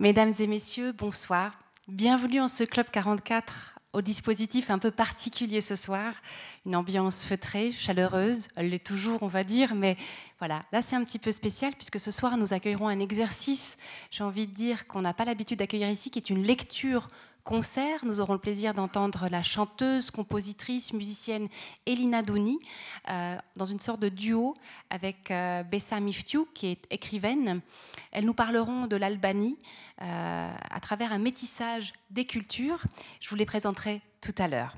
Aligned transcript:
Mesdames 0.00 0.32
et 0.38 0.46
messieurs, 0.46 0.92
bonsoir. 0.92 1.50
Bienvenue 1.88 2.40
en 2.40 2.46
ce 2.46 2.62
Club 2.62 2.86
44 2.88 3.80
au 3.92 4.00
dispositif 4.00 4.70
un 4.70 4.78
peu 4.78 4.92
particulier 4.92 5.60
ce 5.60 5.74
soir. 5.74 6.14
Une 6.66 6.76
ambiance 6.76 7.24
feutrée, 7.24 7.72
chaleureuse. 7.72 8.46
Elle 8.54 8.68
l'est 8.68 8.86
toujours, 8.86 9.20
on 9.24 9.26
va 9.26 9.42
dire, 9.42 9.74
mais 9.74 9.96
voilà, 10.38 10.62
là 10.70 10.82
c'est 10.82 10.94
un 10.94 11.02
petit 11.02 11.18
peu 11.18 11.32
spécial 11.32 11.72
puisque 11.72 11.98
ce 11.98 12.12
soir 12.12 12.36
nous 12.36 12.52
accueillerons 12.52 12.86
un 12.86 13.00
exercice, 13.00 13.76
j'ai 14.12 14.22
envie 14.22 14.46
de 14.46 14.52
dire, 14.52 14.86
qu'on 14.86 15.02
n'a 15.02 15.14
pas 15.14 15.24
l'habitude 15.24 15.58
d'accueillir 15.58 15.90
ici, 15.90 16.12
qui 16.12 16.20
est 16.20 16.30
une 16.30 16.44
lecture 16.44 17.08
concert. 17.48 18.04
Nous 18.04 18.20
aurons 18.20 18.34
le 18.34 18.38
plaisir 18.38 18.74
d'entendre 18.74 19.26
la 19.30 19.42
chanteuse, 19.42 20.10
compositrice, 20.10 20.92
musicienne 20.92 21.48
Elina 21.86 22.20
Douni 22.20 22.58
euh, 23.08 23.38
dans 23.56 23.64
une 23.64 23.80
sorte 23.80 24.00
de 24.00 24.10
duo 24.10 24.52
avec 24.90 25.30
euh, 25.30 25.62
Bessa 25.62 25.98
Miftiou, 25.98 26.46
qui 26.52 26.66
est 26.66 26.86
écrivaine. 26.90 27.62
Elles 28.12 28.26
nous 28.26 28.34
parleront 28.34 28.86
de 28.86 28.96
l'Albanie 28.96 29.58
euh, 30.02 30.50
à 30.70 30.80
travers 30.80 31.10
un 31.10 31.18
métissage 31.18 31.94
des 32.10 32.26
cultures. 32.26 32.84
Je 33.18 33.30
vous 33.30 33.36
les 33.36 33.46
présenterai 33.46 34.02
tout 34.20 34.34
à 34.36 34.46
l'heure. 34.46 34.76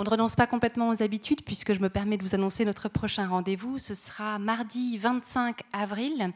On 0.00 0.04
ne 0.04 0.10
renonce 0.10 0.36
pas 0.36 0.46
complètement 0.46 0.90
aux 0.90 1.02
habitudes 1.02 1.42
puisque 1.42 1.74
je 1.74 1.80
me 1.80 1.88
permets 1.88 2.16
de 2.16 2.22
vous 2.22 2.36
annoncer 2.36 2.64
notre 2.64 2.88
prochain 2.88 3.26
rendez-vous. 3.26 3.78
Ce 3.78 3.94
sera 3.94 4.38
mardi 4.38 4.96
25 4.96 5.62
avril. 5.72 6.32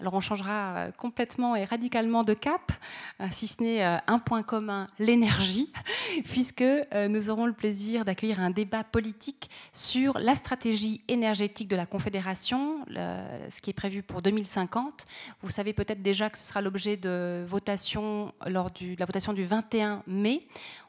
Alors 0.00 0.14
on 0.14 0.20
changera 0.20 0.74
euh, 0.74 0.90
complètement 0.90 1.54
et 1.54 1.64
radicalement 1.64 2.22
de 2.22 2.34
cap, 2.34 2.72
euh, 3.20 3.26
si 3.30 3.46
ce 3.46 3.62
n'est 3.62 3.84
euh, 3.84 3.98
un 4.08 4.18
point 4.18 4.42
commun, 4.42 4.88
l'énergie, 4.98 5.72
puisque 6.24 6.64
nous 7.08 7.30
aurons 7.30 7.46
le 7.46 7.52
plaisir 7.52 8.04
d'accueillir 8.04 8.40
un 8.40 8.50
débat 8.50 8.82
politique 8.82 9.48
sur 9.72 10.18
la 10.18 10.34
stratégie 10.34 11.00
énergétique 11.06 11.68
de 11.68 11.76
la 11.76 11.86
Confédération, 11.86 12.84
ce 12.88 13.60
qui 13.60 13.70
est 13.70 13.74
prévu 13.74 14.02
pour 14.02 14.22
2050. 14.22 15.06
Vous 15.42 15.50
savez 15.50 15.72
peut-être 15.72 16.02
déjà 16.02 16.30
que 16.30 16.38
ce 16.38 16.44
sera 16.44 16.62
l'objet 16.62 16.96
de 16.96 17.44
votation 17.48 18.32
lors 18.46 18.72
de 18.72 18.98
la 18.98 19.06
votation 19.06 19.32
du 19.32 19.44
21 19.44 20.02
mai. 20.08 20.40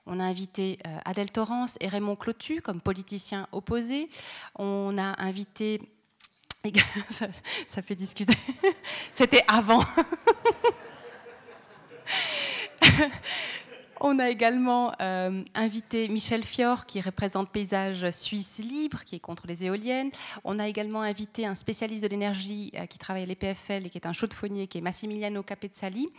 On 0.07 0.19
a 0.19 0.23
invité 0.23 0.77
euh, 0.85 0.97
Adèle 1.05 1.31
Torrance 1.31 1.77
et 1.81 1.87
Raymond 1.87 2.15
Clotu 2.15 2.61
comme 2.61 2.81
politiciens 2.81 3.47
opposés. 3.51 4.09
On 4.57 4.97
a 4.97 5.21
invité 5.21 5.81
ça, 7.67 7.81
fait 7.81 7.95
discuter. 7.95 8.33
C'était 9.13 9.43
avant. 9.47 9.83
On 14.01 14.19
a 14.19 14.29
également 14.29 14.91
euh, 15.01 15.41
invité 15.55 16.07
Michel 16.09 16.43
Fior, 16.43 16.85
qui 16.85 16.99
représente 17.01 17.49
Paysage 17.49 18.09
Suisse 18.11 18.59
Libre, 18.59 19.03
qui 19.05 19.15
est 19.15 19.19
contre 19.19 19.47
les 19.47 19.65
éoliennes. 19.65 20.11
On 20.43 20.59
a 20.59 20.67
également 20.67 21.01
invité 21.01 21.45
un 21.45 21.55
spécialiste 21.55 22.03
de 22.03 22.09
l'énergie 22.09 22.71
euh, 22.75 22.85
qui 22.87 22.99
travaille 22.99 23.23
à 23.23 23.25
l'EPFL 23.25 23.85
et 23.85 23.89
qui 23.89 23.97
est 23.97 24.05
un 24.05 24.13
chaudefonnier, 24.13 24.67
qui 24.67 24.79
est 24.79 24.81
Massimiliano 24.81 25.41
Capezzali. 25.43 26.09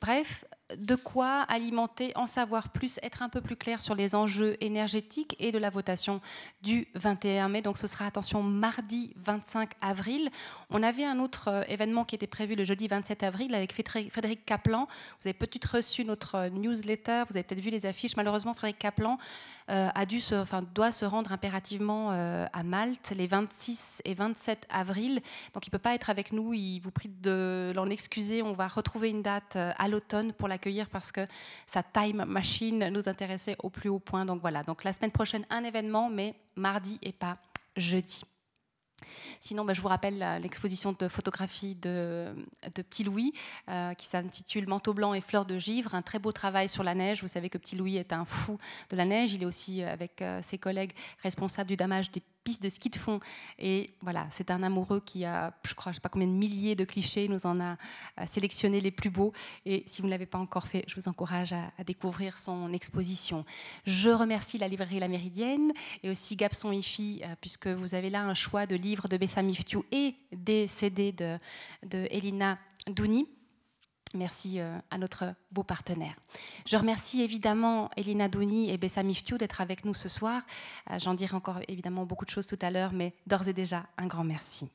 Bref, 0.00 0.44
de 0.78 0.94
quoi 0.94 1.42
alimenter, 1.42 2.12
en 2.16 2.26
savoir 2.26 2.70
plus, 2.70 2.98
être 3.02 3.22
un 3.22 3.28
peu 3.28 3.42
plus 3.42 3.56
clair 3.56 3.82
sur 3.82 3.94
les 3.94 4.14
enjeux 4.14 4.56
énergétiques 4.62 5.36
et 5.38 5.52
de 5.52 5.58
la 5.58 5.68
votation 5.68 6.22
du 6.62 6.88
21 6.94 7.48
mai. 7.48 7.60
Donc 7.60 7.76
ce 7.76 7.86
sera, 7.86 8.06
attention, 8.06 8.42
mardi 8.42 9.12
25 9.16 9.72
avril. 9.82 10.30
On 10.70 10.82
avait 10.82 11.04
un 11.04 11.18
autre 11.18 11.48
euh, 11.48 11.62
événement 11.68 12.04
qui 12.04 12.14
était 12.14 12.26
prévu 12.26 12.54
le 12.54 12.64
jeudi 12.64 12.88
27 12.88 13.22
avril 13.22 13.54
avec 13.54 13.74
Frédéric 13.74 14.46
Kaplan. 14.46 14.88
Vous 15.20 15.28
avez 15.28 15.34
peut-être 15.34 15.76
reçu 15.76 16.02
notre 16.04 16.48
newsletter, 16.48 17.24
vous 17.28 17.36
avez 17.36 17.44
peut-être 17.44 17.62
vu 17.62 17.70
les 17.70 17.84
affiches. 17.84 18.16
Malheureusement, 18.16 18.54
Frédéric 18.54 18.78
Kaplan 18.78 19.18
euh, 19.70 19.88
a 19.94 20.06
dû 20.06 20.22
se, 20.22 20.34
enfin, 20.34 20.62
doit 20.74 20.92
se 20.92 21.04
rendre 21.04 21.32
impérativement 21.32 22.10
euh, 22.12 22.46
à 22.54 22.62
Malte 22.62 23.12
les 23.14 23.26
26 23.26 24.00
et 24.06 24.14
27 24.14 24.66
avril. 24.70 25.20
Donc 25.52 25.66
il 25.66 25.68
ne 25.68 25.72
peut 25.72 25.78
pas 25.78 25.94
être 25.94 26.08
avec 26.08 26.32
nous. 26.32 26.54
Il 26.54 26.80
vous 26.80 26.90
prie 26.90 27.10
de 27.20 27.72
l'en 27.76 27.90
excuser. 27.90 28.40
On 28.42 28.54
va 28.54 28.66
retrouver 28.66 29.10
une 29.10 29.22
date 29.22 29.56
à 29.56 29.88
l'automne 29.88 30.32
pour 30.32 30.48
la 30.48 30.53
accueillir 30.54 30.88
parce 30.88 31.12
que 31.12 31.26
sa 31.66 31.82
time 31.82 32.24
machine 32.24 32.88
nous 32.88 33.08
intéressait 33.08 33.56
au 33.62 33.70
plus 33.70 33.88
haut 33.88 33.98
point. 33.98 34.24
Donc 34.24 34.40
voilà, 34.40 34.62
donc 34.62 34.84
la 34.84 34.92
semaine 34.92 35.12
prochaine, 35.12 35.44
un 35.50 35.64
événement, 35.64 36.10
mais 36.10 36.34
mardi 36.56 36.98
et 37.02 37.12
pas 37.12 37.38
jeudi. 37.76 38.22
Sinon, 39.40 39.64
bah, 39.64 39.72
je 39.74 39.80
vous 39.80 39.88
rappelle 39.88 40.18
l'exposition 40.42 40.94
de 40.98 41.08
photographie 41.08 41.74
de, 41.74 42.34
de 42.74 42.82
Petit 42.82 43.04
Louis 43.04 43.32
euh, 43.68 43.94
qui 43.94 44.06
s'intitule 44.06 44.66
Manteau 44.66 44.94
blanc 44.94 45.14
et 45.14 45.20
fleurs 45.20 45.46
de 45.46 45.58
givre, 45.58 45.94
un 45.94 46.02
très 46.02 46.18
beau 46.18 46.32
travail 46.32 46.68
sur 46.68 46.82
la 46.82 46.94
neige. 46.94 47.22
Vous 47.22 47.28
savez 47.28 47.50
que 47.50 47.58
Petit 47.58 47.76
Louis 47.76 47.96
est 47.96 48.12
un 48.12 48.24
fou 48.24 48.58
de 48.90 48.96
la 48.96 49.04
neige. 49.04 49.32
Il 49.32 49.42
est 49.42 49.46
aussi, 49.46 49.82
euh, 49.82 49.92
avec 49.92 50.22
euh, 50.22 50.40
ses 50.42 50.58
collègues, 50.58 50.92
responsable 51.22 51.68
du 51.68 51.76
damage 51.76 52.10
des 52.10 52.22
piste 52.44 52.62
de 52.62 52.68
ski 52.68 52.90
de 52.90 52.96
fond. 52.96 53.20
Et 53.58 53.86
voilà, 54.02 54.28
c'est 54.30 54.50
un 54.50 54.62
amoureux 54.62 55.00
qui 55.00 55.24
a, 55.24 55.54
je 55.66 55.74
crois, 55.74 55.92
je 55.92 55.96
sais 55.96 56.00
pas 56.00 56.10
combien 56.10 56.28
de 56.28 56.32
milliers 56.32 56.76
de 56.76 56.84
clichés, 56.84 57.26
nous 57.26 57.46
en 57.46 57.58
a 57.60 57.72
euh, 57.72 58.26
sélectionné 58.26 58.80
les 58.80 58.90
plus 58.90 59.10
beaux. 59.10 59.32
Et 59.64 59.82
si 59.86 60.02
vous 60.02 60.06
ne 60.06 60.12
l'avez 60.12 60.26
pas 60.26 60.38
encore 60.38 60.68
fait, 60.68 60.84
je 60.86 60.94
vous 60.94 61.08
encourage 61.08 61.52
à, 61.52 61.72
découvrir 61.84 62.38
son 62.38 62.72
exposition. 62.72 63.44
Je 63.84 64.10
remercie 64.10 64.58
la 64.58 64.68
librairie 64.68 65.00
La 65.00 65.08
Méridienne 65.08 65.72
et 66.02 66.10
aussi 66.10 66.36
Gapson 66.36 66.70
IFI, 66.70 67.22
euh, 67.24 67.34
puisque 67.40 67.66
vous 67.66 67.94
avez 67.94 68.10
là 68.10 68.22
un 68.22 68.34
choix 68.34 68.66
de 68.66 68.76
livres 68.76 69.08
de 69.08 69.16
Bessa 69.16 69.42
Miftiou 69.42 69.84
et 69.90 70.14
des 70.32 70.66
CD 70.66 71.12
de, 71.12 71.38
de 71.86 72.06
Elina 72.10 72.58
Douni. 72.86 73.26
Merci 74.14 74.60
euh, 74.60 74.78
à 74.90 74.98
notre 74.98 75.34
beau 75.50 75.64
partenaire. 75.64 76.14
Je 76.66 76.76
remercie 76.76 77.22
évidemment 77.22 77.90
Elina 77.96 78.28
Douni 78.28 78.70
et 78.70 78.78
Bessa 78.78 79.02
Miftiou 79.02 79.38
d'être 79.38 79.60
avec 79.60 79.84
nous 79.84 79.94
ce 79.94 80.08
soir. 80.08 80.42
Euh, 80.90 80.98
j'en 81.00 81.14
dirai 81.14 81.34
encore 81.34 81.58
évidemment 81.66 82.06
beaucoup 82.06 82.24
de 82.24 82.30
choses 82.30 82.46
tout 82.46 82.58
à 82.62 82.70
l'heure, 82.70 82.92
mais 82.92 83.12
d'ores 83.26 83.48
et 83.48 83.52
déjà, 83.52 83.86
un 83.98 84.06
grand 84.06 84.24
merci. 84.24 84.68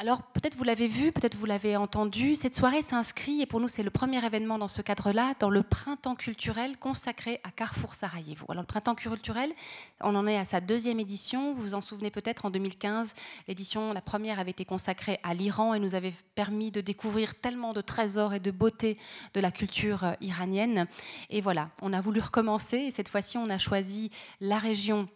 Alors 0.00 0.22
peut-être 0.22 0.56
vous 0.56 0.64
l'avez 0.64 0.88
vu, 0.88 1.12
peut-être 1.12 1.36
vous 1.36 1.44
l'avez 1.44 1.76
entendu, 1.76 2.34
cette 2.34 2.54
soirée 2.54 2.80
s'inscrit, 2.80 3.42
et 3.42 3.46
pour 3.46 3.60
nous 3.60 3.68
c'est 3.68 3.82
le 3.82 3.90
premier 3.90 4.24
événement 4.24 4.56
dans 4.56 4.66
ce 4.66 4.80
cadre-là, 4.80 5.34
dans 5.38 5.50
le 5.50 5.62
printemps 5.62 6.14
culturel 6.14 6.78
consacré 6.78 7.38
à 7.44 7.50
Carrefour 7.50 7.92
Sarajevo. 7.92 8.46
Alors 8.48 8.62
le 8.62 8.66
printemps 8.66 8.94
culturel, 8.94 9.52
on 10.00 10.14
en 10.14 10.26
est 10.26 10.38
à 10.38 10.46
sa 10.46 10.62
deuxième 10.62 11.00
édition, 11.00 11.52
vous 11.52 11.60
vous 11.60 11.74
en 11.74 11.82
souvenez 11.82 12.10
peut-être 12.10 12.46
en 12.46 12.50
2015, 12.50 13.12
l'édition, 13.46 13.92
la 13.92 14.00
première 14.00 14.38
avait 14.40 14.52
été 14.52 14.64
consacrée 14.64 15.20
à 15.22 15.34
l'Iran 15.34 15.74
et 15.74 15.78
nous 15.78 15.94
avait 15.94 16.14
permis 16.34 16.70
de 16.70 16.80
découvrir 16.80 17.34
tellement 17.34 17.74
de 17.74 17.82
trésors 17.82 18.32
et 18.32 18.40
de 18.40 18.50
beauté 18.50 18.96
de 19.34 19.40
la 19.40 19.50
culture 19.50 20.04
euh, 20.04 20.12
iranienne. 20.22 20.86
Et 21.28 21.42
voilà, 21.42 21.68
on 21.82 21.92
a 21.92 22.00
voulu 22.00 22.20
recommencer, 22.20 22.78
et 22.78 22.90
cette 22.90 23.10
fois-ci 23.10 23.36
on 23.36 23.50
a 23.50 23.58
choisi 23.58 24.10
la 24.40 24.58
région 24.58 25.10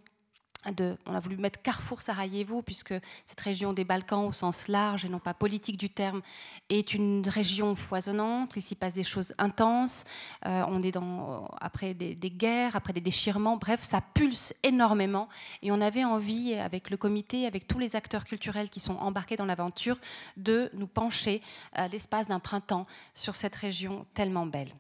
on 1.07 1.15
a 1.15 1.21
voulu 1.21 1.37
mettre 1.37 1.61
Carrefour 1.63 2.01
Sarajevo, 2.01 2.63
puisque 2.63 2.95
cette 3.25 3.41
région 3.41 3.73
des 3.73 3.85
Balkans, 3.85 4.27
au 4.27 4.33
sens 4.33 4.69
large 4.69 5.05
et 5.05 5.09
non 5.09 5.19
pas 5.19 5.35
politique 5.35 5.77
du 5.77 5.91
terme, 5.91 6.23
est 6.69 6.95
une 6.95 7.27
région 7.29 7.75
foisonnante. 7.77 8.57
Il 8.57 8.63
s'y 8.63 8.75
passe 8.75 8.95
des 8.95 9.05
choses 9.05 9.35
intenses. 9.39 10.05
Euh, 10.47 10.65
on 10.69 10.83
est 10.83 10.93
dans, 10.93 11.47
après 11.61 11.95
des, 11.95 12.15
guerres, 12.31 12.77
après 12.77 12.93
des 12.93 13.01
déchirements. 13.01 13.57
Bref, 13.57 13.83
ça 13.83 14.01
pulse 14.01 14.55
énormément. 14.63 15.29
Et 15.63 15.73
on 15.73 15.81
avait 15.81 16.05
envie, 16.05 16.55
avec 16.55 16.91
le 16.91 16.97
comité, 16.97 17.47
avec 17.47 17.67
tous 17.67 17.79
les 17.79 17.97
acteurs 17.97 18.25
culturels 18.25 18.71
qui 18.71 18.81
sont 18.81 18.97
embarqués 18.97 19.37
dans 19.37 19.47
l'aventure, 19.47 19.99
de 20.37 20.71
nous 20.75 20.87
pencher 20.87 21.43
à 21.73 21.89
l'espace 21.89 22.29
d'un 22.29 22.41
printemps 22.41 22.85
sur 23.15 23.35
cette 23.35 23.55
région 23.57 24.07
tellement 24.15 24.47
belle. 24.47 24.75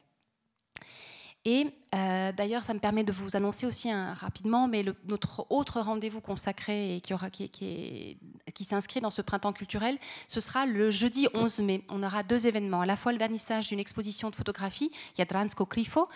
Et 1.46 1.66
euh, 1.94 2.32
d'ailleurs, 2.32 2.64
ça 2.64 2.72
me 2.72 2.78
permet 2.78 3.04
de 3.04 3.12
vous 3.12 3.36
annoncer 3.36 3.66
aussi 3.66 3.92
rapidement, 3.92 4.66
mais 4.66 4.84
notre 5.08 5.46
autre 5.50 5.80
rendez-vous 5.80 6.22
consacré 6.22 6.96
et 6.96 7.00
qui, 7.02 8.64
s'inscrit 8.64 9.02
dans 9.02 9.10
ce 9.10 9.20
printemps 9.20 9.52
culturel, 9.52 9.98
ce 10.26 10.40
sera 10.40 10.64
le 10.64 10.90
jeudi 10.90 11.28
11 11.34 11.60
mai. 11.60 11.84
On 11.90 12.02
aura 12.02 12.22
deux 12.22 12.46
événements, 12.46 12.80
à 12.80 12.86
la 12.86 12.96
fois 12.96 13.12
le 13.12 13.18
vernissage 13.18 13.68
d'une 13.68 13.78
exposition 13.78 14.30
de 14.30 14.36
photographie, 14.36 14.90
Jadransko 15.18 15.66
Krifo, 15.66 16.08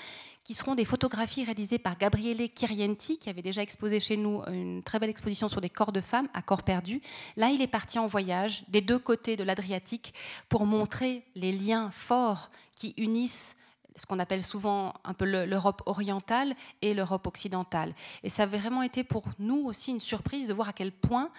qui 0.44 0.54
seront 0.54 0.74
des 0.74 0.86
photographies 0.86 1.44
réalisées 1.44 1.78
par 1.78 1.98
Gabriele 1.98 2.48
Kirienti, 2.48 3.18
qui 3.18 3.28
avait 3.28 3.42
déjà 3.42 3.60
exposé 3.60 4.00
chez 4.00 4.16
nous 4.16 4.42
une 4.50 4.82
très 4.82 4.98
belle 4.98 5.10
exposition 5.10 5.50
sur 5.50 5.60
des 5.60 5.68
corps 5.68 5.92
de 5.92 6.00
femmes 6.00 6.28
à 6.32 6.40
corps 6.40 6.62
perdus. 6.62 7.02
Là, 7.36 7.50
il 7.50 7.60
est 7.60 7.66
parti 7.66 7.98
en 7.98 8.06
voyage 8.06 8.64
des 8.68 8.80
deux 8.80 8.98
côtés 8.98 9.36
de 9.36 9.44
l'Adriatique 9.44 10.14
pour 10.48 10.64
montrer 10.64 11.22
les 11.34 11.52
liens 11.52 11.90
forts 11.90 12.50
qui 12.74 12.94
unissent 12.96 13.58
ce 13.98 14.06
qu'on 14.06 14.18
appelle 14.18 14.44
souvent 14.44 14.94
un 15.04 15.12
peu 15.12 15.24
l'Europe 15.24 15.82
orientale 15.86 16.54
et 16.82 16.94
l'Europe 16.94 17.26
occidentale. 17.26 17.94
Et 18.22 18.30
ça 18.30 18.44
a 18.44 18.46
vraiment 18.46 18.82
été 18.82 19.04
pour 19.04 19.24
nous 19.38 19.64
aussi 19.66 19.90
une 19.90 20.00
surprise 20.00 20.48
de 20.48 20.54
voir 20.54 20.70
à 20.70 20.72
quel 20.72 20.92
point, 20.92 21.30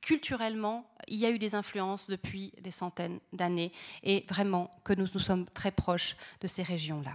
culturellement, 0.00 0.84
il 1.06 1.16
y 1.16 1.26
a 1.26 1.30
eu 1.30 1.38
des 1.38 1.54
influences 1.54 2.10
depuis 2.10 2.52
des 2.60 2.70
centaines 2.70 3.20
d'années 3.32 3.72
et 4.02 4.26
vraiment 4.28 4.70
que 4.84 4.92
nous 4.92 5.06
nous 5.14 5.20
sommes 5.20 5.46
très 5.54 5.70
proches 5.70 6.16
de 6.40 6.48
ces 6.48 6.62
régions-là. 6.62 7.14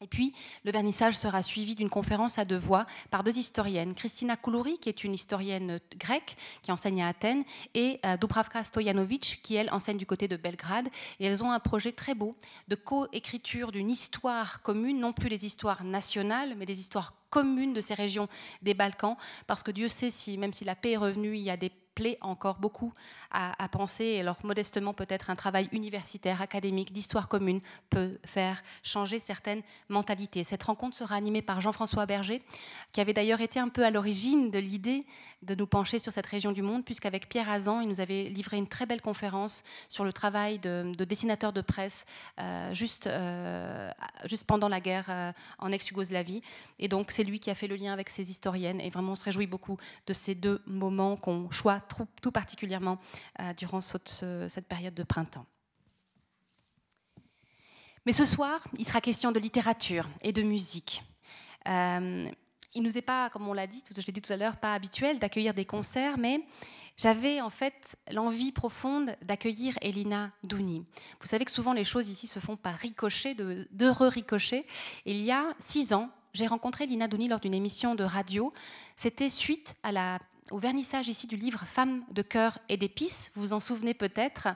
Et 0.00 0.06
puis, 0.06 0.32
le 0.64 0.70
vernissage 0.70 1.16
sera 1.16 1.42
suivi 1.42 1.74
d'une 1.74 1.90
conférence 1.90 2.38
à 2.38 2.44
deux 2.44 2.58
voix 2.58 2.86
par 3.10 3.24
deux 3.24 3.36
historiennes, 3.36 3.96
Christina 3.96 4.36
Koulouri, 4.36 4.78
qui 4.78 4.88
est 4.88 5.02
une 5.02 5.12
historienne 5.12 5.80
grecque 5.96 6.36
qui 6.62 6.70
enseigne 6.70 7.02
à 7.02 7.08
Athènes, 7.08 7.42
et 7.74 7.98
euh, 8.06 8.16
Dubravka 8.16 8.62
Stojanovic, 8.62 9.40
qui, 9.42 9.56
elle, 9.56 9.70
enseigne 9.72 9.98
du 9.98 10.06
côté 10.06 10.28
de 10.28 10.36
Belgrade. 10.36 10.88
Et 11.18 11.26
elles 11.26 11.42
ont 11.42 11.50
un 11.50 11.58
projet 11.58 11.90
très 11.90 12.14
beau 12.14 12.36
de 12.68 12.76
co-écriture 12.76 13.72
d'une 13.72 13.90
histoire 13.90 14.62
commune, 14.62 15.00
non 15.00 15.12
plus 15.12 15.30
des 15.30 15.44
histoires 15.44 15.82
nationales, 15.82 16.54
mais 16.56 16.64
des 16.64 16.78
histoires 16.78 17.14
communes 17.28 17.74
de 17.74 17.80
ces 17.80 17.94
régions 17.94 18.28
des 18.62 18.74
Balkans, 18.74 19.16
parce 19.48 19.64
que 19.64 19.72
Dieu 19.72 19.88
sait 19.88 20.10
si, 20.10 20.38
même 20.38 20.52
si 20.52 20.64
la 20.64 20.76
paix 20.76 20.92
est 20.92 20.96
revenue, 20.96 21.36
il 21.36 21.42
y 21.42 21.50
a 21.50 21.56
des 21.56 21.72
plaît 21.98 22.18
encore 22.20 22.58
beaucoup 22.58 22.92
à, 23.32 23.60
à 23.60 23.68
penser. 23.68 24.20
Alors 24.20 24.36
modestement, 24.44 24.94
peut-être 24.94 25.30
un 25.30 25.36
travail 25.36 25.68
universitaire, 25.72 26.40
académique, 26.40 26.92
d'histoire 26.92 27.26
commune 27.26 27.60
peut 27.90 28.12
faire 28.24 28.62
changer 28.84 29.18
certaines 29.18 29.62
mentalités. 29.88 30.44
Cette 30.44 30.62
rencontre 30.62 30.96
sera 30.96 31.16
animée 31.16 31.42
par 31.42 31.60
Jean-François 31.60 32.06
Berger, 32.06 32.40
qui 32.92 33.00
avait 33.00 33.14
d'ailleurs 33.14 33.40
été 33.40 33.58
un 33.58 33.68
peu 33.68 33.84
à 33.84 33.90
l'origine 33.90 34.52
de 34.52 34.60
l'idée 34.60 35.04
de 35.42 35.54
nous 35.54 35.66
pencher 35.66 35.98
sur 35.98 36.12
cette 36.12 36.26
région 36.26 36.52
du 36.52 36.62
monde, 36.62 36.84
puisqu'avec 36.84 37.28
Pierre 37.28 37.50
Azan, 37.50 37.80
il 37.80 37.88
nous 37.88 38.00
avait 38.00 38.24
livré 38.24 38.56
une 38.56 38.66
très 38.66 38.86
belle 38.86 39.00
conférence 39.00 39.64
sur 39.88 40.04
le 40.04 40.12
travail 40.12 40.58
de, 40.58 40.92
dessinateur 41.04 41.52
de 41.52 41.60
presse 41.60 42.06
euh, 42.40 42.74
juste, 42.74 43.06
euh, 43.06 43.90
juste 44.24 44.44
pendant 44.44 44.68
la 44.68 44.80
guerre 44.80 45.06
euh, 45.08 45.32
en 45.58 45.72
ex-Yougoslavie. 45.72 46.42
Et 46.78 46.88
donc, 46.88 47.10
c'est 47.10 47.24
lui 47.24 47.38
qui 47.38 47.50
a 47.50 47.54
fait 47.54 47.68
le 47.68 47.76
lien 47.76 47.92
avec 47.92 48.08
ces 48.08 48.30
historiennes. 48.30 48.80
Et 48.80 48.90
vraiment, 48.90 49.12
on 49.12 49.16
se 49.16 49.24
réjouit 49.24 49.46
beaucoup 49.46 49.78
de 50.06 50.12
ces 50.12 50.34
deux 50.34 50.60
moments 50.66 51.16
qu'on 51.16 51.50
choisit 51.50 51.87
tout, 51.88 52.30
particulièrement 52.30 52.98
durant 53.56 53.80
cette, 53.80 54.68
période 54.68 54.94
de 54.94 55.02
printemps. 55.02 55.46
Mais 58.06 58.12
ce 58.12 58.24
soir, 58.24 58.62
il 58.78 58.86
sera 58.86 59.00
question 59.00 59.32
de 59.32 59.40
littérature 59.40 60.08
et 60.22 60.32
de 60.32 60.42
musique 60.42 61.02
il 62.74 62.82
nous 62.82 62.98
est 62.98 63.02
pas, 63.02 63.30
comme 63.30 63.48
on 63.48 63.52
l'a 63.52 63.66
dit, 63.66 63.82
je 63.88 64.06
l'ai 64.06 64.12
dit 64.12 64.22
tout 64.22 64.32
à 64.32 64.36
l'heure, 64.36 64.56
pas 64.56 64.74
habituel 64.74 65.18
d'accueillir 65.18 65.54
des 65.54 65.64
concerts, 65.64 66.18
mais 66.18 66.40
j'avais 66.96 67.40
en 67.40 67.50
fait 67.50 67.96
l'envie 68.10 68.52
profonde 68.52 69.16
d'accueillir 69.22 69.78
Elina 69.82 70.30
Douni. 70.44 70.84
Vous 71.20 71.26
savez 71.26 71.44
que 71.44 71.50
souvent 71.50 71.72
les 71.72 71.84
choses 71.84 72.08
ici 72.08 72.26
se 72.26 72.40
font 72.40 72.56
par 72.56 72.74
ricochet, 72.74 73.34
d'heureux 73.34 74.08
ricochets. 74.08 74.66
Il 75.06 75.20
y 75.20 75.30
a 75.30 75.54
six 75.58 75.92
ans, 75.92 76.10
j'ai 76.34 76.46
rencontré 76.46 76.84
Elina 76.84 77.08
Douni 77.08 77.28
lors 77.28 77.40
d'une 77.40 77.54
émission 77.54 77.94
de 77.94 78.04
radio. 78.04 78.52
C'était 78.96 79.30
suite 79.30 79.74
à 79.82 79.92
la 79.92 80.18
au 80.50 80.58
vernissage 80.58 81.08
ici 81.08 81.26
du 81.26 81.36
livre 81.36 81.64
Femmes 81.66 82.02
de 82.10 82.22
cœur 82.22 82.58
et 82.68 82.76
d'épices, 82.76 83.30
vous 83.34 83.42
vous 83.42 83.52
en 83.52 83.60
souvenez 83.60 83.94
peut-être. 83.94 84.48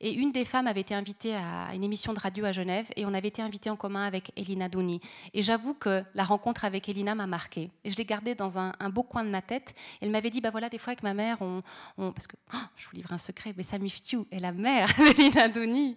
Et 0.00 0.12
une 0.12 0.32
des 0.32 0.44
femmes 0.44 0.66
avait 0.66 0.80
été 0.80 0.94
invitée 0.94 1.34
à 1.34 1.74
une 1.74 1.84
émission 1.84 2.12
de 2.12 2.20
radio 2.20 2.44
à 2.44 2.52
Genève 2.52 2.86
et 2.96 3.06
on 3.06 3.14
avait 3.14 3.28
été 3.28 3.42
invité 3.42 3.70
en 3.70 3.76
commun 3.76 4.04
avec 4.04 4.32
Elina 4.36 4.68
Douni. 4.68 5.00
Et 5.32 5.42
j'avoue 5.42 5.74
que 5.74 6.02
la 6.14 6.24
rencontre 6.24 6.64
avec 6.64 6.88
Elina 6.88 7.14
m'a 7.14 7.26
marquée. 7.26 7.70
Et 7.84 7.90
je 7.90 7.96
l'ai 7.96 8.04
gardée 8.04 8.34
dans 8.34 8.58
un, 8.58 8.72
beau 8.90 9.02
coin 9.02 9.24
de 9.24 9.30
ma 9.30 9.42
tête. 9.42 9.74
Elle 10.00 10.10
m'avait 10.10 10.30
dit, 10.30 10.40
bah 10.40 10.50
voilà, 10.50 10.68
des 10.68 10.78
fois 10.78 10.92
avec 10.92 11.02
ma 11.02 11.14
mère, 11.14 11.38
on, 11.40 11.62
parce 11.96 12.26
que 12.26 12.36
oh, 12.54 12.58
je 12.76 12.86
vous 12.86 12.96
livre 12.96 13.12
un 13.12 13.18
secret, 13.18 13.54
mais 13.56 13.62
Sami 13.62 13.90
Ftiu 13.90 14.24
est 14.30 14.40
la 14.40 14.52
mère 14.52 14.88
d'Elina 14.98 15.48
Douni. 15.48 15.96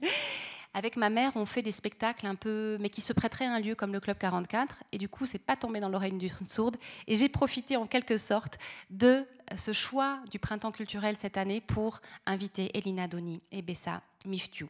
Avec 0.77 0.95
ma 0.95 1.09
mère, 1.09 1.31
on 1.33 1.47
fait 1.47 1.63
des 1.63 1.71
spectacles 1.71 2.27
un 2.27 2.35
peu, 2.35 2.77
mais 2.79 2.89
qui 2.89 3.01
se 3.01 3.11
prêteraient 3.11 3.47
à 3.47 3.51
un 3.51 3.59
lieu 3.59 3.73
comme 3.73 3.93
le 3.93 3.99
Club 3.99 4.15
44. 4.15 4.83
Et 4.91 4.99
du 4.99 5.09
coup, 5.09 5.25
c'est 5.25 5.39
pas 5.39 5.55
tombé 5.55 5.79
dans 5.79 5.89
l'oreille 5.89 6.15
d'une 6.15 6.29
sourde. 6.47 6.77
Et 7.07 7.15
j'ai 7.15 7.29
profité 7.29 7.77
en 7.77 7.87
quelque 7.87 8.15
sorte 8.15 8.59
de 8.91 9.25
ce 9.55 9.73
choix 9.73 10.19
du 10.29 10.37
printemps 10.37 10.71
culturel 10.71 11.17
cette 11.17 11.35
année 11.35 11.61
pour 11.61 11.99
inviter 12.27 12.77
Elina 12.77 13.07
Doni 13.07 13.41
et 13.51 13.63
Bessa 13.63 14.03
Miftiu. 14.27 14.67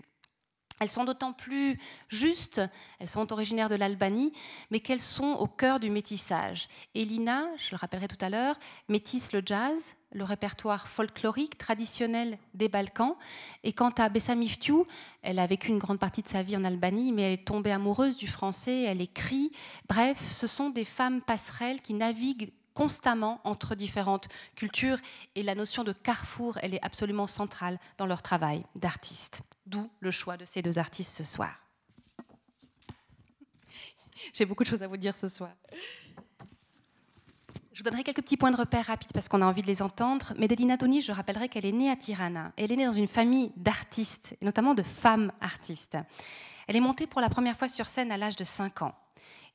Elles 0.80 0.90
sont 0.90 1.04
d'autant 1.04 1.34
plus 1.34 1.78
justes, 2.08 2.62
elles 3.00 3.10
sont 3.10 3.34
originaires 3.34 3.68
de 3.68 3.76
l'Albanie, 3.76 4.32
mais 4.72 4.80
qu'elles 4.80 5.02
sont 5.02 5.34
au 5.34 5.48
cœur 5.48 5.82
du 5.82 5.90
métissage. 5.90 6.70
Elina, 6.96 7.48
je 7.58 7.72
le 7.72 7.78
rappellerai 7.78 8.08
tout 8.08 8.24
à 8.24 8.30
l'heure, 8.30 8.58
métisse 8.88 9.34
le 9.34 9.42
jazz, 9.46 9.98
le 10.18 10.24
répertoire 10.24 10.88
folklorique 10.88 11.58
traditionnel 11.58 12.38
des 12.54 12.68
Balkans. 12.68 13.16
Et 13.64 13.72
quant 13.72 13.92
à 13.98 14.10
Bessa 14.10 14.36
Miftiu, 14.36 14.84
elle 15.22 15.40
a 15.40 15.48
vécu 15.48 15.70
une 15.70 15.78
grande 15.78 16.00
partie 16.00 16.22
de 16.22 16.28
sa 16.28 16.44
vie 16.44 16.58
en 16.58 16.64
Albanie, 16.64 17.14
mais 17.14 17.22
elle 17.22 17.34
est 17.34 17.46
tombée 17.46 17.72
amoureuse 17.72 18.18
du 18.18 18.28
français, 18.28 18.84
elle 18.84 19.02
écrit. 19.02 19.52
Bref, 19.88 20.18
ce 20.30 20.48
sont 20.48 20.70
des 20.70 20.86
femmes 20.86 21.22
passerelles 21.22 21.82
qui 21.82 21.94
naviguent 21.94 22.52
constamment 22.74 23.42
entre 23.44 23.74
différentes 23.74 24.28
cultures 24.56 25.00
et 25.34 25.42
la 25.42 25.56
notion 25.56 25.84
de 25.84 25.94
carrefour, 25.94 26.60
elle 26.62 26.76
est 26.76 26.86
absolument 26.86 27.26
centrale 27.26 27.80
dans 27.98 28.06
leur 28.06 28.22
travail 28.22 28.64
d'artiste. 28.76 29.42
D'où 29.66 29.90
le 30.00 30.12
choix 30.12 30.38
de 30.38 30.46
ces 30.46 30.62
deux 30.62 30.78
artistes 30.78 31.16
ce 31.16 31.24
soir. 31.24 31.56
J'ai 34.32 34.46
beaucoup 34.46 34.64
de 34.64 34.70
choses 34.70 34.84
à 34.84 34.88
vous 34.88 34.98
dire 34.98 35.16
ce 35.16 35.28
soir. 35.28 35.52
Je 37.78 37.84
vous 37.84 37.90
donnerai 37.92 38.04
quelques 38.04 38.24
petits 38.24 38.38
points 38.38 38.50
de 38.50 38.58
repère 38.58 38.88
rapides 38.88 39.14
parce 39.14 39.30
qu'on 39.30 39.44
a 39.44 39.46
envie 39.46 39.62
de 39.62 39.68
les 39.68 39.84
entendre. 39.84 40.34
Medelina 40.36 40.80
Toni, 40.80 41.00
je 41.00 41.12
rappellerai 41.12 41.48
qu'elle 41.48 41.68
est 41.68 41.72
née 41.72 41.92
à 41.92 41.96
Tirana. 41.96 42.52
Elle 42.58 42.72
est 42.72 42.76
née 42.76 42.88
dans 42.88 42.92
une 42.92 43.08
famille 43.08 43.52
d'artistes, 43.56 44.36
et 44.42 44.46
notamment 44.46 44.74
de 44.74 44.82
femmes 44.82 45.32
artistes. 45.42 45.96
Elle 46.68 46.76
est 46.76 46.80
montée 46.80 47.06
pour 47.06 47.22
la 47.22 47.30
première 47.30 47.56
fois 47.56 47.68
sur 47.68 47.86
scène 47.86 48.12
à 48.12 48.18
l'âge 48.18 48.36
de 48.36 48.44
5 48.44 48.82
ans. 48.82 48.96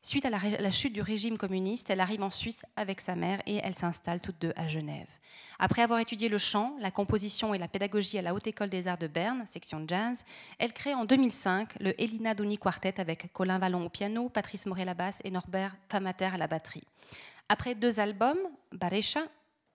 Suite 0.03 0.25
à 0.25 0.31
la, 0.31 0.71
chute 0.71 0.93
du 0.93 1.01
régime 1.01 1.37
communiste, 1.37 1.91
elle 1.91 1.99
arrive 1.99 2.23
en 2.23 2.31
Suisse 2.31 2.65
avec 2.77 3.01
sa 3.01 3.17
mère 3.17 3.41
et 3.47 3.57
elles 3.57 3.75
s'installent 3.75 4.21
toutes 4.21 4.41
deux 4.41 4.53
à 4.55 4.69
Genève. 4.69 5.09
Après 5.59 5.83
avoir 5.83 5.99
étudié 5.99 6.29
le 6.29 6.39
chant, 6.39 6.77
la 6.79 6.93
composition 6.93 7.55
et 7.55 7.59
la 7.59 7.67
pédagogie 7.67 8.19
à 8.19 8.23
la 8.23 8.35
Haute 8.35 8.47
École 8.47 8.71
des 8.71 8.87
Arts 8.87 8.99
de 8.99 9.09
Berne, 9.09 9.45
section 9.47 9.85
jazz, 9.89 10.25
elle 10.61 10.73
crée 10.73 10.95
en 10.95 11.07
2005 11.07 11.75
le 11.81 12.01
Elina 12.01 12.35
Doni 12.35 12.57
Quartet 12.57 13.01
avec 13.01 13.33
Colin 13.33 13.59
Vallon 13.59 13.85
au 13.85 13.89
piano, 13.89 14.29
Patrice 14.29 14.67
Moret 14.67 14.83
à 14.83 14.87
la 14.87 14.95
basse 14.95 15.21
et 15.25 15.31
Norbert 15.33 15.75
Famater 15.89 16.35
à 16.35 16.37
la 16.37 16.47
batterie. 16.47 16.85
Après 17.49 17.75
deux 17.75 18.01
albums, 18.01 18.39
Baresha, 18.73 19.23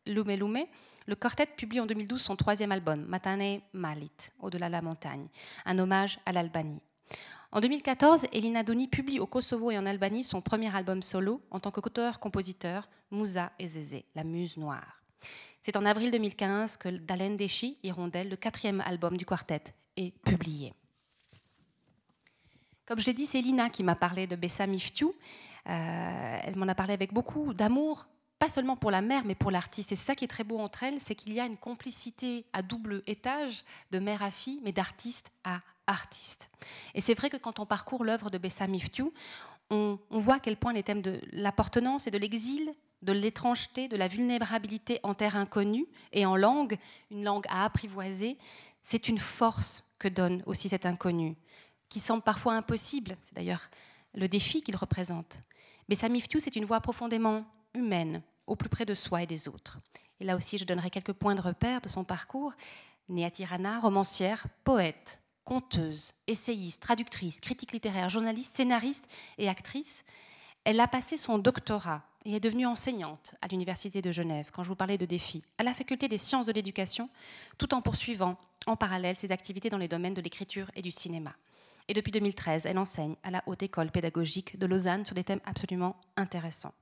Lume 0.05 0.35
Lume, 0.35 0.65
le 1.05 1.15
quartet 1.15 1.45
publie 1.45 1.79
en 1.79 1.85
2012 1.85 2.21
son 2.21 2.35
troisième 2.35 2.71
album, 2.71 3.05
Matane 3.05 3.61
Malit, 3.73 4.31
Au-delà 4.39 4.67
de 4.67 4.73
la 4.73 4.81
montagne, 4.81 5.27
un 5.65 5.79
hommage 5.79 6.19
à 6.25 6.31
l'Albanie. 6.31 6.81
En 7.51 7.61
2014, 7.61 8.27
Elina 8.33 8.63
Doni 8.63 8.87
publie 8.87 9.19
au 9.19 9.25
Kosovo 9.25 9.71
et 9.71 9.77
en 9.77 9.85
Albanie 9.85 10.23
son 10.23 10.41
premier 10.41 10.75
album 10.75 11.01
solo 11.01 11.41
en 11.49 11.59
tant 11.59 11.71
qu'auteur-compositeur, 11.71 12.89
Moussa 13.09 13.51
et 13.57 13.67
Zézé, 13.67 14.05
La 14.15 14.25
Muse 14.25 14.57
Noire. 14.57 14.97
C'est 15.61 15.77
en 15.77 15.85
avril 15.85 16.11
2015 16.11 16.77
que 16.77 16.89
Dalen 16.89 17.37
Deshi, 17.37 17.77
Hirondelle, 17.83 18.29
le 18.29 18.35
quatrième 18.35 18.81
album 18.81 19.15
du 19.15 19.25
quartet, 19.25 19.63
est 19.95 20.17
publié. 20.23 20.73
Comme 22.85 22.99
je 22.99 23.05
l'ai 23.05 23.13
dit, 23.13 23.25
c'est 23.25 23.39
Elina 23.39 23.69
qui 23.69 23.83
m'a 23.83 23.95
parlé 23.95 24.27
de 24.27 24.35
Bessa 24.35 24.67
Miftiu. 24.67 25.13
Euh, 25.67 26.39
elle 26.43 26.55
m'en 26.55 26.67
a 26.67 26.75
parlé 26.75 26.93
avec 26.93 27.13
beaucoup 27.13 27.53
d'amour, 27.53 28.07
pas 28.39 28.49
seulement 28.49 28.75
pour 28.75 28.91
la 28.91 29.01
mère, 29.01 29.23
mais 29.25 29.35
pour 29.35 29.51
l'artiste. 29.51 29.91
Et 29.91 29.95
c'est 29.95 30.05
ça 30.05 30.15
qui 30.15 30.25
est 30.25 30.29
très 30.29 30.43
beau 30.43 30.59
entre 30.59 30.83
elles, 30.83 30.99
c'est 30.99 31.15
qu'il 31.15 31.33
y 31.33 31.39
a 31.39 31.45
une 31.45 31.57
complicité 31.57 32.45
à 32.53 32.61
double 32.61 33.03
étage 33.07 33.63
de 33.91 33.99
mère 33.99 34.23
à 34.23 34.31
fille, 34.31 34.61
mais 34.63 34.71
d'artiste 34.71 35.31
à 35.43 35.61
artiste. 35.87 36.49
Et 36.93 37.01
c'est 37.01 37.13
vrai 37.13 37.29
que 37.29 37.37
quand 37.37 37.59
on 37.59 37.65
parcourt 37.65 38.03
l'œuvre 38.03 38.29
de 38.29 38.37
Bessa 38.37 38.67
Miftiu, 38.67 39.11
on, 39.69 39.99
voit 40.11 40.35
à 40.35 40.39
quel 40.39 40.57
point 40.57 40.73
les 40.73 40.83
thèmes 40.83 41.01
de 41.01 41.19
l'appartenance 41.31 42.07
et 42.07 42.11
de 42.11 42.17
l'exil, 42.17 42.73
de 43.01 43.11
l'étrangeté, 43.11 43.87
de 43.87 43.97
la 43.97 44.07
vulnérabilité 44.07 44.99
en 45.03 45.13
terre 45.13 45.35
inconnue 45.35 45.87
et 46.13 46.25
en 46.25 46.35
langue, 46.35 46.77
une 47.11 47.23
langue 47.23 47.45
à 47.49 47.65
apprivoiser, 47.65 48.37
c'est 48.81 49.09
une 49.09 49.17
force 49.17 49.83
que 49.99 50.07
donne 50.07 50.43
aussi 50.45 50.69
cet 50.69 50.85
inconnu, 50.85 51.35
qui 51.89 51.99
semble 51.99 52.23
parfois 52.23 52.53
impossible. 52.53 53.17
C'est 53.21 53.35
d'ailleurs 53.35 53.69
le 54.13 54.27
défi 54.27 54.61
qu'il 54.61 54.75
représente. 54.75 55.42
Bessa 55.89 56.09
Miftiu, 56.09 56.39
c'est 56.39 56.56
une 56.56 56.65
voix 56.65 56.81
profondément 56.81 57.45
humaine, 57.73 58.21
au 58.45 58.56
plus 58.56 58.69
près 58.69 58.85
de 58.85 58.94
soi 58.94 59.23
et 59.23 59.27
des 59.27 59.47
autres. 59.47 59.79
Et 60.19 60.25
là 60.25 60.35
aussi, 60.35 60.57
je 60.57 60.65
donnerai 60.65 60.89
quelques 60.89 61.13
points 61.13 61.35
de 61.35 61.41
repère 61.41 61.81
de 61.81 61.89
son 61.89 62.03
parcours. 62.03 62.53
Née 63.07 63.25
à 63.25 63.31
Tirana, 63.31 63.79
romancière, 63.79 64.47
poète, 64.63 65.21
conteuse, 65.45 66.13
essayiste, 66.27 66.81
traductrice, 66.81 67.39
critique 67.39 67.71
littéraire, 67.71 68.09
journaliste, 68.09 68.56
scénariste 68.56 69.07
et 69.37 69.47
actrice. 69.47 70.03
Elle 70.65 70.79
a 70.81 70.87
passé 70.87 71.15
son 71.15 71.37
doctorat 71.37 72.03
et 72.25 72.35
est 72.35 72.41
devenue 72.41 72.65
enseignante 72.65 73.35
à 73.41 73.47
l'Université 73.47 74.01
de 74.01 74.11
Genève, 74.11 74.49
quand 74.51 74.63
je 74.63 74.69
vous 74.69 74.75
parlais 74.75 74.97
de 74.97 75.06
défis, 75.06 75.44
à 75.57 75.63
la 75.63 75.73
faculté 75.73 76.09
des 76.09 76.17
sciences 76.17 76.47
de 76.47 76.51
l'éducation, 76.51 77.09
tout 77.57 77.73
en 77.73 77.81
poursuivant 77.81 78.37
en 78.65 78.75
parallèle 78.75 79.15
ses 79.15 79.31
activités 79.31 79.69
dans 79.69 79.77
les 79.77 79.87
domaines 79.87 80.13
de 80.13 80.21
l'écriture 80.21 80.69
et 80.75 80.81
du 80.81 80.91
cinéma. 80.91 81.33
Et 81.87 81.94
depuis 81.94 82.11
2013, 82.11 82.65
elle 82.65 82.77
enseigne 82.77 83.15
à 83.23 83.31
la 83.31 83.44
Haute 83.45 83.63
École 83.63 83.91
pédagogique 83.91 84.59
de 84.59 84.65
Lausanne 84.65 85.06
sur 85.06 85.15
des 85.15 85.23
thèmes 85.23 85.41
absolument 85.45 85.95
intéressants. 86.17 86.73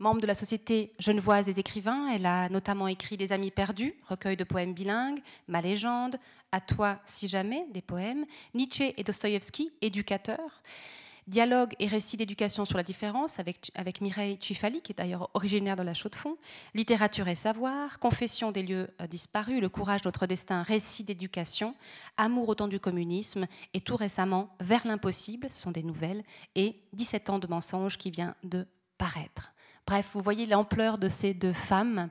Membre 0.00 0.20
de 0.20 0.26
la 0.28 0.36
Société 0.36 0.92
genevoise 1.00 1.46
des 1.46 1.58
écrivains, 1.58 2.08
elle 2.08 2.26
a 2.26 2.48
notamment 2.48 2.86
écrit 2.86 3.16
Des 3.16 3.32
Amis 3.32 3.50
perdus, 3.50 3.94
recueil 4.08 4.36
de 4.36 4.44
poèmes 4.44 4.72
bilingues, 4.72 5.18
Ma 5.48 5.60
légende, 5.60 6.18
À 6.52 6.60
toi 6.60 7.00
si 7.04 7.26
jamais, 7.26 7.66
des 7.72 7.82
poèmes, 7.82 8.24
Nietzsche 8.54 8.94
et 8.96 9.02
Dostoïevski, 9.02 9.72
éducateurs, 9.82 10.62
Dialogue 11.28 11.74
et 11.78 11.86
récit 11.88 12.16
d'éducation 12.16 12.64
sur 12.64 12.78
la 12.78 12.82
différence 12.82 13.38
avec, 13.38 13.70
avec 13.74 14.00
Mireille 14.00 14.38
Chifali, 14.40 14.80
qui 14.80 14.92
est 14.92 14.94
d'ailleurs 14.96 15.28
originaire 15.34 15.76
de 15.76 15.82
la 15.82 15.92
Chaux-de-Fonds, 15.92 16.38
Littérature 16.74 17.28
et 17.28 17.34
savoir, 17.34 17.98
Confession 17.98 18.50
des 18.50 18.62
lieux 18.62 18.88
euh, 19.02 19.06
disparus, 19.06 19.60
Le 19.60 19.68
courage 19.68 20.04
notre 20.06 20.26
destin, 20.26 20.62
récit 20.62 21.04
d'éducation, 21.04 21.74
Amour 22.16 22.48
au 22.48 22.54
temps 22.54 22.66
du 22.66 22.80
communisme, 22.80 23.46
et 23.74 23.80
tout 23.80 23.96
récemment 23.96 24.48
Vers 24.60 24.86
l'impossible, 24.86 25.50
ce 25.50 25.60
sont 25.60 25.70
des 25.70 25.82
nouvelles, 25.82 26.24
et 26.54 26.80
17 26.94 27.28
ans 27.28 27.38
de 27.38 27.46
mensonges 27.46 27.98
qui 27.98 28.10
vient 28.10 28.34
de 28.42 28.66
paraître. 28.96 29.52
Bref, 29.86 30.08
vous 30.14 30.22
voyez 30.22 30.46
l'ampleur 30.46 30.96
de 30.96 31.10
ces 31.10 31.34
deux 31.34 31.52
femmes. 31.52 32.08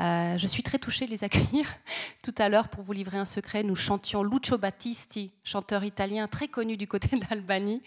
Euh, 0.00 0.36
je 0.36 0.46
suis 0.48 0.64
très 0.64 0.80
touchée 0.80 1.06
de 1.06 1.12
les 1.12 1.22
accueillir. 1.22 1.72
Tout 2.24 2.34
à 2.38 2.48
l'heure, 2.48 2.70
pour 2.70 2.82
vous 2.82 2.92
livrer 2.92 3.18
un 3.18 3.24
secret, 3.24 3.62
nous 3.62 3.76
chantions 3.76 4.24
Lucio 4.24 4.58
Battisti, 4.58 5.30
chanteur 5.44 5.84
italien 5.84 6.26
très 6.26 6.48
connu 6.48 6.76
du 6.76 6.88
côté 6.88 7.16
de 7.16 7.24
l'Albanie, 7.30 7.82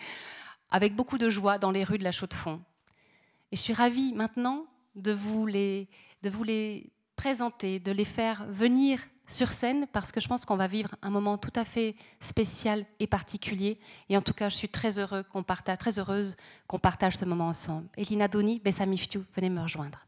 avec 0.75 0.93
beaucoup 0.93 1.17
de 1.17 1.29
joie 1.29 1.57
dans 1.57 1.71
les 1.71 1.85
rues 1.85 1.97
de 1.97 2.03
la 2.03 2.11
Chaux-de-Fonds. 2.11 2.59
Et 3.53 3.55
je 3.55 3.61
suis 3.61 3.71
ravie 3.71 4.11
maintenant 4.11 4.65
de 4.95 5.13
vous 5.13 5.45
les, 5.45 5.87
de 6.21 6.29
vous 6.29 6.43
les 6.43 6.91
présenter, 7.15 7.79
de 7.79 7.93
les 7.93 8.03
faire 8.03 8.45
venir 8.49 8.99
sur 9.25 9.53
scène 9.53 9.87
parce 9.93 10.11
que 10.11 10.19
je 10.19 10.27
pense 10.27 10.43
qu'on 10.43 10.57
va 10.57 10.67
vivre 10.67 10.93
un 11.01 11.09
moment 11.09 11.37
tout 11.37 11.53
à 11.55 11.63
fait 11.63 11.95
spécial 12.19 12.85
et 12.99 13.07
particulier. 13.07 13.79
Et 14.09 14.17
en 14.17 14.21
tout 14.21 14.33
cas, 14.33 14.49
je 14.49 14.55
suis 14.57 14.67
très, 14.67 14.99
heureux 14.99 15.23
qu'on 15.23 15.43
partage, 15.43 15.77
très 15.77 15.97
heureuse 15.97 16.35
qu'on 16.67 16.77
partage 16.77 17.15
ce 17.15 17.23
moment 17.23 17.47
ensemble. 17.47 17.87
Elina 17.95 18.27
Doni, 18.27 18.59
Bessamiftiu, 18.59 19.21
venez 19.33 19.49
me 19.49 19.61
rejoindre. 19.61 20.05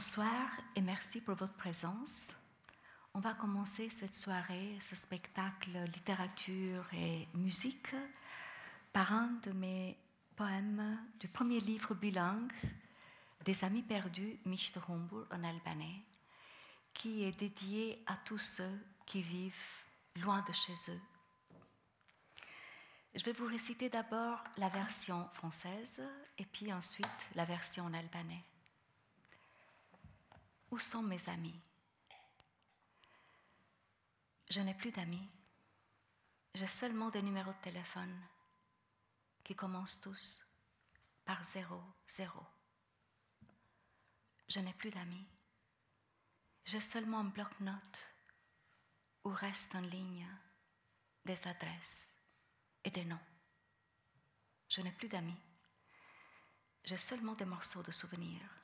Bonsoir 0.00 0.50
et 0.76 0.80
merci 1.10 1.22
pour 1.22 1.34
votre 1.34 1.54
présence. 1.54 2.36
On 3.14 3.18
va 3.18 3.34
commencer 3.34 3.88
cette 3.88 4.14
soirée, 4.14 4.76
ce 4.80 4.94
spectacle 4.94 5.72
littérature 5.92 6.86
et 6.92 7.26
musique 7.34 7.96
par 8.92 9.12
un 9.12 9.32
de 9.42 9.50
mes 9.50 9.96
poèmes 10.36 11.00
du 11.18 11.26
premier 11.26 11.58
livre 11.58 11.96
bilingue 11.96 12.52
des 13.44 13.64
Amis 13.64 13.82
perdus, 13.82 14.38
Mich 14.44 14.72
de 14.72 14.78
en 15.32 15.42
albanais, 15.42 15.96
qui 16.94 17.24
est 17.24 17.36
dédié 17.36 18.00
à 18.06 18.16
tous 18.16 18.38
ceux 18.38 18.78
qui 19.04 19.20
vivent 19.20 19.82
loin 20.22 20.44
de 20.46 20.52
chez 20.52 20.92
eux. 20.92 21.00
Je 23.16 23.24
vais 23.24 23.32
vous 23.32 23.46
réciter 23.46 23.88
d'abord 23.88 24.44
la 24.58 24.68
version 24.68 25.28
française 25.32 26.00
et 26.38 26.44
puis 26.44 26.72
ensuite 26.72 27.30
la 27.34 27.44
version 27.44 27.86
en 27.86 27.94
albanais. 27.94 28.44
Où 30.70 30.78
sont 30.78 31.02
mes 31.02 31.28
amis? 31.28 31.58
Je 34.48 34.60
n'ai 34.60 34.74
plus 34.74 34.90
d'amis. 34.90 35.28
J'ai 36.54 36.66
seulement 36.66 37.08
des 37.08 37.22
numéros 37.22 37.52
de 37.52 37.62
téléphone 37.62 38.20
qui 39.44 39.54
commencent 39.54 40.00
tous 40.00 40.44
par 41.24 41.42
0, 41.44 41.80
0. 42.08 42.46
Je 44.48 44.60
n'ai 44.60 44.72
plus 44.74 44.90
d'amis. 44.90 45.26
J'ai 46.64 46.80
seulement 46.80 47.20
un 47.20 47.24
bloc-notes 47.24 48.06
où 49.24 49.30
restent 49.30 49.74
en 49.74 49.80
ligne 49.80 50.28
des 51.24 51.46
adresses 51.46 52.10
et 52.84 52.90
des 52.90 53.04
noms. 53.04 53.26
Je 54.68 54.80
n'ai 54.80 54.92
plus 54.92 55.08
d'amis. 55.08 55.40
J'ai 56.84 56.96
seulement 56.96 57.34
des 57.34 57.44
morceaux 57.44 57.82
de 57.82 57.90
souvenirs. 57.90 58.59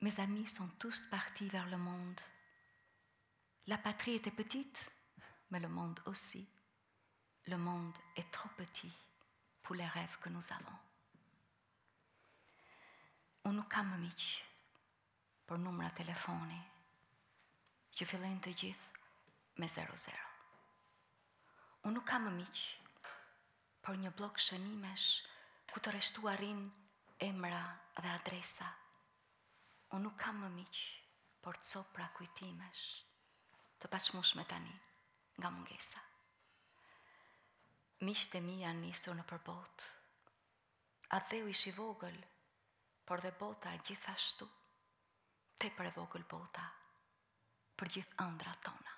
Mes 0.00 0.20
amis 0.20 0.46
sont 0.46 0.68
tous 0.78 1.06
partis 1.06 1.48
vers 1.48 1.66
le 1.66 1.76
monde. 1.76 2.20
La 3.66 3.76
patrie 3.78 4.14
était 4.14 4.30
petite, 4.30 4.92
mais 5.50 5.58
le 5.58 5.68
monde 5.68 6.00
aussi. 6.06 6.48
Le 7.46 7.58
monde 7.58 7.98
est 8.14 8.30
trop 8.30 8.48
petit 8.56 8.92
pour 9.62 9.74
les 9.74 9.86
rêves 9.86 10.18
que 10.20 10.28
nous 10.28 10.52
avons. 10.52 10.78
On 13.44 13.52
nous 13.52 13.64
kam 13.64 13.90
miq 13.98 14.24
për 15.48 15.58
numra 15.58 15.88
telefoni 15.96 16.58
që 17.96 18.06
fillojnë 18.06 18.42
të 18.44 18.52
gjithë 18.62 19.62
me 19.62 19.68
00. 19.72 20.18
Unë 21.88 21.96
nuk 21.96 22.04
kam 22.06 22.28
miq 22.36 22.66
për 23.82 23.98
një 24.02 24.12
blok 24.18 24.38
shënimesh 24.38 25.08
ku 25.72 25.80
të 25.80 25.96
reshtuarin 25.96 26.60
emra 27.30 27.64
dhe 28.02 28.12
adresa 28.18 28.68
Unë 29.88 30.04
nuk 30.04 30.18
kam 30.20 30.42
më 30.42 30.48
miq, 30.52 30.78
por 31.40 31.56
të 31.56 31.64
sopra 31.70 32.10
kujtimesh, 32.16 32.84
të 33.80 33.88
pachmushme 33.88 34.44
tani 34.50 34.74
nga 35.38 35.48
mungesa. 35.54 36.02
Miqtë 38.04 38.38
e 38.38 38.44
mi 38.44 38.58
janë 38.60 38.82
nisur 38.82 39.16
në 39.16 39.24
përbot, 39.30 39.86
a 41.16 41.22
dheu 41.30 41.48
ish 41.48 41.70
i 41.70 41.72
vogël, 41.78 42.20
por 43.08 43.24
dhe 43.24 43.32
bota 43.40 43.72
gjithashtu, 43.88 44.50
te 45.56 45.72
për 45.72 45.88
e 45.88 45.94
vogël 45.96 46.28
bota, 46.28 46.68
për 47.80 47.94
gjithë 47.96 48.20
andra 48.28 48.54
tona. 48.68 48.92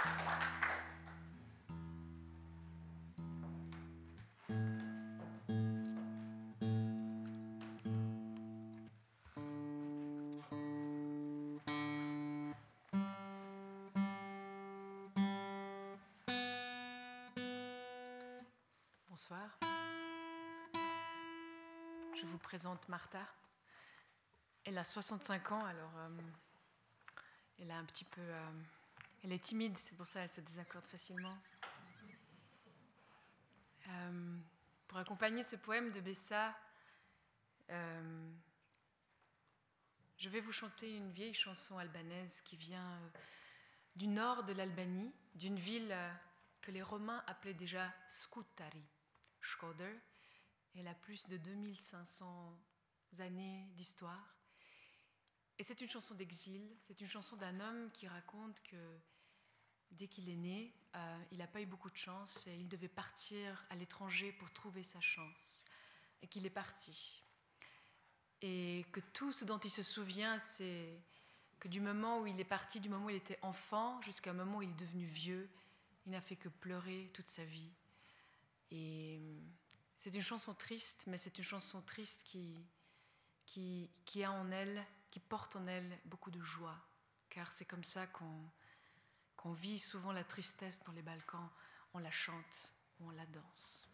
Bonsoir. 0.00 0.69
Présente 22.60 22.90
Martha. 22.90 23.26
Elle 24.64 24.76
a 24.76 24.84
65 24.84 25.52
ans, 25.52 25.64
alors 25.64 25.96
euh, 25.96 26.10
elle 27.58 27.70
a 27.70 27.78
un 27.78 27.86
petit 27.86 28.04
peu, 28.04 28.20
euh, 28.20 28.50
elle 29.24 29.32
est 29.32 29.42
timide, 29.42 29.78
c'est 29.78 29.96
pour 29.96 30.06
ça 30.06 30.20
qu'elle 30.20 30.28
se 30.28 30.42
désaccorde 30.42 30.86
facilement. 30.86 31.38
Euh, 33.88 34.36
pour 34.88 34.98
accompagner 34.98 35.42
ce 35.42 35.56
poème 35.56 35.90
de 35.90 36.00
Bessa, 36.00 36.54
je 40.18 40.28
vais 40.28 40.40
vous 40.40 40.52
chanter 40.52 40.94
une 40.94 41.12
vieille 41.12 41.32
chanson 41.32 41.78
albanaise 41.78 42.42
qui 42.42 42.58
vient 42.58 43.00
du 43.96 44.06
nord 44.06 44.44
de 44.44 44.52
l'Albanie, 44.52 45.14
d'une 45.34 45.56
ville 45.56 45.96
que 46.60 46.72
les 46.72 46.82
Romains 46.82 47.24
appelaient 47.26 47.54
déjà 47.54 47.90
Scutari. 48.06 48.84
Schroeder. 49.40 49.98
Elle 50.74 50.88
a 50.88 50.94
plus 50.94 51.26
de 51.26 51.36
2500 51.36 52.58
années 53.18 53.66
d'histoire. 53.74 54.36
Et 55.58 55.62
c'est 55.62 55.80
une 55.80 55.88
chanson 55.88 56.14
d'exil, 56.14 56.74
c'est 56.80 57.00
une 57.00 57.06
chanson 57.06 57.36
d'un 57.36 57.60
homme 57.60 57.90
qui 57.92 58.08
raconte 58.08 58.62
que 58.62 58.98
dès 59.90 60.08
qu'il 60.08 60.28
est 60.28 60.36
né, 60.36 60.74
euh, 60.96 61.22
il 61.32 61.38
n'a 61.38 61.46
pas 61.46 61.60
eu 61.60 61.66
beaucoup 61.66 61.90
de 61.90 61.96
chance 61.96 62.46
et 62.46 62.54
il 62.54 62.68
devait 62.68 62.88
partir 62.88 63.64
à 63.68 63.76
l'étranger 63.76 64.32
pour 64.32 64.50
trouver 64.52 64.82
sa 64.82 65.00
chance. 65.00 65.64
Et 66.22 66.28
qu'il 66.28 66.46
est 66.46 66.50
parti. 66.50 67.22
Et 68.42 68.86
que 68.92 69.00
tout 69.12 69.32
ce 69.32 69.44
dont 69.44 69.58
il 69.58 69.70
se 69.70 69.82
souvient, 69.82 70.38
c'est 70.38 71.02
que 71.58 71.68
du 71.68 71.80
moment 71.80 72.20
où 72.20 72.26
il 72.26 72.40
est 72.40 72.44
parti, 72.44 72.80
du 72.80 72.88
moment 72.88 73.06
où 73.06 73.10
il 73.10 73.16
était 73.16 73.38
enfant, 73.42 74.00
jusqu'à 74.02 74.30
un 74.30 74.34
moment 74.34 74.58
où 74.58 74.62
il 74.62 74.70
est 74.70 74.80
devenu 74.80 75.04
vieux, 75.04 75.50
il 76.06 76.12
n'a 76.12 76.20
fait 76.20 76.36
que 76.36 76.48
pleurer 76.48 77.10
toute 77.12 77.28
sa 77.28 77.44
vie. 77.44 77.70
Et 78.70 79.20
c'est 80.00 80.14
une 80.14 80.22
chanson 80.22 80.54
triste, 80.54 81.04
mais 81.08 81.18
c'est 81.18 81.36
une 81.36 81.44
chanson 81.44 81.82
triste 81.82 82.24
qui, 82.24 82.64
qui, 83.44 83.90
qui, 84.06 84.24
a 84.24 84.32
en 84.32 84.50
elle, 84.50 84.82
qui 85.10 85.20
porte 85.20 85.56
en 85.56 85.66
elle 85.66 85.98
beaucoup 86.06 86.30
de 86.30 86.40
joie, 86.40 86.78
car 87.28 87.52
c'est 87.52 87.66
comme 87.66 87.84
ça 87.84 88.06
qu'on 88.06 89.52
vit 89.52 89.78
souvent 89.78 90.12
la 90.12 90.24
tristesse 90.24 90.82
dans 90.84 90.92
les 90.92 91.02
Balkans, 91.02 91.50
on 91.92 91.98
la 91.98 92.10
chante 92.10 92.72
ou 92.98 93.08
on 93.08 93.10
la 93.10 93.26
danse. 93.26 93.90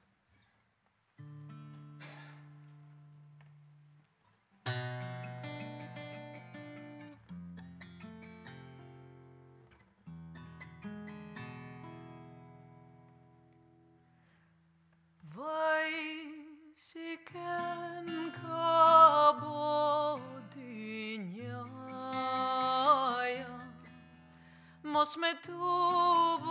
Dios 25.06 25.18
me 25.18 25.36
tuvo, 25.36 26.42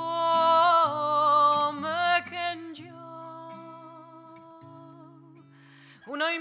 me 1.74 2.24
kenja. 2.30 2.94
Una 6.08 6.34
y 6.34 6.40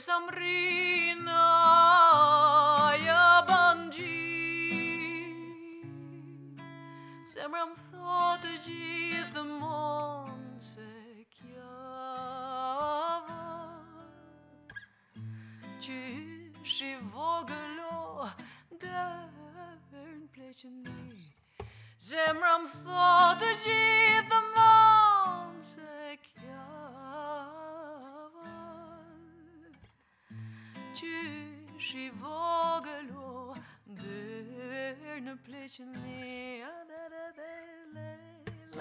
some 0.00 0.28
yabancı 3.06 4.02
Semram 7.24 7.74
thought 7.74 8.44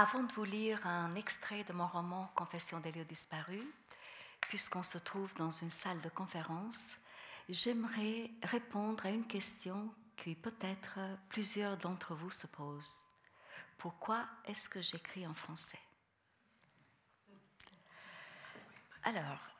Avant 0.00 0.22
de 0.22 0.32
vous 0.32 0.44
lire 0.44 0.86
un 0.86 1.16
extrait 1.16 1.64
de 1.64 1.72
mon 1.72 1.88
roman 1.88 2.30
Confession 2.36 2.78
des 2.78 2.92
lieux 2.92 3.04
disparus, 3.04 3.66
puisqu'on 4.42 4.84
se 4.84 4.96
trouve 4.96 5.34
dans 5.34 5.50
une 5.50 5.70
salle 5.70 6.00
de 6.02 6.08
conférence, 6.08 6.94
j'aimerais 7.48 8.30
répondre 8.44 9.04
à 9.04 9.10
une 9.10 9.26
question 9.26 9.92
que 10.16 10.32
peut-être 10.34 11.00
plusieurs 11.28 11.76
d'entre 11.78 12.14
vous 12.14 12.30
se 12.30 12.46
posent. 12.46 13.06
Pourquoi 13.76 14.24
est-ce 14.44 14.68
que 14.68 14.80
j'écris 14.80 15.26
en 15.26 15.34
français? 15.34 15.80
Alors, 19.02 19.50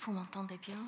vous 0.00 0.10
m'entendez 0.10 0.58
bien? 0.58 0.84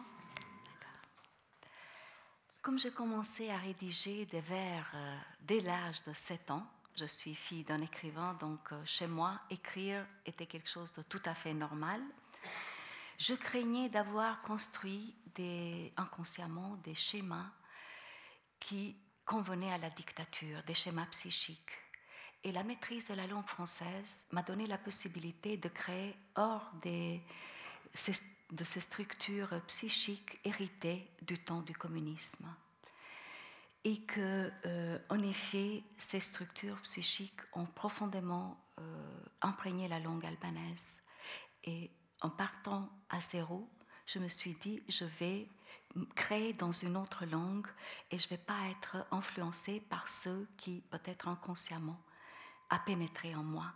Comme 2.60 2.80
j'ai 2.80 2.90
commencé 2.90 3.50
à 3.50 3.56
rédiger 3.56 4.26
des 4.26 4.40
vers 4.40 4.90
euh, 4.94 5.16
dès 5.42 5.60
l'âge 5.60 6.02
de 6.02 6.12
7 6.12 6.50
ans, 6.50 6.66
je 6.96 7.04
suis 7.04 7.34
fille 7.34 7.64
d'un 7.64 7.82
écrivain, 7.82 8.34
donc 8.34 8.72
euh, 8.72 8.82
chez 8.84 9.06
moi, 9.06 9.38
écrire 9.50 10.06
était 10.24 10.46
quelque 10.46 10.68
chose 10.68 10.92
de 10.92 11.02
tout 11.02 11.20
à 11.24 11.34
fait 11.34 11.52
normal. 11.52 12.00
Je 13.18 13.34
craignais 13.34 13.88
d'avoir 13.88 14.40
construit 14.42 15.14
des, 15.34 15.92
inconsciemment 15.96 16.76
des 16.84 16.94
schémas 16.94 17.50
qui 18.58 18.96
convenaient 19.24 19.72
à 19.72 19.78
la 19.78 19.90
dictature, 19.90 20.62
des 20.64 20.74
schémas 20.74 21.06
psychiques. 21.06 21.72
Et 22.44 22.52
la 22.52 22.62
maîtrise 22.62 23.06
de 23.08 23.14
la 23.14 23.26
langue 23.26 23.46
française 23.46 24.26
m'a 24.30 24.42
donné 24.42 24.66
la 24.66 24.78
possibilité 24.78 25.56
de 25.56 25.68
créer 25.68 26.16
hors 26.36 26.70
de 26.84 27.18
ces 27.94 28.80
structures 28.80 29.60
psychiques 29.66 30.38
héritées 30.44 31.10
du 31.22 31.38
temps 31.38 31.62
du 31.62 31.74
communisme 31.74 32.46
et 33.86 33.98
que, 33.98 34.50
euh, 34.66 34.98
en 35.10 35.22
effet, 35.22 35.84
ces 35.96 36.18
structures 36.18 36.80
psychiques 36.82 37.40
ont 37.52 37.66
profondément 37.66 38.60
euh, 38.80 39.20
imprégné 39.42 39.86
la 39.86 40.00
langue 40.00 40.26
albanaise. 40.26 41.00
Et 41.62 41.92
en 42.20 42.28
partant 42.28 42.90
à 43.10 43.20
zéro, 43.20 43.70
je 44.04 44.18
me 44.18 44.26
suis 44.26 44.54
dit, 44.54 44.82
je 44.88 45.04
vais 45.04 45.48
créer 46.16 46.52
dans 46.52 46.72
une 46.72 46.96
autre 46.96 47.26
langue 47.26 47.68
et 48.10 48.18
je 48.18 48.24
ne 48.24 48.30
vais 48.30 48.42
pas 48.42 48.66
être 48.70 49.06
influencée 49.12 49.78
par 49.78 50.08
ceux 50.08 50.48
qui, 50.56 50.82
peut-être 50.90 51.28
inconsciemment, 51.28 52.02
a 52.70 52.80
pénétré 52.80 53.36
en 53.36 53.44
moi. 53.44 53.72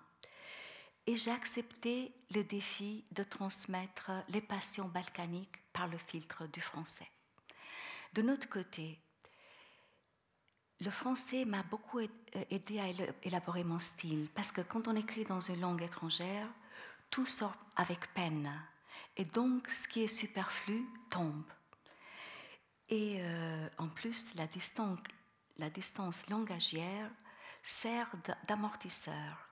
Et 1.07 1.17
j'ai 1.17 1.31
accepté 1.31 2.13
le 2.35 2.43
défi 2.43 3.05
de 3.13 3.23
transmettre 3.23 4.11
les 4.29 4.41
passions 4.41 4.89
balkaniques 4.89 5.63
par 5.73 5.87
le 5.87 5.99
filtre 5.99 6.49
du 6.49 6.61
français. 6.61 7.09
De 8.13 8.23
notre 8.23 8.49
côté, 8.49 8.99
le 10.81 10.91
français 10.91 11.45
m'a 11.45 11.63
beaucoup 11.63 11.99
euh, 11.99 12.09
aidé 12.51 12.81
à 12.81 12.87
éla- 12.87 13.13
élaborer 13.23 13.65
mon 13.65 13.79
style, 13.79 14.29
parce 14.35 14.53
que 14.53 14.61
quand 14.61 14.89
on 14.89 14.97
écrit 14.97 15.25
dans 15.25 15.41
une 15.41 15.61
langue 15.61 15.83
étrangère, 15.83 16.49
tout 17.11 17.27
sort 17.27 17.57
avec 17.77 18.13
peine. 18.15 18.51
Et 19.17 19.25
donc, 19.25 19.69
ce 19.69 19.89
qui 19.89 20.03
est 20.03 20.09
superflu 20.09 20.85
tombe. 21.11 21.45
Et 22.89 23.19
euh, 23.21 23.69
en 23.79 23.89
plus, 23.89 24.35
la 24.35 24.47
distance 24.47 24.99
la 25.59 25.69
distance 25.69 26.27
langagière 26.31 27.11
sert 27.63 28.11
d'amortisseur. 28.49 29.51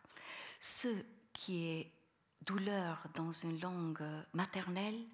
Ce 0.59 0.89
qui 1.35 1.67
est 1.67 1.93
douleur 2.41 3.05
dans 3.15 3.31
une 3.31 3.61
langue 3.61 4.03
maternelle 4.33 5.05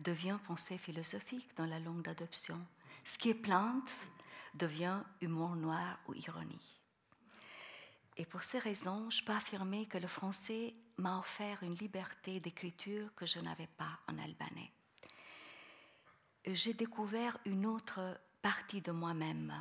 devient 0.00 0.38
pensée 0.44 0.76
philosophique 0.76 1.48
dans 1.56 1.66
la 1.66 1.78
langue 1.78 2.02
d'adoption. 2.02 2.58
Ce 3.04 3.16
qui 3.16 3.30
est 3.30 3.34
plainte 3.34 3.92
devient 4.54 5.02
humour 5.20 5.56
noir 5.56 5.98
ou 6.08 6.14
ironie. 6.14 6.78
Et 8.16 8.26
pour 8.26 8.42
ces 8.42 8.58
raisons, 8.58 9.08
je 9.10 9.22
peux 9.22 9.32
affirmer 9.32 9.86
que 9.86 9.98
le 9.98 10.06
français 10.06 10.74
m'a 10.98 11.18
offert 11.18 11.62
une 11.62 11.74
liberté 11.76 12.40
d'écriture 12.40 13.14
que 13.14 13.26
je 13.26 13.38
n'avais 13.38 13.68
pas 13.68 13.98
en 14.08 14.18
albanais. 14.18 14.72
J'ai 16.44 16.74
découvert 16.74 17.38
une 17.44 17.66
autre 17.66 18.18
partie 18.42 18.80
de 18.80 18.92
moi-même. 18.92 19.54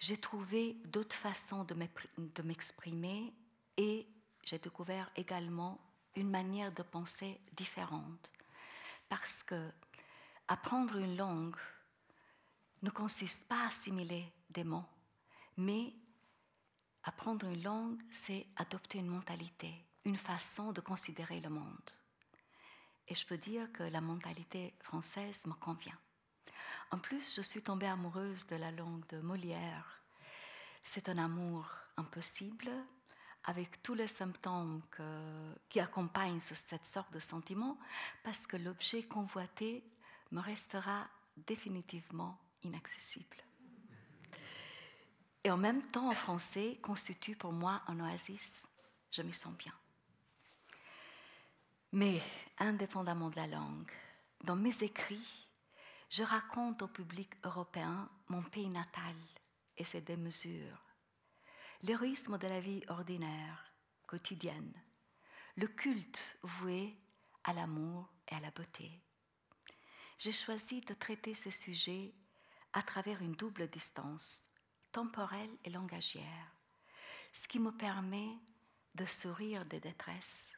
J'ai 0.00 0.16
trouvé 0.16 0.76
d'autres 0.84 1.16
façons 1.16 1.64
de 1.64 2.42
m'exprimer 2.42 3.32
et 3.76 4.06
j'ai 4.44 4.58
découvert 4.58 5.10
également 5.16 5.80
une 6.16 6.30
manière 6.30 6.72
de 6.72 6.82
penser 6.82 7.40
différente. 7.52 8.32
Parce 9.08 9.42
que 9.42 9.70
apprendre 10.48 10.96
une 10.96 11.16
langue 11.16 11.56
ne 12.82 12.90
consiste 12.90 13.48
pas 13.48 13.64
à 13.64 13.68
assimiler 13.68 14.32
des 14.50 14.64
mots, 14.64 14.86
mais 15.56 15.94
apprendre 17.02 17.46
une 17.46 17.62
langue, 17.62 18.00
c'est 18.10 18.46
adopter 18.56 18.98
une 18.98 19.08
mentalité, 19.08 19.72
une 20.04 20.16
façon 20.16 20.72
de 20.72 20.80
considérer 20.80 21.40
le 21.40 21.50
monde. 21.50 21.90
Et 23.08 23.14
je 23.14 23.26
peux 23.26 23.38
dire 23.38 23.72
que 23.72 23.82
la 23.82 24.00
mentalité 24.00 24.74
française 24.80 25.46
me 25.46 25.54
convient. 25.54 25.98
En 26.90 26.98
plus, 26.98 27.36
je 27.36 27.42
suis 27.42 27.62
tombée 27.62 27.86
amoureuse 27.86 28.46
de 28.46 28.56
la 28.56 28.70
langue 28.70 29.06
de 29.08 29.20
Molière. 29.20 30.02
C'est 30.82 31.08
un 31.08 31.18
amour 31.18 31.70
impossible, 31.96 32.70
avec 33.44 33.82
tous 33.82 33.94
les 33.94 34.08
symptômes 34.08 34.82
qui 35.70 35.80
accompagnent 35.80 36.40
cette 36.40 36.86
sorte 36.86 37.12
de 37.12 37.20
sentiment, 37.20 37.78
parce 38.22 38.46
que 38.46 38.56
l'objet 38.56 39.02
convoité 39.02 39.84
me 40.32 40.40
restera 40.40 41.08
définitivement 41.36 42.38
inaccessible. 42.62 43.36
Et 45.44 45.50
en 45.50 45.56
même 45.56 45.82
temps, 45.90 46.08
en 46.08 46.14
français, 46.14 46.78
constitue 46.82 47.36
pour 47.36 47.52
moi 47.52 47.82
un 47.86 48.00
oasis. 48.00 48.66
Je 49.10 49.22
m'y 49.22 49.32
sens 49.32 49.54
bien. 49.56 49.72
Mais, 51.92 52.20
indépendamment 52.58 53.30
de 53.30 53.36
la 53.36 53.46
langue, 53.46 53.90
dans 54.44 54.56
mes 54.56 54.82
écrits, 54.82 55.48
je 56.10 56.22
raconte 56.22 56.82
au 56.82 56.88
public 56.88 57.30
européen 57.44 58.08
mon 58.28 58.42
pays 58.42 58.68
natal 58.68 59.14
et 59.76 59.84
ses 59.84 60.00
démesures, 60.00 60.84
l'héroïsme 61.82 62.38
de 62.38 62.46
la 62.46 62.60
vie 62.60 62.82
ordinaire, 62.88 63.72
quotidienne, 64.06 64.72
le 65.56 65.66
culte 65.66 66.38
voué 66.42 66.96
à 67.44 67.52
l'amour 67.52 68.08
et 68.28 68.34
à 68.34 68.40
la 68.40 68.50
beauté. 68.50 68.90
J'ai 70.18 70.32
choisi 70.32 70.80
de 70.80 70.94
traiter 70.94 71.34
ces 71.34 71.50
sujets 71.50 72.12
à 72.72 72.82
travers 72.82 73.20
une 73.22 73.32
double 73.32 73.68
distance, 73.68 74.48
temporelle 74.92 75.50
et 75.64 75.70
langagière, 75.70 76.52
ce 77.32 77.48
qui 77.48 77.58
me 77.58 77.70
permet 77.70 78.30
de 78.94 79.04
sourire 79.04 79.64
des 79.66 79.80
détresses, 79.80 80.52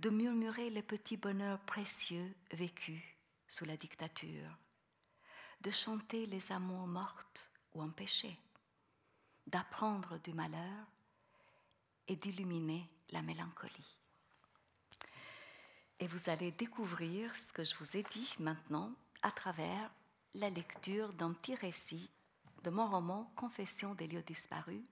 de 0.00 0.10
murmurer 0.10 0.70
les 0.70 0.82
petits 0.82 1.16
bonheurs 1.16 1.60
précieux 1.60 2.34
vécus 2.52 3.02
sous 3.48 3.64
la 3.64 3.76
dictature, 3.76 4.50
de 5.60 5.70
chanter 5.70 6.26
les 6.26 6.52
amours 6.52 6.86
mortes 6.86 7.50
ou 7.74 7.82
empêchées, 7.82 8.38
d'apprendre 9.46 10.18
du 10.18 10.32
malheur 10.32 10.86
et 12.08 12.16
d'illuminer 12.16 12.88
la 13.10 13.22
mélancolie. 13.22 13.96
Et 15.98 16.06
vous 16.08 16.28
allez 16.28 16.52
découvrir 16.52 17.34
ce 17.34 17.52
que 17.52 17.64
je 17.64 17.74
vous 17.76 17.96
ai 17.96 18.02
dit 18.02 18.30
maintenant 18.38 18.92
à 19.22 19.30
travers 19.30 19.90
la 20.36 20.50
lecture 20.50 21.12
d'un 21.14 21.32
petit 21.32 21.54
récit 21.54 22.10
de 22.62 22.70
mon 22.70 22.86
roman 22.88 23.32
Confession 23.36 23.94
des 23.94 24.06
lieux 24.06 24.22
disparus, 24.22 24.82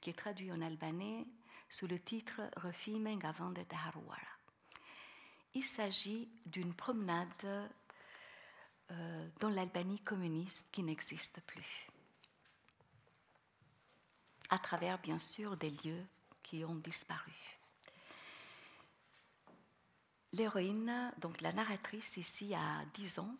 qui 0.00 0.10
est 0.10 0.18
traduit 0.18 0.50
en 0.50 0.62
albanais 0.62 1.26
sous 1.68 1.86
le 1.86 1.98
titre 1.98 2.40
Refime 2.56 3.06
avant 3.22 3.50
de 3.50 3.62
Haruara. 3.70 4.20
Il 5.52 5.62
s'agit 5.62 6.28
d'une 6.46 6.72
promenade 6.72 7.70
euh, 8.90 9.28
dans 9.40 9.50
l'Albanie 9.50 10.00
communiste 10.00 10.66
qui 10.72 10.82
n'existe 10.82 11.40
plus, 11.42 11.88
à 14.48 14.58
travers 14.58 14.98
bien 14.98 15.18
sûr 15.18 15.56
des 15.56 15.70
lieux 15.70 16.06
qui 16.42 16.64
ont 16.64 16.76
disparu. 16.76 17.32
L'héroïne, 20.32 21.12
donc 21.18 21.40
la 21.40 21.52
narratrice 21.52 22.16
ici 22.16 22.54
a 22.54 22.84
10 22.94 23.18
ans, 23.18 23.36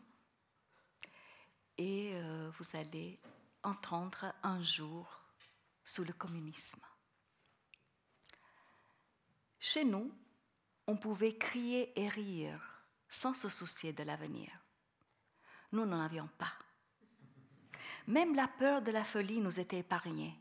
et 1.79 2.13
euh, 2.15 2.51
vous 2.59 2.77
allez 2.77 3.21
entendre 3.63 4.33
un 4.43 4.63
jour 4.63 5.23
sous 5.85 6.05
le 6.05 6.13
communisme. 6.13 6.81
Chez 9.59 9.85
nous, 9.85 10.13
on 10.87 10.97
pouvait 10.97 11.37
crier 11.37 11.99
et 12.01 12.09
rire 12.09 12.61
sans 13.09 13.35
se 13.35 13.49
soucier 13.49 13.93
de 13.93 14.03
l'avenir. 14.03 14.51
Nous 15.73 15.85
n'en 15.85 16.01
avions 16.01 16.29
pas. 16.39 16.53
Même 18.07 18.35
la 18.35 18.47
peur 18.47 18.83
de 18.83 18.93
la 18.93 19.05
folie 19.05 19.41
nous 19.41 19.59
était 19.59 19.79
épargnée. 19.79 20.35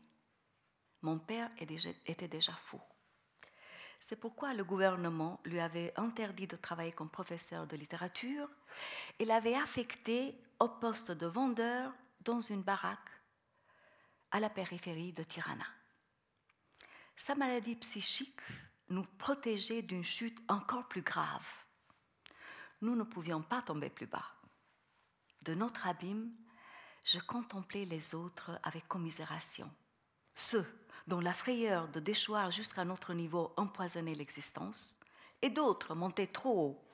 Mon 1.02 1.18
père 1.18 1.50
était 1.58 2.28
déjà 2.28 2.52
fou. 2.52 2.80
C'est 4.00 4.16
pourquoi 4.16 4.54
le 4.54 4.64
gouvernement 4.64 5.40
lui 5.44 5.58
avait 5.58 5.92
interdit 5.96 6.46
de 6.46 6.56
travailler 6.56 6.92
comme 6.92 7.10
professeur 7.10 7.66
de 7.66 7.76
littérature 7.76 8.48
et 9.18 9.24
l'avait 9.24 9.54
affecté 9.54 10.38
au 10.60 10.68
poste 10.68 11.12
de 11.12 11.26
vendeur 11.26 11.92
dans 12.20 12.40
une 12.40 12.62
baraque 12.62 13.10
à 14.30 14.40
la 14.40 14.50
périphérie 14.50 15.12
de 15.12 15.22
Tirana. 15.22 15.66
Sa 17.16 17.34
maladie 17.34 17.76
psychique 17.76 18.40
nous 18.88 19.04
protégeait 19.18 19.82
d'une 19.82 20.04
chute 20.04 20.38
encore 20.48 20.86
plus 20.88 21.02
grave. 21.02 21.46
Nous 22.82 22.94
ne 22.94 23.04
pouvions 23.04 23.42
pas 23.42 23.62
tomber 23.62 23.90
plus 23.90 24.06
bas. 24.06 24.26
De 25.44 25.54
notre 25.54 25.86
abîme, 25.86 26.30
je 27.04 27.18
contemplais 27.20 27.84
les 27.84 28.14
autres 28.14 28.58
avec 28.62 28.86
commisération. 28.88 29.70
Ceux 30.36 30.66
dont 31.06 31.20
la 31.20 31.32
frayeur 31.32 31.88
de 31.88 31.98
déchoir 31.98 32.50
jusqu'à 32.50 32.84
notre 32.84 33.14
niveau 33.14 33.52
empoisonnait 33.56 34.14
l'existence, 34.14 35.00
et 35.40 35.50
d'autres 35.50 35.94
montaient 35.94 36.26
trop 36.26 36.60
haut, 36.60 36.84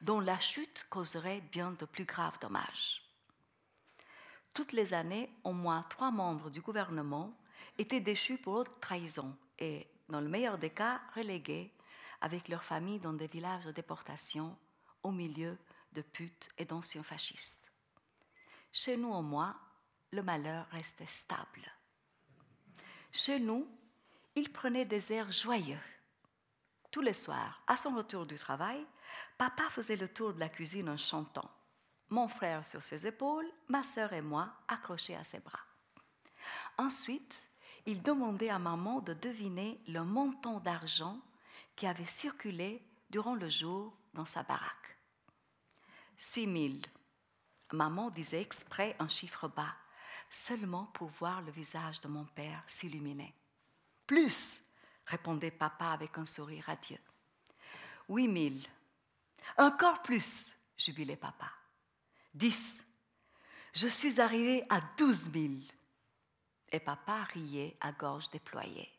dont 0.00 0.20
la 0.20 0.38
chute 0.38 0.86
causerait 0.88 1.40
bien 1.40 1.72
de 1.72 1.84
plus 1.84 2.04
graves 2.04 2.38
dommages. 2.40 3.02
Toutes 4.54 4.72
les 4.72 4.94
années, 4.94 5.30
au 5.44 5.52
moins 5.52 5.84
trois 5.88 6.10
membres 6.10 6.48
du 6.50 6.60
gouvernement 6.60 7.36
étaient 7.78 8.00
déchus 8.00 8.38
pour 8.38 8.54
haute 8.54 8.80
trahison 8.80 9.36
et, 9.58 9.88
dans 10.08 10.20
le 10.20 10.28
meilleur 10.28 10.58
des 10.58 10.70
cas, 10.70 11.00
relégués 11.16 11.72
avec 12.20 12.48
leurs 12.48 12.64
familles 12.64 13.00
dans 13.00 13.14
des 13.14 13.26
villages 13.26 13.64
de 13.64 13.72
déportation 13.72 14.56
au 15.02 15.10
milieu 15.10 15.58
de 15.92 16.02
putes 16.02 16.50
et 16.56 16.64
d'anciens 16.64 17.02
fascistes. 17.02 17.72
Chez 18.72 18.96
nous, 18.96 19.12
au 19.12 19.22
moins, 19.22 19.58
le 20.12 20.22
malheur 20.22 20.66
restait 20.70 21.06
stable. 21.06 21.72
Chez 23.12 23.38
nous, 23.38 23.68
il 24.34 24.50
prenait 24.50 24.86
des 24.86 25.12
airs 25.12 25.30
joyeux. 25.30 25.78
Tous 26.90 27.02
les 27.02 27.12
soirs, 27.12 27.62
à 27.66 27.76
son 27.76 27.94
retour 27.94 28.24
du 28.24 28.36
travail, 28.38 28.84
papa 29.36 29.64
faisait 29.68 29.96
le 29.96 30.08
tour 30.08 30.32
de 30.32 30.40
la 30.40 30.48
cuisine 30.48 30.88
en 30.88 30.96
chantant. 30.96 31.50
Mon 32.08 32.26
frère 32.26 32.66
sur 32.66 32.82
ses 32.82 33.06
épaules, 33.06 33.50
ma 33.68 33.82
sœur 33.82 34.14
et 34.14 34.22
moi 34.22 34.52
accrochés 34.66 35.14
à 35.14 35.24
ses 35.24 35.40
bras. 35.40 35.64
Ensuite, 36.78 37.48
il 37.84 38.02
demandait 38.02 38.48
à 38.48 38.58
maman 38.58 39.00
de 39.00 39.12
deviner 39.12 39.78
le 39.88 40.04
montant 40.04 40.60
d'argent 40.60 41.20
qui 41.76 41.86
avait 41.86 42.06
circulé 42.06 42.82
durant 43.10 43.34
le 43.34 43.48
jour 43.50 43.94
dans 44.14 44.26
sa 44.26 44.42
baraque. 44.42 44.98
Six 46.16 46.46
mille. 46.46 46.82
Maman 47.72 48.10
disait 48.10 48.40
exprès 48.40 48.96
un 48.98 49.08
chiffre 49.08 49.48
bas 49.48 49.74
seulement 50.32 50.86
pour 50.86 51.08
voir 51.08 51.42
le 51.42 51.52
visage 51.52 52.00
de 52.00 52.08
mon 52.08 52.24
père 52.24 52.64
s'illuminer. 52.66 53.34
Plus, 54.06 54.62
répondait 55.06 55.50
papa 55.50 55.86
avec 55.86 56.16
un 56.18 56.26
sourire 56.26 56.64
radieux. 56.64 56.98
Huit 58.08 58.28
mille. 58.28 58.66
Encore 59.58 60.02
plus, 60.02 60.50
jubilait 60.76 61.16
papa. 61.16 61.50
Dix. 62.34 62.84
Je 63.74 63.88
suis 63.88 64.20
arrivé 64.20 64.64
à 64.68 64.80
douze 64.96 65.30
mille. 65.30 65.64
Et 66.70 66.80
papa 66.80 67.22
riait 67.24 67.76
à 67.80 67.92
gorge 67.92 68.30
déployée. 68.30 68.90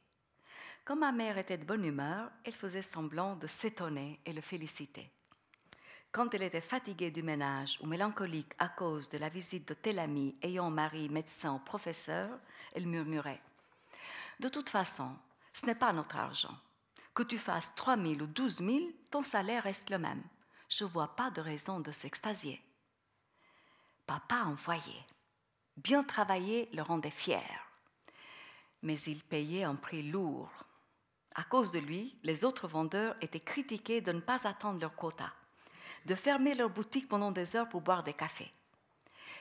Comme 0.86 1.00
ma 1.00 1.12
mère 1.12 1.38
était 1.38 1.58
de 1.58 1.66
bonne 1.66 1.86
humeur, 1.86 2.30
elle 2.44 2.54
faisait 2.54 2.82
semblant 2.82 3.36
de 3.36 3.48
s'étonner 3.48 4.20
et 4.26 4.34
le 4.34 4.42
féliciter. 4.42 5.10
Quand 6.14 6.32
elle 6.36 6.44
était 6.44 6.62
fatiguée 6.62 7.10
du 7.10 7.24
ménage 7.24 7.80
ou 7.82 7.88
mélancolique 7.88 8.54
à 8.60 8.70
cause 8.70 9.10
de 9.10 9.18
la 9.18 9.30
visite 9.30 9.68
de 9.68 9.74
tel 9.74 9.98
ami 9.98 10.36
ayant 10.44 10.70
mari 10.70 11.10
médecin 11.10 11.56
ou 11.56 11.60
professeur, 11.60 12.30
elle 12.74 12.86
murmurait 12.86 13.42
De 14.40 14.48
toute 14.48 14.70
façon, 14.70 15.18
ce 15.54 15.66
n'est 15.66 15.74
pas 15.74 15.92
notre 15.92 16.16
argent. 16.16 16.56
Que 17.16 17.24
tu 17.24 17.40
fasses 17.40 17.74
3 17.76 17.98
000 17.98 18.22
ou 18.22 18.28
12 18.28 18.58
000, 18.58 18.80
ton 19.10 19.24
salaire 19.24 19.64
reste 19.64 19.90
le 19.90 19.98
même. 19.98 20.22
Je 20.70 20.84
ne 20.84 20.90
vois 20.90 21.16
pas 21.16 21.32
de 21.32 21.42
raison 21.42 21.80
de 21.80 21.92
s'extasier. 21.92 22.62
Papa 24.06 24.44
envoyait. 24.46 25.08
Bien 25.78 26.04
travailler 26.04 26.70
le 26.74 26.84
rendait 26.84 27.10
fier. 27.10 27.68
Mais 28.84 29.02
il 29.02 29.24
payait 29.24 29.64
un 29.64 29.76
prix 29.76 30.04
lourd. 30.12 30.52
À 31.34 31.44
cause 31.44 31.72
de 31.72 31.80
lui, 31.80 32.16
les 32.22 32.46
autres 32.46 32.68
vendeurs 32.68 33.16
étaient 33.20 33.40
critiqués 33.40 34.02
de 34.02 34.12
ne 34.12 34.20
pas 34.20 34.48
attendre 34.48 34.80
leur 34.80 34.96
quota 34.96 35.34
de 36.06 36.16
fermer 36.16 36.54
leur 36.54 36.70
boutique 36.70 37.08
pendant 37.08 37.32
des 37.32 37.56
heures 37.56 37.70
pour 37.70 37.82
boire 37.82 38.04
des 38.04 38.14
cafés. 38.14 38.52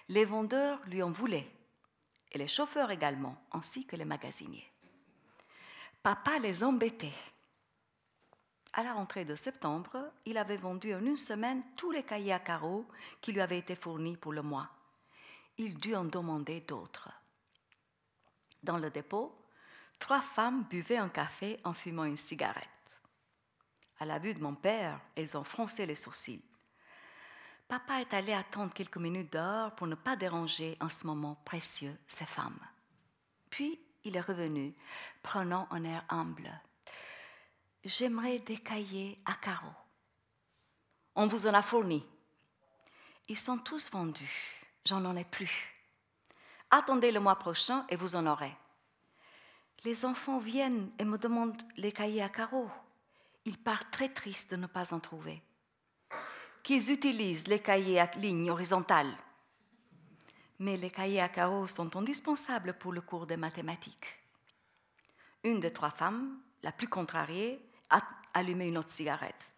Les 0.08 0.24
vendeurs 0.24 0.80
lui 0.86 1.02
en 1.02 1.10
voulaient, 1.10 1.50
et 2.32 2.38
les 2.38 2.48
chauffeurs 2.48 2.90
également, 2.90 3.36
ainsi 3.52 3.86
que 3.86 3.96
les 3.96 4.04
magasiniers. 4.04 4.68
Papa 6.02 6.38
les 6.38 6.64
embêtait. 6.64 7.14
À 8.72 8.82
la 8.82 8.94
rentrée 8.94 9.24
de 9.24 9.36
septembre, 9.36 10.12
il 10.24 10.38
avait 10.38 10.56
vendu 10.56 10.94
en 10.94 11.04
une 11.04 11.16
semaine 11.16 11.62
tous 11.76 11.90
les 11.90 12.02
cahiers 12.02 12.32
à 12.32 12.38
carreaux 12.38 12.86
qui 13.20 13.32
lui 13.32 13.40
avaient 13.40 13.58
été 13.58 13.76
fournis 13.76 14.16
pour 14.16 14.32
le 14.32 14.42
mois. 14.42 14.70
Il 15.58 15.74
dut 15.74 15.94
en 15.94 16.04
demander 16.04 16.60
d'autres. 16.62 17.10
Dans 18.62 18.78
le 18.78 18.90
dépôt, 18.90 19.36
trois 19.98 20.22
femmes 20.22 20.64
buvaient 20.70 20.96
un 20.96 21.10
café 21.10 21.60
en 21.64 21.74
fumant 21.74 22.04
une 22.04 22.16
cigarette. 22.16 22.68
À 23.98 24.04
la 24.04 24.18
vue 24.18 24.34
de 24.34 24.42
mon 24.42 24.54
père, 24.54 24.98
elles 25.14 25.36
ont 25.36 25.44
froncé 25.44 25.84
les 25.84 25.94
sourcils. 25.94 26.42
Papa 27.72 28.02
est 28.02 28.12
allé 28.12 28.34
attendre 28.34 28.74
quelques 28.74 28.98
minutes 28.98 29.32
dehors 29.32 29.70
pour 29.70 29.86
ne 29.86 29.94
pas 29.94 30.14
déranger 30.14 30.76
en 30.82 30.90
ce 30.90 31.06
moment 31.06 31.40
précieux 31.46 31.96
ces 32.06 32.26
femmes. 32.26 32.60
Puis 33.48 33.80
il 34.04 34.14
est 34.14 34.20
revenu, 34.20 34.74
prenant 35.22 35.66
un 35.70 35.82
air 35.84 36.04
humble. 36.10 36.52
J'aimerais 37.82 38.40
des 38.40 38.58
cahiers 38.58 39.18
à 39.24 39.32
carreaux. 39.36 39.72
On 41.14 41.26
vous 41.28 41.46
en 41.46 41.54
a 41.54 41.62
fourni. 41.62 42.04
Ils 43.28 43.38
sont 43.38 43.56
tous 43.56 43.90
vendus. 43.90 44.68
J'en 44.84 45.06
en 45.06 45.16
ai 45.16 45.24
plus. 45.24 45.74
Attendez 46.70 47.10
le 47.10 47.20
mois 47.20 47.38
prochain 47.38 47.86
et 47.88 47.96
vous 47.96 48.16
en 48.16 48.26
aurez. 48.26 48.54
Les 49.84 50.04
enfants 50.04 50.40
viennent 50.40 50.90
et 50.98 51.06
me 51.06 51.16
demandent 51.16 51.62
les 51.78 51.92
cahiers 51.92 52.22
à 52.22 52.28
carreaux. 52.28 52.70
Ils 53.46 53.56
partent 53.56 53.90
très 53.90 54.10
tristes 54.10 54.50
de 54.50 54.56
ne 54.56 54.66
pas 54.66 54.92
en 54.92 55.00
trouver 55.00 55.42
qu'ils 56.62 56.90
utilisent 56.90 57.48
les 57.48 57.58
cahiers 57.58 58.00
à 58.00 58.10
ligne 58.16 58.50
horizontale. 58.50 59.10
Mais 60.58 60.76
les 60.76 60.90
cahiers 60.90 61.20
à 61.20 61.28
carreaux 61.28 61.66
sont 61.66 61.96
indispensables 61.96 62.74
pour 62.74 62.92
le 62.92 63.00
cours 63.00 63.26
de 63.26 63.34
mathématiques. 63.34 64.18
Une 65.42 65.58
des 65.58 65.72
trois 65.72 65.90
femmes, 65.90 66.38
la 66.62 66.70
plus 66.70 66.88
contrariée, 66.88 67.60
a 67.90 68.00
allumé 68.34 68.68
une 68.68 68.78
autre 68.78 68.90
cigarette. 68.90 69.52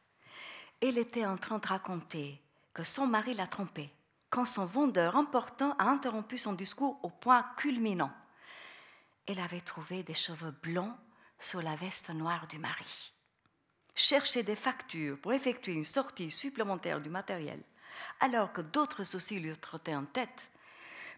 Elle 0.81 0.99
était 0.99 1.27
en 1.27 1.37
train 1.37 1.59
de 1.59 1.67
raconter 1.67 2.41
que 2.73 2.83
son 2.83 3.07
mari 3.07 3.35
l'a 3.35 3.47
trompée 3.47 3.93
quand 4.31 4.45
son 4.45 4.67
vendeur 4.67 5.15
important 5.15 5.77
a 5.79 5.85
interrompu 5.85 6.39
son 6.39 6.55
discours 6.55 6.99
au 7.05 7.11
point 7.11 7.45
culminant. 7.57 8.13
Elle 9.27 9.39
avait 9.39 9.61
trouvé 9.61 10.03
des 10.03 10.15
cheveux 10.15 10.51
blonds 10.51 10.97
sur 11.39 11.63
la 11.63 11.77
veste 11.77 12.11
noire 12.11 12.49
du 12.49 12.59
mari 12.59 13.14
chercher 13.95 14.43
des 14.43 14.57
factures 14.57 15.19
pour 15.19 15.33
effectuer 15.33 15.73
une 15.73 15.85
sortie 15.85 16.31
supplémentaire 16.31 17.01
du 17.01 17.11
matériel, 17.11 17.63
alors 18.21 18.53
que 18.53 18.61
d'autres 18.61 19.05
soucis 19.05 19.41
lui 19.41 19.57
trottaient 19.57 19.95
en 19.95 20.05
tête, 20.05 20.51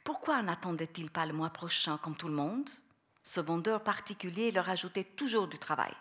pourquoi 0.05 0.43
n'attendait-il 0.43 1.11
pas 1.11 1.27
le 1.27 1.33
mois 1.33 1.51
prochain 1.51 1.99
comme 1.99 2.17
tout 2.17 2.29
le 2.29 2.35
monde? 2.35 2.71
Ce 3.23 3.41
vendeur 3.41 3.83
particulier 3.83 4.53
leur 4.53 4.69
ajoutait 4.69 5.03
toujours 5.03 5.49
du 5.49 5.59
travail. 5.59 5.93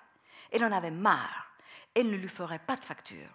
Elle 0.51 0.63
en 0.63 0.71
avait 0.71 0.91
marre. 0.91 1.51
Elle 1.95 2.11
ne 2.11 2.17
lui 2.17 2.29
ferait 2.29 2.59
pas 2.59 2.75
de 2.75 2.85
facture. 2.85 3.29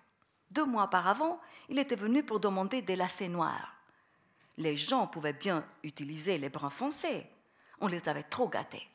Deux 0.51 0.65
mois 0.65 0.85
auparavant, 0.85 1.41
il 1.69 1.79
était 1.79 1.97
venu 1.97 2.23
pour 2.23 2.39
demander 2.39 2.83
des 2.83 2.95
lacets 2.95 3.29
noirs. 3.29 3.75
Les 4.59 4.77
gens 4.77 5.07
pouvaient 5.07 5.33
bien 5.33 5.65
utiliser 5.83 6.39
les 6.39 6.51
bruns 6.51 6.71
foncés. 6.71 7.27
On 7.81 7.89
les 7.89 8.09
avait 8.09 8.23
trop 8.23 8.49
gâtés. 8.49 8.87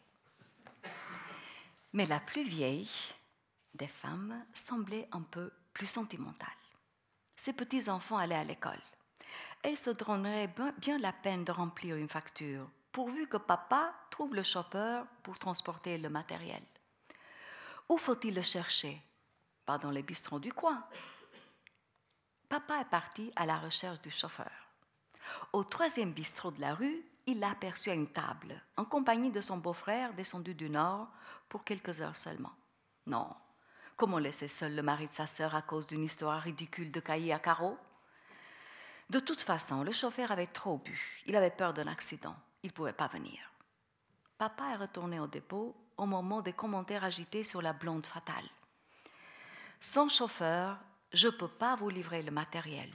Mais 1.91 2.05
la 2.05 2.19
plus 2.19 2.43
vieille, 2.43 2.89
des 3.75 3.87
femmes 3.87 4.45
semblait 4.53 5.07
un 5.11 5.21
peu 5.21 5.51
plus 5.73 5.87
sentimentale. 5.87 6.47
Ses 7.35 7.53
petits-enfants 7.53 8.17
allaient 8.17 8.35
à 8.35 8.43
l'école. 8.43 8.81
Elles 9.61 9.77
se 9.77 9.89
donneraient 9.89 10.53
bien 10.77 10.97
la 10.97 11.11
peine 11.11 11.43
de 11.43 11.51
remplir 11.51 11.95
une 11.95 12.09
facture, 12.09 12.69
pourvu 12.91 13.27
que 13.27 13.37
papa 13.37 13.93
trouve 14.09 14.35
le 14.35 14.43
chauffeur 14.43 15.05
pour 15.23 15.37
transporter 15.37 15.97
le 15.97 16.09
matériel. 16.09 16.63
Où 17.89 17.97
faut-il 17.97 18.35
le 18.35 18.41
chercher? 18.41 19.01
Pas 19.65 19.77
dans 19.77 19.91
les 19.91 20.03
bistrots 20.03 20.39
du 20.39 20.53
coin. 20.53 20.87
Papa 22.47 22.79
est 22.81 22.89
parti 22.89 23.31
à 23.35 23.45
la 23.45 23.57
recherche 23.57 24.01
du 24.01 24.11
chauffeur. 24.11 24.51
Au 25.51 25.63
troisième 25.63 26.13
bistrot 26.13 26.51
de 26.51 26.61
la 26.61 26.75
rue, 26.75 27.03
il 27.25 27.39
l'a 27.39 27.49
aperçu 27.49 27.89
à 27.89 27.95
une 27.95 28.11
table, 28.11 28.61
en 28.77 28.85
compagnie 28.85 29.31
de 29.31 29.41
son 29.41 29.57
beau-frère 29.57 30.13
descendu 30.13 30.53
du 30.53 30.69
nord 30.69 31.09
pour 31.49 31.63
quelques 31.63 32.01
heures 32.01 32.15
seulement. 32.15 32.53
Non, 33.07 33.35
Comment 33.97 34.19
laisser 34.19 34.49
seul 34.49 34.75
le 34.75 34.81
mari 34.83 35.07
de 35.07 35.13
sa 35.13 35.25
sœur 35.25 35.55
à 35.55 35.61
cause 35.61 35.87
d'une 35.87 36.03
histoire 36.03 36.41
ridicule 36.41 36.91
de 36.91 36.99
cahier 36.99 37.31
à 37.31 37.39
carreaux 37.39 37.77
De 39.09 39.19
toute 39.19 39.39
façon, 39.39 39.83
le 39.83 39.93
chauffeur 39.93 40.31
avait 40.31 40.47
trop 40.47 40.79
bu. 40.79 41.23
Il 41.25 41.35
avait 41.35 41.49
peur 41.49 41.73
d'un 41.73 41.87
accident. 41.87 42.35
Il 42.63 42.67
ne 42.67 42.73
pouvait 42.73 42.91
pas 42.91 43.07
venir. 43.07 43.39
Papa 44.37 44.65
est 44.73 44.75
retourné 44.75 45.21
au 45.21 45.27
dépôt 45.27 45.77
au 45.95 46.05
moment 46.05 46.41
des 46.41 46.51
commentaires 46.51 47.05
agités 47.05 47.43
sur 47.43 47.61
la 47.61 47.71
blonde 47.71 48.05
fatale. 48.05 48.49
Sans 49.79 50.09
chauffeur, 50.09 50.77
je 51.13 51.27
ne 51.27 51.33
peux 51.33 51.47
pas 51.47 51.77
vous 51.77 51.89
livrer 51.89 52.21
le 52.21 52.31
matériel, 52.31 52.89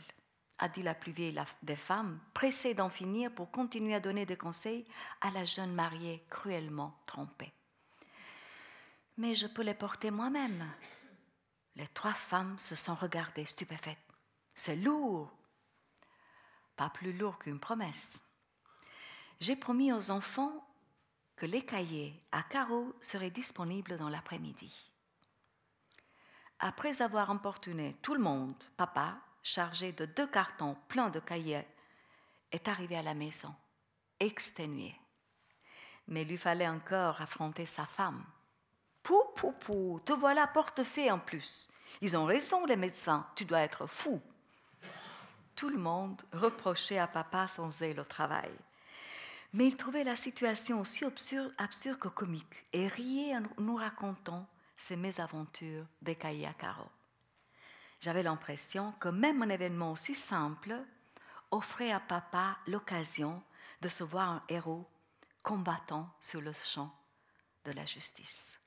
a 0.58 0.68
dit 0.68 0.82
la 0.82 0.94
plus 0.94 1.12
vieille 1.12 1.40
des 1.62 1.76
femmes, 1.76 2.20
pressée 2.34 2.74
d'en 2.74 2.90
finir 2.90 3.34
pour 3.34 3.50
continuer 3.50 3.94
à 3.94 4.00
donner 4.00 4.26
des 4.26 4.36
conseils 4.36 4.84
à 5.22 5.30
la 5.30 5.46
jeune 5.46 5.72
mariée 5.72 6.22
cruellement 6.28 6.94
trompée 7.06 7.54
mais 9.20 9.34
je 9.34 9.46
peux 9.46 9.62
les 9.62 9.74
porter 9.74 10.10
moi-même. 10.10 10.66
Les 11.76 11.88
trois 11.88 12.14
femmes 12.14 12.58
se 12.58 12.74
sont 12.74 12.94
regardées 12.94 13.44
stupéfaites. 13.44 13.98
C'est 14.54 14.76
lourd. 14.76 15.30
Pas 16.74 16.88
plus 16.88 17.12
lourd 17.12 17.38
qu'une 17.38 17.60
promesse. 17.60 18.24
J'ai 19.38 19.56
promis 19.56 19.92
aux 19.92 20.10
enfants 20.10 20.66
que 21.36 21.44
les 21.44 21.66
cahiers 21.66 22.18
à 22.32 22.42
carreaux 22.42 22.94
seraient 23.02 23.30
disponibles 23.30 23.98
dans 23.98 24.08
l'après-midi. 24.08 24.72
Après 26.58 27.02
avoir 27.02 27.28
importuné 27.28 27.96
tout 28.00 28.14
le 28.14 28.20
monde, 28.20 28.56
papa, 28.78 29.18
chargé 29.42 29.92
de 29.92 30.06
deux 30.06 30.28
cartons 30.28 30.78
pleins 30.88 31.10
de 31.10 31.20
cahiers, 31.20 31.66
est 32.52 32.68
arrivé 32.68 32.96
à 32.96 33.02
la 33.02 33.14
maison, 33.14 33.54
exténué. 34.18 34.96
Mais 36.08 36.22
il 36.22 36.28
lui 36.28 36.38
fallait 36.38 36.68
encore 36.68 37.20
affronter 37.20 37.66
sa 37.66 37.84
femme 37.84 38.24
Pou, 39.02 39.22
pou, 39.34 39.52
pou, 39.52 40.00
te 40.04 40.12
voilà 40.12 40.46
porte-fée 40.46 41.10
en 41.10 41.18
plus. 41.18 41.68
Ils 42.00 42.16
ont 42.16 42.24
raison, 42.24 42.64
les 42.66 42.76
médecins, 42.76 43.26
tu 43.34 43.44
dois 43.44 43.60
être 43.60 43.86
fou. 43.86 44.20
Tout 45.56 45.68
le 45.68 45.78
monde 45.78 46.22
reprochait 46.32 46.98
à 46.98 47.06
papa 47.06 47.48
son 47.48 47.70
zèle 47.70 48.00
au 48.00 48.04
travail. 48.04 48.50
Mais 49.52 49.66
il 49.66 49.76
trouvait 49.76 50.04
la 50.04 50.16
situation 50.16 50.80
aussi 50.80 51.04
absurde, 51.04 51.98
que 51.98 52.08
comique 52.08 52.64
et 52.72 52.86
riait 52.86 53.36
en 53.36 53.42
nous 53.58 53.76
racontant 53.76 54.46
ses 54.76 54.96
mésaventures 54.96 55.86
cahiers 56.18 56.46
à 56.46 56.54
carreaux. 56.54 56.90
J'avais 58.00 58.22
l'impression 58.22 58.92
que 58.92 59.08
même 59.08 59.42
un 59.42 59.48
événement 59.48 59.92
aussi 59.92 60.14
simple 60.14 60.74
offrait 61.50 61.90
à 61.90 62.00
papa 62.00 62.58
l'occasion 62.66 63.42
de 63.80 63.88
se 63.88 64.04
voir 64.04 64.30
un 64.30 64.42
héros 64.48 64.86
combattant 65.42 66.08
sur 66.20 66.40
le 66.40 66.52
champ 66.52 66.94
de 67.64 67.72
la 67.72 67.84
justice. 67.84 68.59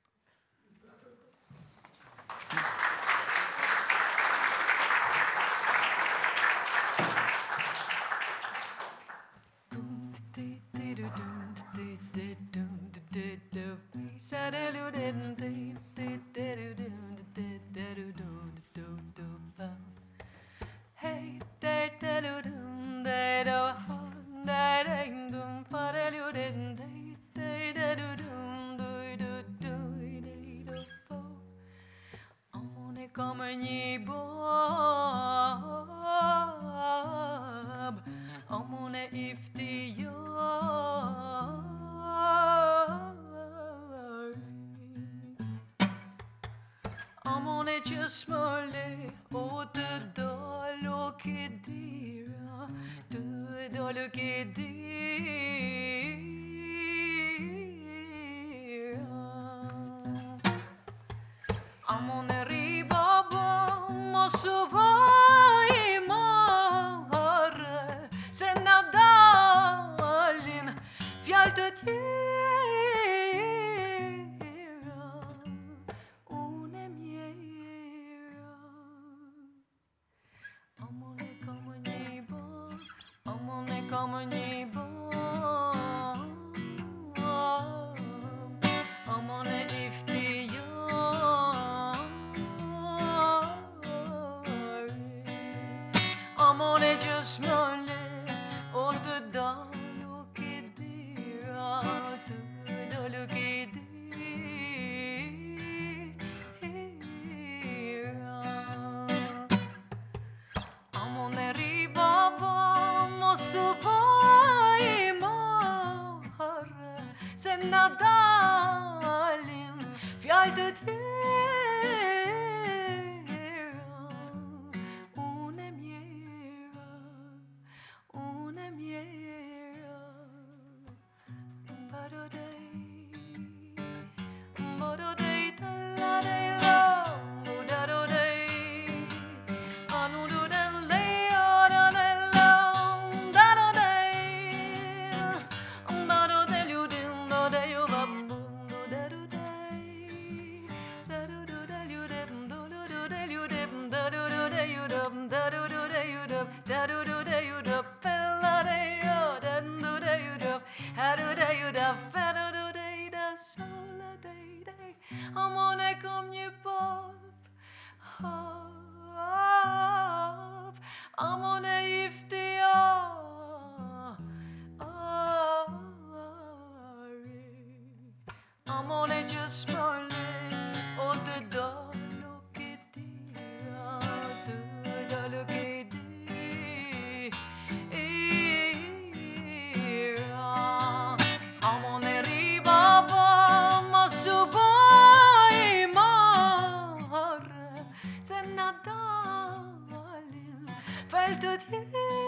darling, 198.85 200.67
fais-le 201.07 201.39
te. 201.39 202.22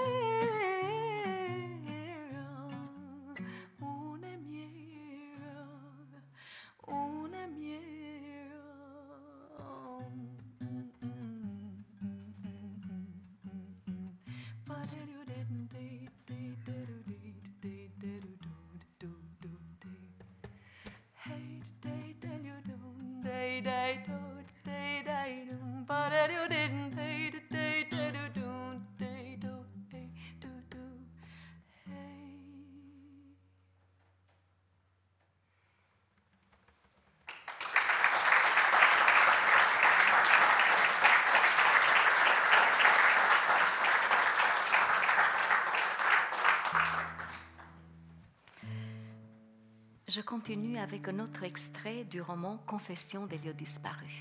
Je 50.16 50.22
continue 50.22 50.78
avec 50.78 51.10
un 51.10 51.20
autre 51.20 51.44
extrait 51.44 52.06
du 52.06 52.22
roman 52.22 52.58
Confession 52.60 53.28
des 53.28 53.38
lieux 53.38 53.54
disparus. 53.54 54.16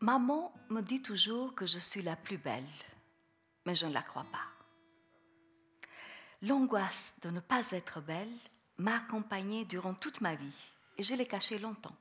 Maman 0.00 0.54
me 0.70 0.80
dit 0.80 1.02
toujours 1.02 1.54
que 1.54 1.66
je 1.66 1.78
suis 1.78 2.00
la 2.00 2.16
plus 2.16 2.38
belle, 2.38 2.64
mais 3.66 3.74
je 3.74 3.84
ne 3.84 3.92
la 3.92 4.00
crois 4.00 4.24
pas. 4.32 4.46
L'angoisse 6.40 7.14
de 7.20 7.28
ne 7.28 7.40
pas 7.40 7.72
être 7.72 8.00
belle 8.00 8.32
m'a 8.78 8.96
accompagnée 8.96 9.66
durant 9.66 9.92
toute 9.92 10.22
ma 10.22 10.34
vie 10.34 10.72
et 10.96 11.02
je 11.02 11.14
l'ai 11.14 11.26
cachée 11.26 11.58
longtemps, 11.58 11.98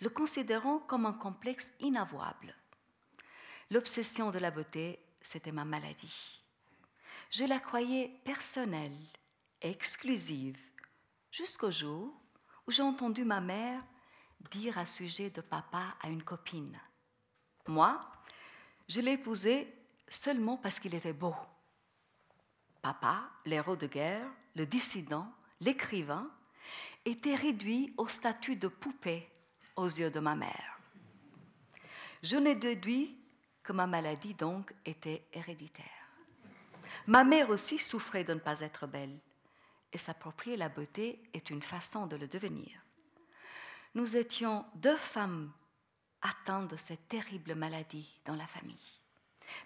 le 0.00 0.08
considérant 0.08 0.78
comme 0.78 1.04
un 1.04 1.12
complexe 1.12 1.74
inavouable. 1.80 2.54
L'obsession 3.70 4.30
de 4.30 4.38
la 4.38 4.50
beauté, 4.50 5.00
c'était 5.20 5.52
ma 5.52 5.66
maladie. 5.66 6.40
Je 7.30 7.44
la 7.44 7.60
croyais 7.60 8.08
personnelle 8.24 8.96
exclusive 9.62 10.58
jusqu'au 11.30 11.70
jour 11.70 12.12
où 12.66 12.70
j'ai 12.70 12.82
entendu 12.82 13.24
ma 13.24 13.40
mère 13.40 13.82
dire 14.50 14.78
à 14.78 14.86
sujet 14.86 15.30
de 15.30 15.40
papa 15.40 15.96
à 16.00 16.08
une 16.08 16.22
copine. 16.22 16.78
Moi, 17.66 18.00
je 18.88 19.00
l'ai 19.00 19.12
épousé 19.12 19.72
seulement 20.08 20.56
parce 20.56 20.78
qu'il 20.78 20.94
était 20.94 21.12
beau. 21.12 21.34
Papa, 22.82 23.30
l'héros 23.46 23.76
de 23.76 23.86
guerre, 23.86 24.28
le 24.56 24.66
dissident, 24.66 25.32
l'écrivain, 25.60 26.30
était 27.04 27.36
réduit 27.36 27.94
au 27.96 28.08
statut 28.08 28.56
de 28.56 28.68
poupée 28.68 29.28
aux 29.76 29.86
yeux 29.86 30.10
de 30.10 30.20
ma 30.20 30.34
mère. 30.34 30.78
Je 32.22 32.36
n'ai 32.36 32.54
déduit 32.54 33.18
que 33.62 33.72
ma 33.72 33.86
maladie 33.86 34.34
donc 34.34 34.72
était 34.84 35.26
héréditaire. 35.32 35.86
Ma 37.06 37.24
mère 37.24 37.50
aussi 37.50 37.78
souffrait 37.78 38.24
de 38.24 38.34
ne 38.34 38.40
pas 38.40 38.60
être 38.60 38.86
belle, 38.86 39.18
et 39.92 39.98
s'approprier 39.98 40.56
la 40.56 40.68
beauté 40.68 41.22
est 41.32 41.50
une 41.50 41.62
façon 41.62 42.06
de 42.06 42.16
le 42.16 42.28
devenir. 42.28 42.70
Nous 43.94 44.16
étions 44.16 44.64
deux 44.74 44.96
femmes 44.96 45.52
atteintes 46.22 46.70
de 46.70 46.76
cette 46.76 47.08
terrible 47.08 47.54
maladie 47.54 48.08
dans 48.24 48.36
la 48.36 48.46
famille. 48.46 48.76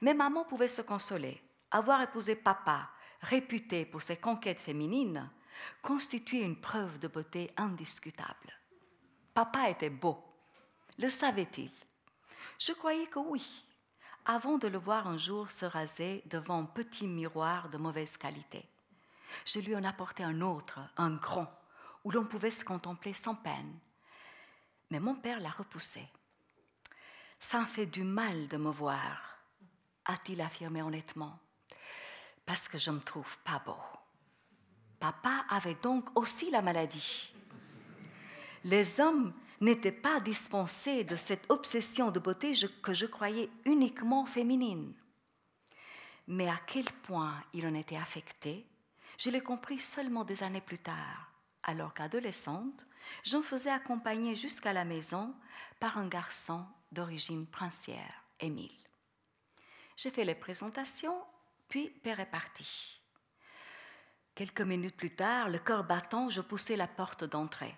Mais 0.01 0.15
maman 0.15 0.45
pouvait 0.45 0.69
se 0.69 0.83
consoler. 0.83 1.41
Avoir 1.71 2.01
épousé 2.01 2.35
papa, 2.35 2.91
réputé 3.21 3.87
pour 3.87 4.03
ses 4.03 4.17
conquêtes 4.17 4.61
féminines, 4.61 5.31
constituait 5.83 6.43
une 6.43 6.61
preuve 6.61 6.99
de 6.99 7.09
beauté 7.09 7.53
indiscutable. 7.57 8.53
Papa 9.35 9.71
était 9.71 9.91
beau. 9.91 10.23
Le 10.99 11.09
savait-il? 11.09 11.71
Je 12.59 12.73
croyais 12.73 13.07
que 13.07 13.19
oui, 13.19 13.45
avant 14.25 14.59
de 14.59 14.67
le 14.67 14.79
voir 14.79 15.07
un 15.07 15.19
jour 15.19 15.51
se 15.51 15.67
raser 15.67 16.23
devant 16.27 16.61
un 16.61 16.65
petit 16.65 17.07
miroir 17.07 17.69
de 17.69 17.79
mauvaise 17.79 18.17
qualité. 18.17 18.69
Je 19.45 19.61
lui 19.61 19.77
en 19.77 19.85
apportai 19.85 20.23
un 20.23 20.41
autre, 20.41 20.81
un 20.97 21.15
grand, 21.15 21.51
où 22.05 22.11
l'on 22.11 22.25
pouvait 22.25 22.51
se 22.51 22.65
contempler 22.65 23.13
sans 23.13 23.35
peine. 23.35 23.79
Mais 24.91 25.01
mon 25.01 25.15
père 25.17 25.41
l'a 25.41 25.51
repoussé. 25.51 26.09
Ça 27.41 27.61
me 27.61 27.67
fait 27.67 27.87
du 27.87 28.03
mal 28.03 28.49
de 28.49 28.57
me 28.57 28.71
voir, 28.71 29.39
a-t-il 30.05 30.41
affirmé 30.41 30.83
honnêtement, 30.83 31.39
parce 32.45 32.69
que 32.69 32.79
je 32.79 32.91
me 32.91 33.01
trouve 33.01 33.39
pas 33.39 33.61
beau. 33.65 33.77
Papa 34.99 35.45
avait 35.51 35.75
donc 35.75 36.09
aussi 36.19 36.51
la 36.51 36.63
maladie. 36.63 37.33
Les 38.65 39.01
hommes 39.01 39.35
n'étaient 39.61 39.93
pas 39.93 40.21
dispensés 40.21 41.05
de 41.05 41.17
cette 41.17 41.51
obsession 41.51 42.11
de 42.11 42.19
beauté 42.19 42.53
que 42.83 42.95
je 42.95 43.07
croyais 43.07 43.51
uniquement 43.65 44.27
féminine. 44.27 44.95
Mais 46.27 46.49
à 46.49 46.59
quel 46.67 46.85
point 46.85 47.35
il 47.53 47.67
en 47.67 47.75
était 47.75 47.97
affecté, 47.97 48.67
je 49.19 49.31
l'ai 49.31 49.41
compris 49.41 49.79
seulement 49.79 50.25
des 50.25 50.43
années 50.43 50.61
plus 50.61 50.79
tard, 50.79 51.33
alors 51.63 51.95
qu'adolescente, 51.95 52.87
j'en 53.25 53.43
faisais 53.43 53.71
accompagner 53.71 54.37
jusqu'à 54.37 54.73
la 54.73 54.85
maison 54.85 55.35
par 55.81 55.99
un 55.99 56.09
garçon 56.09 56.65
d'origine 56.93 57.47
princière, 57.47 58.25
Émile. 58.41 58.71
J'ai 59.97 60.11
fait 60.11 60.25
les 60.25 60.35
présentations, 60.35 61.19
puis 61.69 61.89
père 61.89 62.21
est 62.21 62.31
parti. 62.31 63.01
Quelques 64.35 64.61
minutes 64.61 64.97
plus 64.97 65.15
tard, 65.15 65.49
le 65.49 65.59
cœur 65.59 65.85
battant, 65.85 66.29
je 66.29 66.43
poussais 66.43 66.77
la 66.77 66.87
porte 66.87 67.25
d'entrée. 67.25 67.75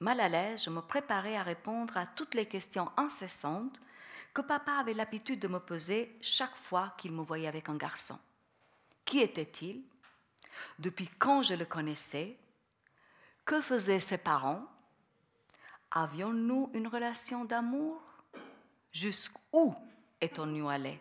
Mal 0.00 0.18
à 0.18 0.28
l'aise, 0.28 0.64
je 0.64 0.70
me 0.70 0.80
préparais 0.80 1.36
à 1.36 1.42
répondre 1.42 1.96
à 1.96 2.06
toutes 2.06 2.34
les 2.34 2.46
questions 2.46 2.90
incessantes 2.96 3.80
que 4.34 4.40
papa 4.40 4.72
avait 4.72 4.94
l'habitude 4.94 5.40
de 5.40 5.48
me 5.48 5.60
poser 5.60 6.16
chaque 6.20 6.56
fois 6.56 6.94
qu'il 6.98 7.12
me 7.12 7.22
voyait 7.22 7.48
avec 7.48 7.68
un 7.68 7.76
garçon. 7.76 8.18
Qui 9.04 9.20
était-il? 9.20 9.82
Depuis 10.78 11.08
quand 11.18 11.42
je 11.42 11.54
le 11.54 11.64
connaissais? 11.64 12.36
Que 13.44 13.60
faisaient 13.60 14.00
ses 14.00 14.18
parents? 14.18 14.64
Avions-nous 15.90 16.70
une 16.74 16.86
relation 16.86 17.44
d'amour? 17.44 18.00
Jusqu'où 18.92 19.74
étions-nous 20.20 20.68
allés 20.68 21.00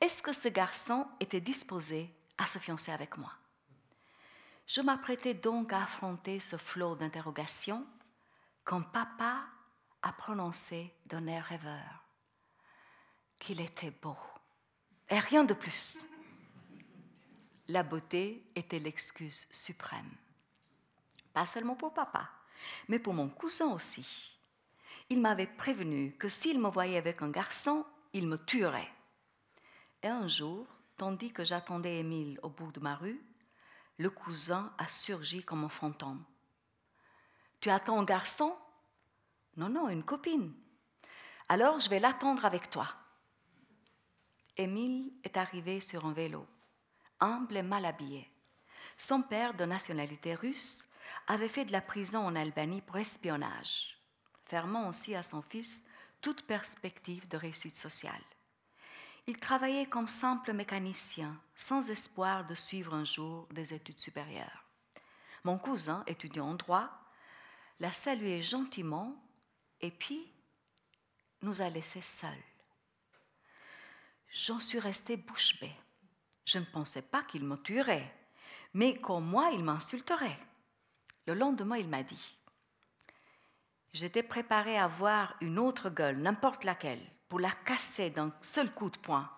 Est-ce 0.00 0.22
que 0.22 0.32
ce 0.32 0.48
garçon 0.48 1.06
était 1.20 1.40
disposé 1.40 2.10
à 2.38 2.46
se 2.46 2.58
fiancer 2.58 2.92
avec 2.92 3.16
moi? 3.16 3.32
Je 4.66 4.80
m'apprêtais 4.80 5.34
donc 5.34 5.72
à 5.72 5.82
affronter 5.82 6.40
ce 6.40 6.56
flot 6.56 6.96
d'interrogations 6.96 7.86
quand 8.64 8.82
papa 8.82 9.44
a 10.02 10.12
prononcé 10.12 10.94
d'un 11.06 11.26
air 11.26 11.44
rêveur. 11.44 12.04
Qu'il 13.38 13.60
était 13.60 13.90
beau. 13.90 14.16
Et 15.10 15.18
rien 15.18 15.44
de 15.44 15.54
plus. 15.54 16.06
La 17.68 17.82
beauté 17.82 18.44
était 18.54 18.78
l'excuse 18.78 19.46
suprême. 19.50 20.10
Pas 21.32 21.46
seulement 21.46 21.76
pour 21.76 21.94
papa, 21.94 22.30
mais 22.88 22.98
pour 22.98 23.14
mon 23.14 23.28
cousin 23.28 23.68
aussi. 23.72 24.36
Il 25.08 25.20
m'avait 25.20 25.46
prévenu 25.46 26.12
que 26.18 26.28
s'il 26.28 26.60
me 26.60 26.68
voyait 26.68 26.98
avec 26.98 27.22
un 27.22 27.30
garçon, 27.30 27.86
il 28.12 28.26
me 28.26 28.36
tuerait. 28.36 28.92
Et 30.02 30.08
un 30.08 30.28
jour, 30.28 30.66
tandis 30.96 31.32
que 31.32 31.44
j'attendais 31.44 32.00
Émile 32.00 32.38
au 32.42 32.50
bout 32.50 32.70
de 32.70 32.80
ma 32.80 32.96
rue, 32.96 33.22
le 33.98 34.10
cousin 34.10 34.72
a 34.76 34.86
surgi 34.88 35.42
comme 35.42 35.64
un 35.64 35.68
fantôme. 35.68 36.22
Tu 37.60 37.70
attends 37.70 37.98
un 37.98 38.04
garçon? 38.04 38.54
Non, 39.56 39.70
non, 39.70 39.88
une 39.88 40.04
copine. 40.04 40.52
Alors 41.48 41.80
je 41.80 41.88
vais 41.88 41.98
l'attendre 41.98 42.44
avec 42.44 42.68
toi. 42.68 42.88
Émile 44.56 45.12
est 45.24 45.36
arrivé 45.36 45.80
sur 45.80 46.04
un 46.04 46.12
vélo, 46.12 46.46
humble 47.24 47.56
et 47.56 47.62
mal 47.62 47.84
habillé. 47.84 48.30
Son 48.96 49.22
père, 49.22 49.54
de 49.54 49.64
nationalité 49.64 50.34
russe, 50.34 50.86
avait 51.26 51.48
fait 51.48 51.64
de 51.64 51.72
la 51.72 51.80
prison 51.80 52.20
en 52.20 52.36
Albanie 52.36 52.82
pour 52.82 52.96
espionnage, 52.98 53.98
fermant 54.44 54.88
aussi 54.88 55.14
à 55.14 55.22
son 55.22 55.42
fils 55.42 55.84
toute 56.20 56.46
perspective 56.46 57.28
de 57.28 57.36
réussite 57.36 57.76
sociale. 57.76 58.22
Il 59.26 59.36
travaillait 59.36 59.86
comme 59.86 60.08
simple 60.08 60.52
mécanicien, 60.52 61.40
sans 61.54 61.90
espoir 61.90 62.44
de 62.44 62.54
suivre 62.54 62.94
un 62.94 63.04
jour 63.04 63.48
des 63.52 63.72
études 63.72 63.98
supérieures. 63.98 64.64
Mon 65.44 65.58
cousin, 65.58 66.04
étudiant 66.06 66.48
en 66.48 66.54
droit, 66.54 66.90
l'a 67.80 67.92
salué 67.92 68.42
gentiment 68.42 69.16
et 69.80 69.90
puis 69.90 70.30
nous 71.42 71.62
a 71.62 71.68
laissés 71.68 72.02
seuls. 72.02 72.30
J'en 74.30 74.58
suis 74.58 74.78
restée 74.78 75.16
bouche 75.16 75.58
bée. 75.60 75.76
Je 76.44 76.58
ne 76.58 76.64
pensais 76.64 77.02
pas 77.02 77.22
qu'il 77.22 77.44
me 77.44 77.56
tuerait, 77.56 78.14
mais 78.74 78.98
qu'au 79.00 79.20
moins 79.20 79.48
il 79.50 79.64
m'insulterait. 79.64 80.38
Le 81.26 81.34
lendemain, 81.34 81.76
il 81.76 81.88
m'a 81.88 82.02
dit 82.02 82.38
J'étais 83.92 84.22
préparée 84.22 84.78
à 84.78 84.88
voir 84.88 85.36
une 85.40 85.58
autre 85.58 85.88
gueule, 85.88 86.18
n'importe 86.18 86.64
laquelle 86.64 87.00
pour 87.28 87.40
la 87.40 87.50
casser 87.50 88.10
d'un 88.10 88.32
seul 88.42 88.72
coup 88.72 88.90
de 88.90 88.98
poing. 88.98 89.30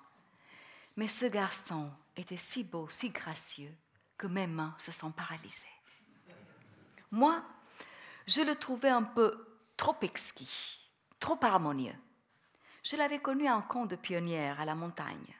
Mais 0.96 1.08
ce 1.08 1.26
garçon 1.26 1.90
était 2.16 2.38
si 2.38 2.64
beau, 2.64 2.88
si 2.88 3.10
gracieux, 3.10 3.72
que 4.16 4.26
mes 4.26 4.46
mains 4.46 4.74
se 4.78 4.92
sont 4.92 5.12
paralysées. 5.12 5.66
Moi, 7.10 7.44
je 8.26 8.40
le 8.40 8.56
trouvais 8.56 8.88
un 8.88 9.02
peu 9.02 9.46
trop 9.76 9.96
exquis, 10.00 10.80
trop 11.20 11.38
harmonieux. 11.42 11.94
Je 12.82 12.96
l'avais 12.96 13.18
connu 13.18 13.48
en 13.48 13.62
camp 13.62 13.84
de 13.84 13.96
pionnière 13.96 14.60
à 14.60 14.64
la 14.64 14.74
montagne. 14.74 15.35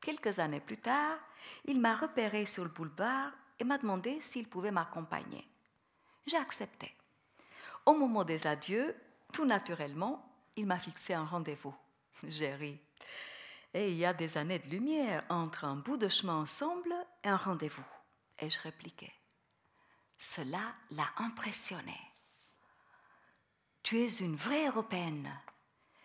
Quelques 0.00 0.38
années 0.38 0.60
plus 0.60 0.78
tard, 0.78 1.18
il 1.66 1.80
m'a 1.80 1.94
repéré 1.94 2.46
sur 2.46 2.64
le 2.64 2.70
boulevard 2.70 3.32
et 3.58 3.64
m'a 3.64 3.78
demandé 3.78 4.20
s'il 4.20 4.48
pouvait 4.48 4.70
m'accompagner. 4.70 5.46
J'ai 6.26 6.36
accepté. 6.36 6.94
Au 7.84 7.94
moment 7.94 8.24
des 8.24 8.46
adieux, 8.46 8.94
tout 9.32 9.44
naturellement, 9.44 10.26
il 10.56 10.66
m'a 10.66 10.78
fixé 10.78 11.14
un 11.14 11.24
rendez-vous. 11.24 11.74
J'ai 12.24 12.54
ri. 12.54 12.80
Et 13.72 13.92
il 13.92 13.98
y 13.98 14.04
a 14.04 14.12
des 14.12 14.36
années 14.36 14.58
de 14.58 14.68
lumière 14.68 15.24
entre 15.28 15.64
un 15.64 15.76
bout 15.76 15.96
de 15.96 16.08
chemin 16.08 16.34
ensemble 16.34 16.94
et 17.22 17.28
un 17.28 17.36
rendez-vous. 17.36 17.84
Et 18.38 18.50
je 18.50 18.60
répliquais. 18.60 19.12
Cela 20.18 20.74
l'a 20.90 21.08
impressionné. 21.18 21.96
Tu 23.82 23.98
es 23.98 24.08
une 24.20 24.36
vraie 24.36 24.66
Européenne. 24.66 25.30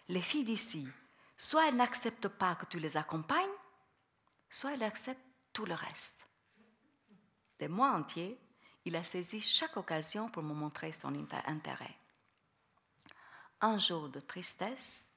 Les 0.07 0.21
filles 0.21 0.43
d'ici, 0.43 0.87
soit 1.37 1.67
elles 1.67 1.75
n'acceptent 1.75 2.27
pas 2.27 2.55
que 2.55 2.65
tu 2.65 2.79
les 2.79 2.97
accompagnes, 2.97 3.49
soit 4.55 4.73
elles 4.73 4.83
acceptent 4.83 5.21
tout 5.53 5.65
le 5.65 5.73
reste. 5.73 6.27
Des 7.59 7.67
mois 7.67 7.91
entiers, 7.91 8.39
il 8.85 8.95
a 8.95 9.03
saisi 9.03 9.41
chaque 9.41 9.77
occasion 9.77 10.29
pour 10.29 10.43
me 10.43 10.53
montrer 10.53 10.91
son 10.91 11.13
intérêt 11.47 11.95
un 13.65 13.77
jour 13.79 14.09
de 14.09 14.19
tristesse, 14.19 15.11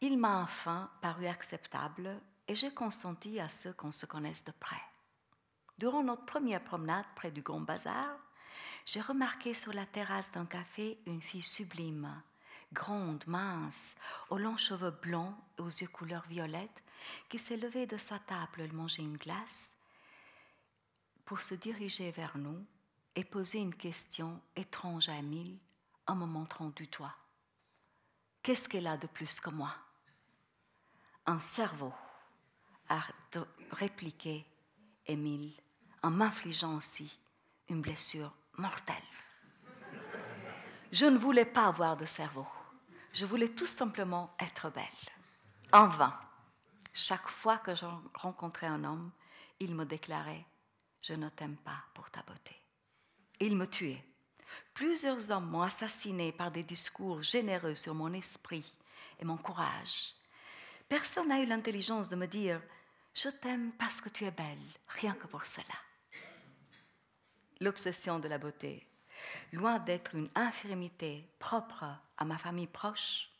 il 0.00 0.18
m'a 0.18 0.42
enfin 0.42 0.90
paru 1.00 1.26
acceptable 1.26 2.20
et 2.48 2.54
j'ai 2.54 2.72
consenti 2.72 3.38
à 3.38 3.48
ce 3.48 3.68
qu'on 3.68 3.92
se 3.92 4.06
connaisse 4.06 4.44
de 4.44 4.52
près. 4.52 4.82
Durant 5.78 6.02
notre 6.02 6.24
première 6.24 6.62
promenade 6.62 7.06
près 7.14 7.30
du 7.30 7.42
Grand 7.42 7.60
Bazar, 7.60 8.16
j'ai 8.86 9.00
remarqué 9.00 9.54
sur 9.54 9.72
la 9.72 9.86
terrasse 9.86 10.32
d'un 10.32 10.46
café 10.46 10.98
une 11.06 11.22
fille 11.22 11.42
sublime, 11.42 12.22
grande, 12.74 13.24
mince, 13.26 13.94
aux 14.28 14.36
longs 14.36 14.58
cheveux 14.58 14.90
blonds 14.90 15.34
et 15.58 15.62
aux 15.62 15.68
yeux 15.68 15.88
couleur 15.88 16.26
violette, 16.28 16.82
qui 17.28 17.38
s'est 17.38 17.56
levée 17.56 17.86
de 17.86 17.96
sa 17.96 18.18
table, 18.18 18.60
elle 18.60 18.72
mangeait 18.74 19.02
une 19.02 19.16
glace, 19.16 19.76
pour 21.24 21.40
se 21.40 21.54
diriger 21.54 22.10
vers 22.10 22.36
nous 22.36 22.66
et 23.14 23.24
poser 23.24 23.58
une 23.58 23.74
question 23.74 24.42
étrange 24.56 25.08
à 25.08 25.16
Émile 25.16 25.58
en 26.06 26.16
me 26.16 26.26
montrant 26.26 26.68
du 26.68 26.86
doigt. 26.88 27.16
Qu'est-ce 28.42 28.68
qu'elle 28.68 28.86
a 28.86 28.98
de 28.98 29.06
plus 29.06 29.40
que 29.40 29.48
moi? 29.48 29.74
Un 31.24 31.38
cerveau, 31.38 31.94
a 32.88 33.00
répliqué 33.70 34.46
Émile 35.06 35.52
en 36.02 36.10
m'infligeant 36.10 36.76
aussi 36.76 37.10
une 37.68 37.80
blessure 37.80 38.32
mortelle. 38.58 38.96
Je 40.92 41.06
ne 41.06 41.18
voulais 41.18 41.44
pas 41.44 41.66
avoir 41.66 41.96
de 41.96 42.06
cerveau. 42.06 42.46
Je 43.14 43.26
voulais 43.26 43.48
tout 43.48 43.66
simplement 43.66 44.34
être 44.40 44.70
belle. 44.70 44.84
En 45.72 45.86
vain. 45.86 46.12
Chaque 46.92 47.28
fois 47.28 47.58
que 47.58 47.74
je 47.74 47.86
rencontrais 48.14 48.66
un 48.66 48.82
homme, 48.82 49.12
il 49.60 49.74
me 49.76 49.84
déclarait 49.84 50.44
Je 51.00 51.14
ne 51.14 51.28
t'aime 51.28 51.56
pas 51.56 51.84
pour 51.94 52.10
ta 52.10 52.22
beauté. 52.22 52.56
Il 53.38 53.56
me 53.56 53.68
tuait. 53.68 54.04
Plusieurs 54.74 55.30
hommes 55.30 55.48
m'ont 55.48 55.62
assassiné 55.62 56.32
par 56.32 56.50
des 56.50 56.64
discours 56.64 57.22
généreux 57.22 57.76
sur 57.76 57.94
mon 57.94 58.12
esprit 58.12 58.74
et 59.20 59.24
mon 59.24 59.36
courage. 59.36 60.14
Personne 60.88 61.28
n'a 61.28 61.40
eu 61.40 61.46
l'intelligence 61.46 62.08
de 62.08 62.16
me 62.16 62.26
dire 62.26 62.60
Je 63.14 63.28
t'aime 63.28 63.70
parce 63.78 64.00
que 64.00 64.08
tu 64.08 64.24
es 64.24 64.32
belle, 64.32 64.58
rien 64.88 65.14
que 65.14 65.28
pour 65.28 65.44
cela. 65.44 65.64
L'obsession 67.60 68.18
de 68.18 68.26
la 68.26 68.38
beauté, 68.38 68.84
loin 69.52 69.78
d'être 69.78 70.14
une 70.14 70.30
infirmité 70.34 71.24
propre 71.38 71.84
à 72.16 72.24
ma 72.24 72.38
famille 72.38 72.66
proche 72.66 73.30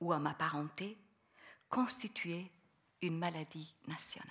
ou 0.00 0.12
à 0.12 0.18
ma 0.18 0.34
parenté, 0.34 0.96
constituait 1.68 2.50
une 3.02 3.18
maladie 3.18 3.74
nationale. 3.86 4.28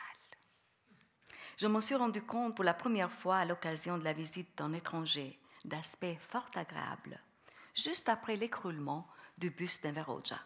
Je 1.57 1.67
m'en 1.67 1.81
suis 1.81 1.95
rendu 1.95 2.21
compte 2.21 2.55
pour 2.55 2.63
la 2.63 2.73
première 2.73 3.11
fois 3.11 3.37
à 3.37 3.45
l'occasion 3.45 3.97
de 3.97 4.03
la 4.03 4.13
visite 4.13 4.57
d'un 4.57 4.73
étranger 4.73 5.37
d'aspect 5.65 6.17
fort 6.29 6.49
agréable, 6.55 7.19
juste 7.75 8.07
après 8.07 8.37
l'écroulement 8.37 9.07
du 9.37 9.49
bus 9.49 9.81
d'Inveroja. 9.81 10.39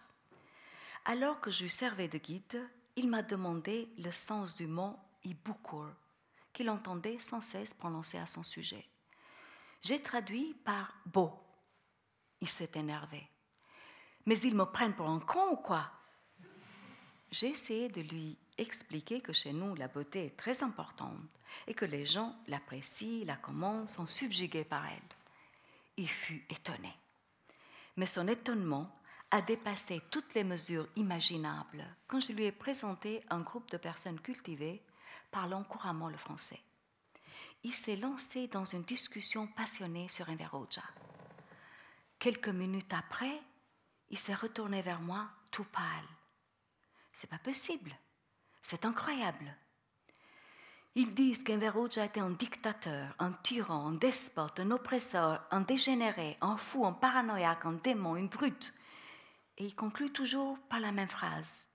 Alors 1.05 1.39
que 1.39 1.51
je 1.51 1.67
servais 1.67 2.07
de 2.07 2.17
guide, 2.17 2.67
il 2.95 3.09
m'a 3.09 3.21
demandé 3.21 3.89
le 3.99 4.11
sens 4.11 4.55
du 4.55 4.67
mot 4.67 4.97
Ibukur, 5.23 5.89
qu'il 6.51 6.69
entendait 6.69 7.19
sans 7.19 7.41
cesse 7.41 7.73
prononcer 7.73 8.17
à 8.17 8.25
son 8.25 8.43
sujet. 8.43 8.85
J'ai 9.83 10.01
traduit 10.01 10.53
par 10.63 10.95
beau. 11.05 11.31
Il 12.39 12.47
s'est 12.47 12.71
énervé. 12.75 13.27
Mais 14.25 14.39
ils 14.39 14.55
me 14.55 14.63
prennent 14.63 14.95
pour 14.95 15.09
un 15.09 15.19
con 15.19 15.51
ou 15.51 15.55
quoi? 15.57 15.91
J'ai 17.31 17.49
essayé 17.49 17.89
de 17.89 18.01
lui 18.01 18.37
expliquer 18.57 19.19
que 19.19 19.33
chez 19.33 19.51
nous, 19.51 19.75
la 19.75 19.89
beauté 19.89 20.27
est 20.27 20.37
très 20.37 20.63
importante 20.63 21.19
et 21.67 21.73
que 21.73 21.83
les 21.83 22.05
gens 22.05 22.33
l'apprécient, 22.47 23.25
la 23.25 23.35
commandent, 23.35 23.89
sont 23.89 24.07
subjugués 24.07 24.63
par 24.63 24.85
elle. 24.85 25.01
Il 25.97 26.09
fut 26.09 26.45
étonné. 26.49 26.93
Mais 27.97 28.05
son 28.05 28.27
étonnement 28.27 28.95
a 29.31 29.41
dépassé 29.41 30.01
toutes 30.11 30.33
les 30.35 30.43
mesures 30.43 30.87
imaginables 30.95 31.85
quand 32.07 32.21
je 32.21 32.31
lui 32.31 32.45
ai 32.45 32.51
présenté 32.51 33.21
un 33.29 33.41
groupe 33.41 33.69
de 33.69 33.77
personnes 33.77 34.19
cultivées 34.19 34.81
parlant 35.31 35.63
couramment 35.63 36.09
le 36.09 36.17
français 36.17 36.61
il 37.63 37.73
s'est 37.73 37.95
lancé 37.95 38.47
dans 38.47 38.65
une 38.65 38.83
discussion 38.83 39.47
passionnée 39.47 40.09
sur 40.09 40.29
un 40.29 40.37
Quelques 42.19 42.49
minutes 42.49 42.93
après, 42.93 43.41
il 44.09 44.17
s'est 44.17 44.33
retourné 44.33 44.81
vers 44.81 44.99
moi 44.99 45.29
tout 45.49 45.63
pâle. 45.63 46.07
C'est 47.13 47.29
pas 47.29 47.39
possible. 47.39 47.95
C'est 48.61 48.85
incroyable. 48.85 49.55
Ils 50.95 51.13
disent 51.13 51.43
qu'Inveroja 51.43 52.05
était 52.05 52.19
un 52.19 52.29
dictateur, 52.29 53.15
un 53.17 53.31
tyran, 53.31 53.87
un 53.87 53.93
despote, 53.93 54.59
un 54.59 54.71
oppresseur, 54.71 55.45
un 55.49 55.61
dégénéré, 55.61 56.37
un 56.41 56.57
fou, 56.57 56.85
un 56.85 56.93
paranoïaque, 56.93 57.65
un 57.65 57.73
démon, 57.73 58.15
une 58.15 58.27
brute. 58.27 58.73
Et 59.57 59.65
il 59.65 59.75
conclut 59.75 60.11
toujours 60.11 60.59
par 60.69 60.79
la 60.79 60.91
même 60.91 61.09
phrase, 61.09 61.67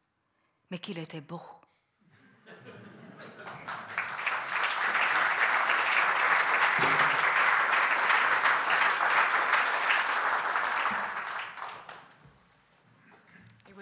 mais 0.70 0.78
qu'il 0.78 0.99
était 0.99 1.20
beau. 1.20 1.41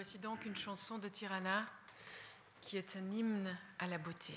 voici 0.07 0.19
donc 0.19 0.45
une 0.45 0.55
chanson 0.55 0.99
de 0.99 1.09
Tirana 1.09 1.65
qui 2.61 2.77
est 2.77 2.95
un 2.95 3.11
hymne 3.11 3.57
à 3.77 3.87
la 3.87 3.97
beauté. 3.97 4.33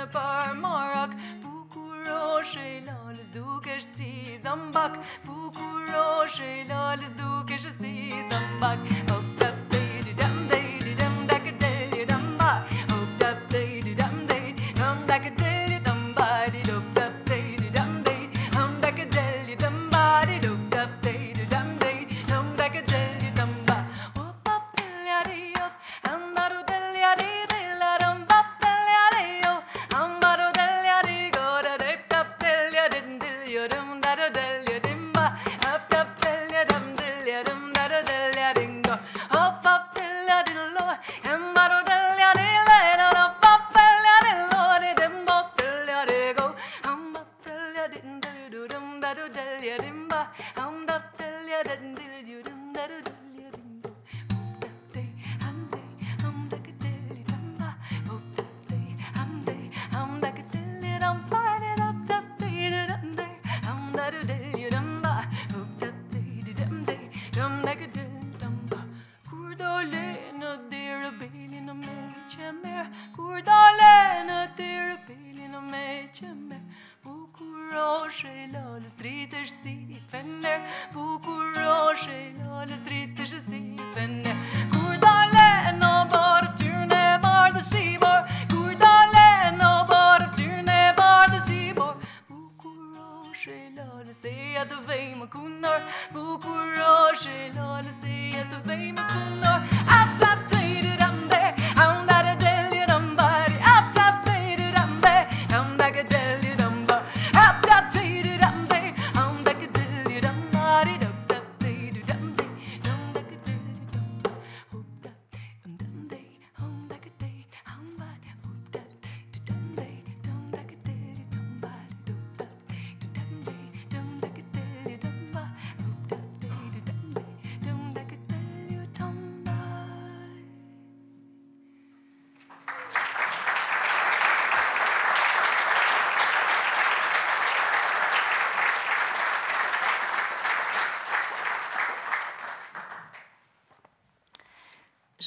në 0.00 0.06
parmarak 0.14 1.12
Bukurosh 1.42 2.56
e 2.56 2.70
lalës 2.86 3.28
dukesh 3.34 3.84
si 3.84 4.38
zambak 4.40 4.96
Bukurosh 5.26 6.40
e 6.40 6.64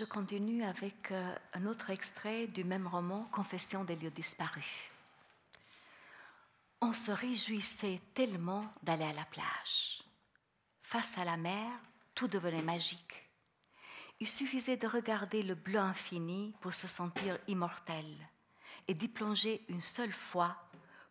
je 0.04 0.10
continue 0.10 0.66
avec 0.66 1.12
euh, 1.12 1.34
un 1.54 1.66
autre 1.66 1.90
extrait 1.90 2.48
du 2.48 2.66
même 2.66 2.88
roman, 2.88 3.24
Confession 3.32 3.86
des 3.86 3.96
lieux 3.96 4.12
disparus. 4.12 4.90
On 6.82 6.92
se 6.92 7.12
réjouissait 7.12 8.02
tellement 8.14 8.66
d'aller 8.82 9.06
à 9.06 9.14
la 9.14 9.24
plage. 9.24 10.04
Face 10.82 11.18
à 11.18 11.24
la 11.24 11.38
mer, 11.38 11.72
tout 12.16 12.28
devenait 12.28 12.62
magique. 12.62 13.30
Il 14.20 14.28
suffisait 14.28 14.76
de 14.76 14.88
regarder 14.88 15.42
le 15.42 15.56
bleu 15.56 15.80
infini 15.80 16.54
pour 16.60 16.74
se 16.74 16.90
sentir 16.90 17.38
immortel 17.48 18.06
et 18.90 18.94
d'y 18.94 19.08
plonger 19.08 19.64
une 19.70 19.80
seule 19.80 20.12
fois 20.12 20.58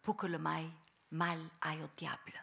pour 0.03 0.18
que 0.18 0.26
le 0.26 0.38
mal 0.38 1.38
aille 1.62 1.82
au 1.82 1.88
diable. 1.97 2.34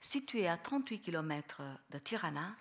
Situé 0.00 0.46
à 0.46 0.56
38 0.56 1.00
km 1.00 1.60
de 1.90 1.98
Tirana, 1.98 2.54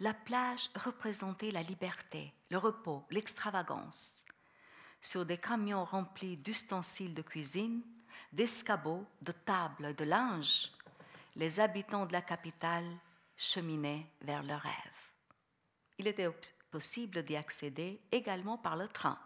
la 0.00 0.12
plage 0.12 0.70
représentait 0.74 1.50
la 1.50 1.62
liberté, 1.62 2.32
le 2.50 2.58
repos, 2.58 3.04
l'extravagance. 3.10 4.24
Sur 5.00 5.24
des 5.24 5.38
camions 5.38 5.84
remplis 5.84 6.36
d'ustensiles 6.36 7.14
de 7.14 7.22
cuisine, 7.22 7.82
d'escabeaux, 8.32 9.06
de 9.22 9.32
tables, 9.32 9.94
de 9.94 10.04
linge, 10.04 10.70
les 11.34 11.60
habitants 11.60 12.06
de 12.06 12.12
la 12.12 12.22
capitale 12.22 12.90
cheminaient 13.36 14.06
vers 14.22 14.42
le 14.42 14.54
rêve. 14.54 14.72
Il 15.98 16.06
était 16.06 16.28
possible 16.70 17.22
d'y 17.22 17.36
accéder 17.36 18.00
également 18.12 18.58
par 18.58 18.76
le 18.76 18.88
train, 18.88 19.18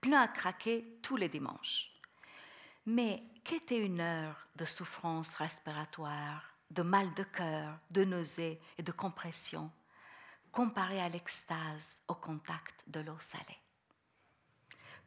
plein 0.00 0.22
à 0.22 0.28
craquer 0.28 0.98
tous 1.02 1.16
les 1.16 1.28
dimanches. 1.28 1.90
Mais 2.86 3.22
qu'était 3.44 3.84
une 3.84 4.00
heure 4.00 4.46
de 4.56 4.64
souffrance 4.64 5.34
respiratoire, 5.34 6.54
de 6.70 6.82
mal 6.82 7.12
de 7.14 7.24
cœur, 7.24 7.78
de 7.90 8.04
nausées 8.04 8.60
et 8.78 8.82
de 8.82 8.92
compression, 8.92 9.70
comparée 10.54 11.00
à 11.00 11.08
l'extase 11.08 12.00
au 12.06 12.14
contact 12.14 12.84
de 12.86 13.00
l'eau 13.00 13.18
salée 13.18 13.58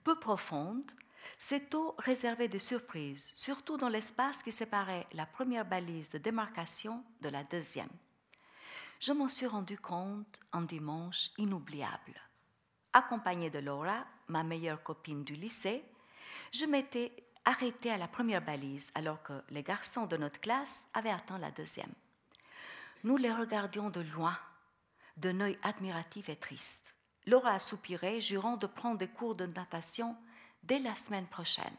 Peu 0.04 0.20
profonde, 0.20 0.92
cette 1.40 1.74
eau 1.74 1.96
réservait 2.00 2.50
des 2.50 2.60
surprises, 2.60 3.32
surtout 3.34 3.78
dans 3.78 3.88
l'espace 3.88 4.44
qui 4.44 4.52
séparait 4.52 5.08
la 5.14 5.26
première 5.26 5.64
balise 5.64 6.12
de 6.12 6.18
démarcation 6.18 7.02
de 7.22 7.30
la 7.30 7.46
deuxième. 7.46 7.90
Je 9.00 9.14
m'en 9.14 9.30
suis 9.30 9.46
rendu 9.46 9.78
compte 9.78 10.42
un 10.52 10.64
dimanche 10.64 11.30
inoubliable. 11.38 12.20
Accompagnée 12.92 13.50
de 13.50 13.60
Laura, 13.60 14.06
ma 14.28 14.44
meilleure 14.44 14.84
copine 14.84 15.24
du 15.24 15.34
lycée, 15.34 15.82
je 16.52 16.66
m'étais 16.66 17.16
arrêtée 17.46 17.92
à 17.92 17.98
la 17.98 18.10
première 18.10 18.44
balise 18.44 18.92
alors 18.96 19.24
que 19.24 19.42
les 19.50 19.64
garçons 19.64 20.08
de 20.08 20.18
notre 20.18 20.42
classe 20.42 20.90
avaient 20.94 21.10
atteint 21.10 21.40
la 21.40 21.52
deuxième. 21.52 21.94
Nous 23.06 23.16
les 23.16 23.32
regardions 23.32 23.90
de 23.90 24.02
loin, 24.02 24.38
d'un 25.18 25.42
œil 25.42 25.60
admiratif 25.64 26.30
et 26.30 26.36
triste. 26.36 26.96
Laura 27.26 27.52
a 27.52 27.60
soupiré, 27.60 28.22
jurant 28.22 28.58
de 28.58 28.68
prendre 28.68 28.98
des 28.98 29.10
cours 29.10 29.36
de 29.36 29.46
natation 29.46 30.16
dès 30.64 30.80
la 30.80 30.96
semaine 30.96 31.28
prochaine. 31.28 31.76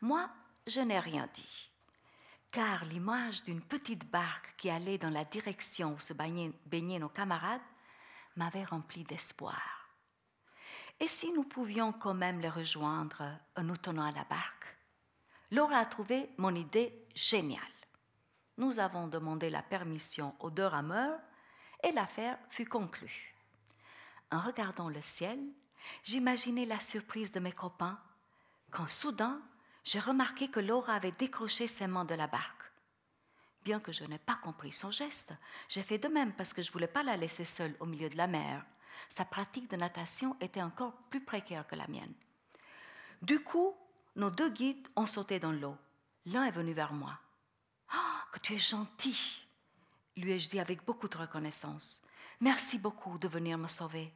Moi, 0.00 0.28
je 0.66 0.80
n'ai 0.80 0.98
rien 0.98 1.28
dit, 1.34 1.70
car 2.52 2.84
l'image 2.86 3.44
d'une 3.44 3.60
petite 3.60 4.10
barque 4.10 4.54
qui 4.56 4.70
allait 4.70 4.98
dans 4.98 5.10
la 5.10 5.24
direction 5.24 5.94
où 5.94 5.98
se 5.98 6.14
baignaient, 6.14 6.98
nos 6.98 7.08
camarades 7.08 7.60
m'avait 8.36 8.64
rempli 8.64 9.04
d'espoir. 9.04 9.90
Et 10.98 11.08
si 11.08 11.30
nous 11.32 11.44
pouvions 11.44 11.92
quand 11.92 12.14
même 12.14 12.40
les 12.40 12.48
rejoindre 12.48 13.22
en 13.56 13.62
nous 13.62 13.76
tenant 13.76 14.06
à 14.06 14.12
la 14.12 14.24
barque? 14.24 14.76
Laura 15.50 15.78
a 15.78 15.86
trouvé 15.86 16.30
mon 16.38 16.54
idée 16.54 17.06
géniale. 17.14 17.60
Nous 18.56 18.78
avons 18.78 19.06
demandé 19.06 19.50
la 19.50 19.62
permission 19.62 20.34
aux 20.40 20.50
deux 20.50 20.64
rameurs 20.64 21.20
et 21.82 21.92
l'affaire 21.92 22.38
fut 22.50 22.66
conclue. 22.66 23.34
En 24.30 24.40
regardant 24.40 24.88
le 24.88 25.02
ciel, 25.02 25.38
J'imaginais 26.04 26.64
la 26.64 26.80
surprise 26.80 27.32
de 27.32 27.40
mes 27.40 27.52
copains 27.52 27.98
quand 28.70 28.88
soudain 28.88 29.40
j'ai 29.84 30.00
remarqué 30.00 30.48
que 30.48 30.58
Laura 30.58 30.94
avait 30.94 31.12
décroché 31.12 31.68
ses 31.68 31.86
mains 31.86 32.04
de 32.04 32.14
la 32.14 32.26
barque. 32.26 32.72
Bien 33.62 33.78
que 33.78 33.92
je 33.92 34.04
n'ai 34.04 34.18
pas 34.18 34.34
compris 34.34 34.72
son 34.72 34.90
geste, 34.90 35.32
j'ai 35.68 35.82
fait 35.82 35.98
de 35.98 36.08
même 36.08 36.32
parce 36.32 36.52
que 36.52 36.60
je 36.60 36.70
ne 36.70 36.72
voulais 36.72 36.88
pas 36.88 37.04
la 37.04 37.16
laisser 37.16 37.44
seule 37.44 37.76
au 37.78 37.86
milieu 37.86 38.08
de 38.08 38.16
la 38.16 38.26
mer. 38.26 38.64
Sa 39.08 39.24
pratique 39.24 39.70
de 39.70 39.76
natation 39.76 40.36
était 40.40 40.62
encore 40.62 40.94
plus 41.10 41.24
précaire 41.24 41.66
que 41.68 41.76
la 41.76 41.86
mienne. 41.86 42.14
Du 43.22 43.40
coup, 43.44 43.76
nos 44.16 44.30
deux 44.30 44.50
guides 44.50 44.88
ont 44.96 45.06
sauté 45.06 45.38
dans 45.38 45.52
l'eau. 45.52 45.76
L'un 46.26 46.44
est 46.44 46.52
venu 46.52 46.72
vers 46.72 46.92
moi. 46.92 47.18
Ah, 47.90 48.24
que 48.32 48.40
tu 48.40 48.54
es 48.54 48.58
gentil, 48.58 49.45
lui 50.16 50.32
ai-je 50.32 50.48
dit 50.48 50.60
avec 50.60 50.84
beaucoup 50.84 51.08
de 51.08 51.16
reconnaissance. 51.16 52.02
Merci 52.40 52.78
beaucoup 52.78 53.18
de 53.18 53.28
venir 53.28 53.58
me 53.58 53.68
sauver. 53.68 54.12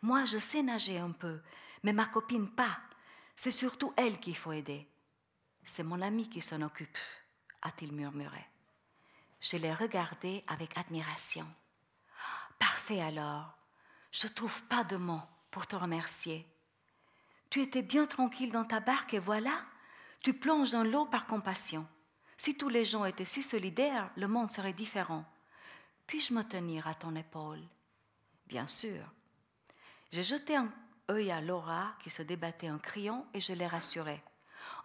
Moi, 0.00 0.24
je 0.24 0.38
sais 0.38 0.62
nager 0.62 0.98
un 0.98 1.12
peu, 1.12 1.40
mais 1.82 1.92
ma 1.92 2.06
copine 2.06 2.50
pas. 2.50 2.78
C'est 3.36 3.50
surtout 3.50 3.92
elle 3.96 4.18
qu'il 4.18 4.36
faut 4.36 4.52
aider. 4.52 4.88
C'est 5.64 5.84
mon 5.84 6.00
ami 6.00 6.28
qui 6.28 6.40
s'en 6.40 6.62
occupe, 6.62 6.98
a-t-il 7.62 7.92
murmuré. 7.92 8.44
Je 9.40 9.56
l'ai 9.56 9.72
regardé 9.72 10.44
avec 10.46 10.76
admiration. 10.76 11.46
Parfait 12.58 13.00
alors. 13.00 13.56
Je 14.12 14.28
trouve 14.28 14.62
pas 14.64 14.84
de 14.84 14.96
mots 14.96 15.22
pour 15.50 15.66
te 15.66 15.74
remercier. 15.74 16.46
Tu 17.50 17.60
étais 17.60 17.82
bien 17.82 18.06
tranquille 18.06 18.52
dans 18.52 18.64
ta 18.64 18.80
barque 18.80 19.14
et 19.14 19.18
voilà, 19.18 19.64
tu 20.22 20.34
plonges 20.34 20.72
dans 20.72 20.84
l'eau 20.84 21.06
par 21.06 21.26
compassion. 21.26 21.86
Si 22.36 22.56
tous 22.56 22.68
les 22.68 22.84
gens 22.84 23.04
étaient 23.04 23.24
si 23.24 23.42
solidaires, 23.42 24.10
le 24.16 24.28
monde 24.28 24.50
serait 24.50 24.72
différent. 24.72 25.24
Puis-je 26.12 26.34
me 26.34 26.42
tenir 26.42 26.86
à 26.86 26.94
ton 26.94 27.16
épaule? 27.16 27.62
Bien 28.46 28.66
sûr, 28.66 29.02
j'ai 30.10 30.22
jeté 30.22 30.54
un 30.54 30.70
œil 31.10 31.30
à 31.30 31.40
Laura 31.40 31.94
qui 32.02 32.10
se 32.10 32.20
débattait 32.20 32.70
en 32.70 32.78
criant 32.78 33.26
et 33.32 33.40
je 33.40 33.54
l'ai 33.54 33.66
rassurée. 33.66 34.22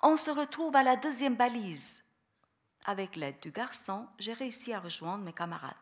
On 0.01 0.15
se 0.15 0.31
retrouve 0.31 0.73
à 0.77 0.83
la 0.83 0.95
deuxième 0.95 1.35
balise. 1.35 2.01
Avec 2.85 3.17
l'aide 3.17 3.41
du 3.41 3.51
garçon, 3.51 4.07
j'ai 4.19 4.31
réussi 4.31 4.71
à 4.71 4.79
rejoindre 4.79 5.25
mes 5.25 5.33
camarades. 5.33 5.75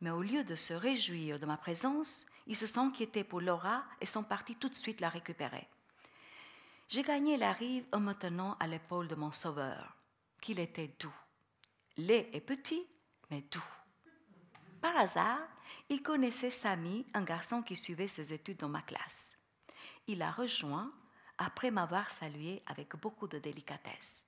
Mais 0.00 0.10
au 0.10 0.22
lieu 0.22 0.42
de 0.42 0.56
se 0.56 0.74
réjouir 0.74 1.38
de 1.38 1.46
ma 1.46 1.56
présence, 1.56 2.26
ils 2.48 2.56
se 2.56 2.66
sont 2.66 2.88
inquiétés 2.88 3.22
pour 3.22 3.40
Laura 3.40 3.84
et 4.00 4.06
sont 4.06 4.24
partis 4.24 4.56
tout 4.56 4.68
de 4.68 4.74
suite 4.74 5.00
la 5.00 5.08
récupérer. 5.08 5.68
J'ai 6.88 7.04
gagné 7.04 7.36
la 7.36 7.52
rive 7.52 7.86
en 7.92 8.00
me 8.00 8.12
tenant 8.12 8.56
à 8.58 8.66
l'épaule 8.66 9.06
de 9.06 9.14
mon 9.14 9.30
sauveur, 9.30 9.96
qu'il 10.40 10.58
était 10.58 10.96
doux. 10.98 11.14
Laid 11.96 12.28
et 12.32 12.40
petit, 12.40 12.84
mais 13.30 13.42
doux. 13.42 13.81
Par 14.82 14.96
hasard, 14.96 15.38
il 15.88 16.02
connaissait 16.02 16.50
Samy, 16.50 17.06
un 17.14 17.22
garçon 17.22 17.62
qui 17.62 17.76
suivait 17.76 18.08
ses 18.08 18.32
études 18.32 18.58
dans 18.58 18.68
ma 18.68 18.82
classe. 18.82 19.38
Il 20.08 20.18
l'a 20.18 20.32
rejoint 20.32 20.92
après 21.38 21.70
m'avoir 21.70 22.10
salué 22.10 22.62
avec 22.66 22.96
beaucoup 22.96 23.28
de 23.28 23.38
délicatesse. 23.38 24.26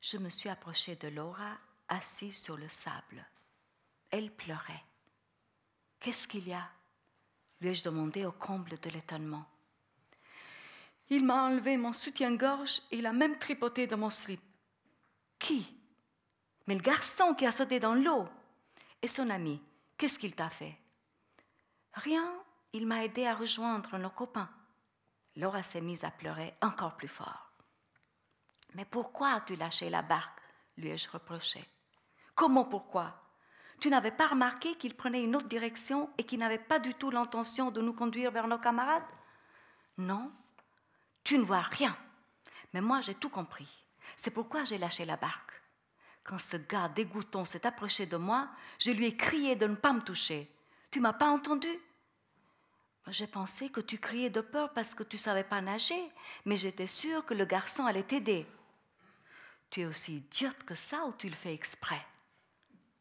Je 0.00 0.16
me 0.16 0.30
suis 0.30 0.48
approchée 0.48 0.96
de 0.96 1.08
Laura, 1.08 1.58
assise 1.86 2.42
sur 2.42 2.56
le 2.56 2.66
sable. 2.66 3.26
Elle 4.10 4.34
pleurait. 4.34 4.84
Qu'est-ce 6.00 6.26
qu'il 6.26 6.48
y 6.48 6.54
a? 6.54 6.66
lui 7.60 7.68
ai-je 7.68 7.84
demandé 7.84 8.24
au 8.24 8.32
comble 8.32 8.78
de 8.80 8.88
l'étonnement. 8.88 9.44
Il 11.10 11.26
m'a 11.26 11.44
enlevé 11.44 11.76
mon 11.76 11.92
soutien-gorge 11.92 12.80
et 12.90 12.98
il 12.98 13.06
a 13.06 13.12
même 13.12 13.38
tripoté 13.38 13.86
de 13.86 13.96
mon 13.96 14.08
slip. 14.10 14.40
Qui? 15.38 15.66
Mais 16.66 16.74
le 16.74 16.80
garçon 16.80 17.34
qui 17.34 17.44
a 17.44 17.52
sauté 17.52 17.80
dans 17.80 17.94
l'eau. 17.94 18.28
Et 19.02 19.08
son 19.08 19.30
ami, 19.30 19.62
Qu'est-ce 19.98 20.20
qu'il 20.20 20.36
t'a 20.36 20.48
fait? 20.48 20.78
Rien, 21.92 22.32
il 22.72 22.86
m'a 22.86 23.04
aidé 23.04 23.26
à 23.26 23.34
rejoindre 23.34 23.98
nos 23.98 24.10
copains. 24.10 24.48
Laura 25.34 25.64
s'est 25.64 25.80
mise 25.80 26.04
à 26.04 26.12
pleurer 26.12 26.54
encore 26.62 26.96
plus 26.96 27.08
fort. 27.08 27.50
Mais 28.74 28.84
pourquoi 28.84 29.32
as-tu 29.32 29.56
lâché 29.56 29.90
la 29.90 30.02
barque? 30.02 30.40
lui 30.76 30.90
ai-je 30.90 31.10
reproché. 31.10 31.64
Comment 32.36 32.64
pourquoi? 32.64 33.20
Tu 33.80 33.90
n'avais 33.90 34.12
pas 34.12 34.28
remarqué 34.28 34.76
qu'il 34.76 34.94
prenait 34.94 35.24
une 35.24 35.34
autre 35.34 35.48
direction 35.48 36.10
et 36.16 36.22
qu'il 36.22 36.38
n'avait 36.38 36.58
pas 36.58 36.78
du 36.78 36.94
tout 36.94 37.10
l'intention 37.10 37.72
de 37.72 37.80
nous 37.80 37.92
conduire 37.92 38.30
vers 38.30 38.46
nos 38.46 38.58
camarades? 38.58 39.02
Non, 39.96 40.30
tu 41.24 41.38
ne 41.38 41.44
vois 41.44 41.62
rien. 41.62 41.96
Mais 42.72 42.80
moi, 42.80 43.00
j'ai 43.00 43.16
tout 43.16 43.30
compris. 43.30 43.68
C'est 44.14 44.30
pourquoi 44.30 44.62
j'ai 44.62 44.78
lâché 44.78 45.04
la 45.04 45.16
barque. 45.16 45.57
Quand 46.28 46.38
ce 46.38 46.58
gars 46.58 46.90
dégoûtant 46.90 47.46
s'est 47.46 47.66
approché 47.66 48.04
de 48.04 48.18
moi, 48.18 48.50
je 48.78 48.90
lui 48.90 49.06
ai 49.06 49.16
crié 49.16 49.56
de 49.56 49.66
ne 49.66 49.74
pas 49.74 49.94
me 49.94 50.02
toucher. 50.02 50.54
Tu 50.90 51.00
m'as 51.00 51.14
pas 51.14 51.30
entendu? 51.30 51.70
J'ai 53.06 53.26
pensé 53.26 53.70
que 53.70 53.80
tu 53.80 53.96
criais 53.96 54.28
de 54.28 54.42
peur 54.42 54.74
parce 54.74 54.94
que 54.94 55.02
tu 55.02 55.16
savais 55.16 55.42
pas 55.42 55.62
nager, 55.62 56.12
mais 56.44 56.58
j'étais 56.58 56.86
sûre 56.86 57.24
que 57.24 57.32
le 57.32 57.46
garçon 57.46 57.86
allait 57.86 58.02
t'aider. 58.02 58.46
Tu 59.70 59.80
es 59.80 59.86
aussi 59.86 60.16
idiote 60.16 60.64
que 60.64 60.74
ça 60.74 61.06
ou 61.06 61.14
tu 61.14 61.30
le 61.30 61.34
fais 61.34 61.54
exprès? 61.54 62.04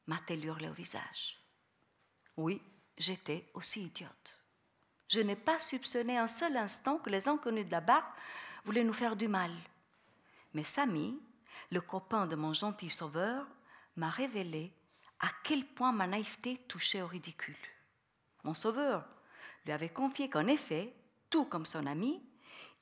M'a-t-elle 0.05 0.45
hurlé 0.45 0.69
au 0.69 0.73
visage. 0.73 1.38
Oui, 2.38 2.61
j'étais 2.97 3.51
aussi 3.53 3.84
idiote. 3.84 4.45
Je 5.09 5.19
n'ai 5.19 5.36
pas 5.36 5.59
soupçonné 5.59 6.17
un 6.17 6.28
seul 6.28 6.55
instant 6.55 6.97
que 6.97 7.09
les 7.09 7.28
inconnus 7.28 7.65
de 7.65 7.71
la 7.71 7.82
barque 7.82 8.17
voulaient 8.63 8.86
nous 8.86 8.93
faire 8.93 9.17
du 9.17 9.28
mal. 9.28 9.51
Mais 10.53 10.63
Samy, 10.63 11.19
le 11.72 11.82
copain 11.82 12.28
de 12.28 12.36
mon 12.36 12.53
gentil 12.53 12.89
sauveur, 12.89 13.47
m'a 13.95 14.10
révélé 14.10 14.72
à 15.20 15.30
quel 15.43 15.66
point 15.66 15.91
ma 15.91 16.08
naïveté 16.08 16.58
touchait 16.68 17.01
au 17.01 17.08
ridicule. 17.08 17.55
Mon 18.43 18.53
sauveur 18.53 19.05
lui 19.66 19.74
avait 19.74 19.89
confié 19.89 20.30
qu'en 20.30 20.47
effet, 20.47 20.93
tout 21.30 21.45
comme 21.45 21.66
son 21.66 21.86
ami, 21.86 22.22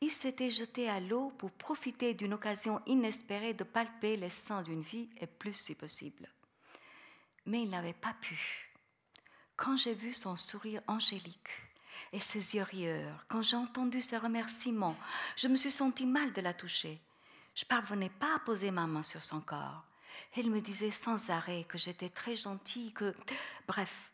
il 0.01 0.11
s'était 0.11 0.51
jeté 0.51 0.89
à 0.89 0.99
l'eau 0.99 1.31
pour 1.37 1.51
profiter 1.51 2.13
d'une 2.13 2.33
occasion 2.33 2.81
inespérée 2.85 3.53
de 3.53 3.63
palper 3.63 4.17
les 4.17 4.29
seins 4.29 4.61
d'une 4.61 4.83
fille 4.83 5.09
et 5.19 5.27
plus 5.27 5.53
si 5.53 5.73
possible. 5.73 6.29
Mais 7.45 7.61
il 7.61 7.69
n'avait 7.69 7.93
pas 7.93 8.13
pu. 8.21 8.71
Quand 9.55 9.77
j'ai 9.77 9.93
vu 9.93 10.13
son 10.13 10.35
sourire 10.35 10.81
angélique 10.87 11.49
et 12.11 12.19
ses 12.19 12.55
yeux 12.55 12.63
rieurs, 12.63 13.25
quand 13.29 13.41
j'ai 13.41 13.55
entendu 13.55 14.01
ses 14.01 14.17
remerciements, 14.17 14.97
je 15.37 15.47
me 15.47 15.55
suis 15.55 15.71
sentie 15.71 16.05
mal 16.05 16.33
de 16.33 16.41
la 16.41 16.53
toucher. 16.53 16.99
Je 17.55 17.63
parvenais 17.63 18.09
pas 18.09 18.35
à 18.35 18.39
poser 18.39 18.69
ma 18.69 18.85
main 18.85 19.03
sur 19.03 19.23
son 19.23 19.39
corps. 19.39 19.85
Elle 20.35 20.51
me 20.51 20.61
disait 20.61 20.91
sans 20.91 21.29
arrêt 21.29 21.63
que 21.63 21.77
j'étais 21.77 22.09
très 22.09 22.35
gentille, 22.35 22.93
que... 22.93 23.15
Bref, 23.67 24.11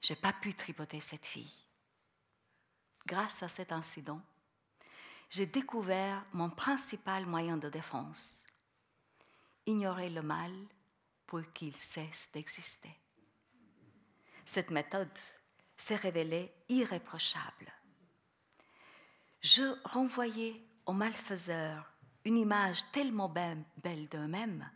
j'ai 0.00 0.16
pas 0.16 0.32
pu 0.32 0.54
tripoter 0.54 1.00
cette 1.00 1.26
fille. 1.26 1.52
Grâce 3.06 3.42
à 3.42 3.48
cet 3.48 3.72
incident, 3.72 4.22
j'ai 5.30 5.46
découvert 5.46 6.24
mon 6.32 6.50
principal 6.50 7.26
moyen 7.26 7.56
de 7.56 7.68
défense. 7.68 8.44
Ignorer 9.66 10.10
le 10.10 10.22
mal 10.22 10.52
pour 11.26 11.42
qu'il 11.52 11.76
cesse 11.76 12.30
d'exister. 12.32 12.96
Cette 14.44 14.70
méthode 14.70 15.18
s'est 15.76 15.96
révélée 15.96 16.52
irréprochable. 16.68 17.72
Je 19.40 19.76
renvoyais 19.84 20.62
aux 20.86 20.92
malfaiseurs 20.92 21.92
une 22.26 22.38
image 22.38 22.80
tellement 22.90 23.28
belle 23.28 24.08
d'eux-mêmes 24.10 24.68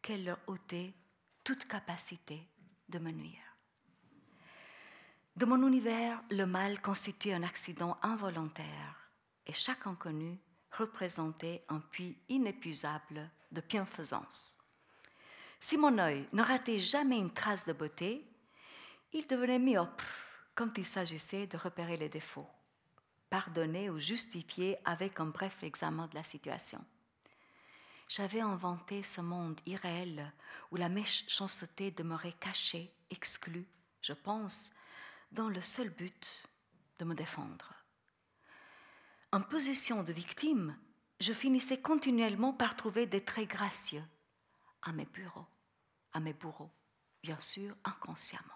qu'elle 0.00 0.24
leur 0.24 0.38
ôtait 0.46 0.94
toute 1.42 1.66
capacité 1.66 2.48
de 2.88 3.00
me 3.00 3.10
nuire. 3.10 3.42
De 5.34 5.46
mon 5.46 5.66
univers, 5.66 6.22
le 6.30 6.44
mal 6.44 6.80
constitue 6.80 7.32
un 7.32 7.42
accident 7.42 7.98
involontaire 8.02 9.10
et 9.46 9.52
chaque 9.52 9.84
inconnu 9.88 10.38
représentait 10.70 11.64
un 11.68 11.80
puits 11.80 12.16
inépuisable 12.28 13.28
de 13.50 13.60
bienfaisance. 13.62 14.56
Si 15.58 15.76
mon 15.76 15.98
œil 15.98 16.28
ne 16.32 16.42
ratait 16.42 16.78
jamais 16.78 17.18
une 17.18 17.34
trace 17.34 17.66
de 17.66 17.72
beauté, 17.72 18.24
il 19.12 19.26
devenait 19.26 19.58
myope 19.58 20.02
quand 20.54 20.78
il 20.78 20.86
s'agissait 20.86 21.48
de 21.48 21.56
repérer 21.56 21.96
les 21.96 22.08
défauts, 22.08 22.48
pardonner 23.36 23.90
ou 23.90 23.98
justifier 23.98 24.78
avec 24.86 25.20
un 25.20 25.26
bref 25.26 25.62
examen 25.62 26.06
de 26.06 26.14
la 26.14 26.22
situation. 26.22 26.82
J'avais 28.08 28.40
inventé 28.40 29.02
ce 29.02 29.20
monde 29.20 29.60
irréel 29.66 30.32
où 30.70 30.76
la 30.76 30.88
méchanceté 30.88 31.90
demeurait 31.90 32.32
cachée, 32.40 32.90
exclue, 33.10 33.68
je 34.00 34.14
pense, 34.14 34.70
dans 35.32 35.50
le 35.50 35.60
seul 35.60 35.90
but 35.90 36.48
de 36.98 37.04
me 37.04 37.14
défendre. 37.14 37.74
En 39.32 39.42
position 39.42 40.02
de 40.02 40.14
victime, 40.14 40.74
je 41.20 41.34
finissais 41.34 41.82
continuellement 41.82 42.54
par 42.54 42.74
trouver 42.74 43.04
des 43.04 43.22
traits 43.22 43.50
gracieux 43.50 44.04
à 44.80 44.92
mes 44.92 45.04
bureaux, 45.04 45.48
à 46.14 46.20
mes 46.20 46.32
bourreaux, 46.32 46.72
bien 47.22 47.40
sûr 47.40 47.76
inconsciemment. 47.84 48.55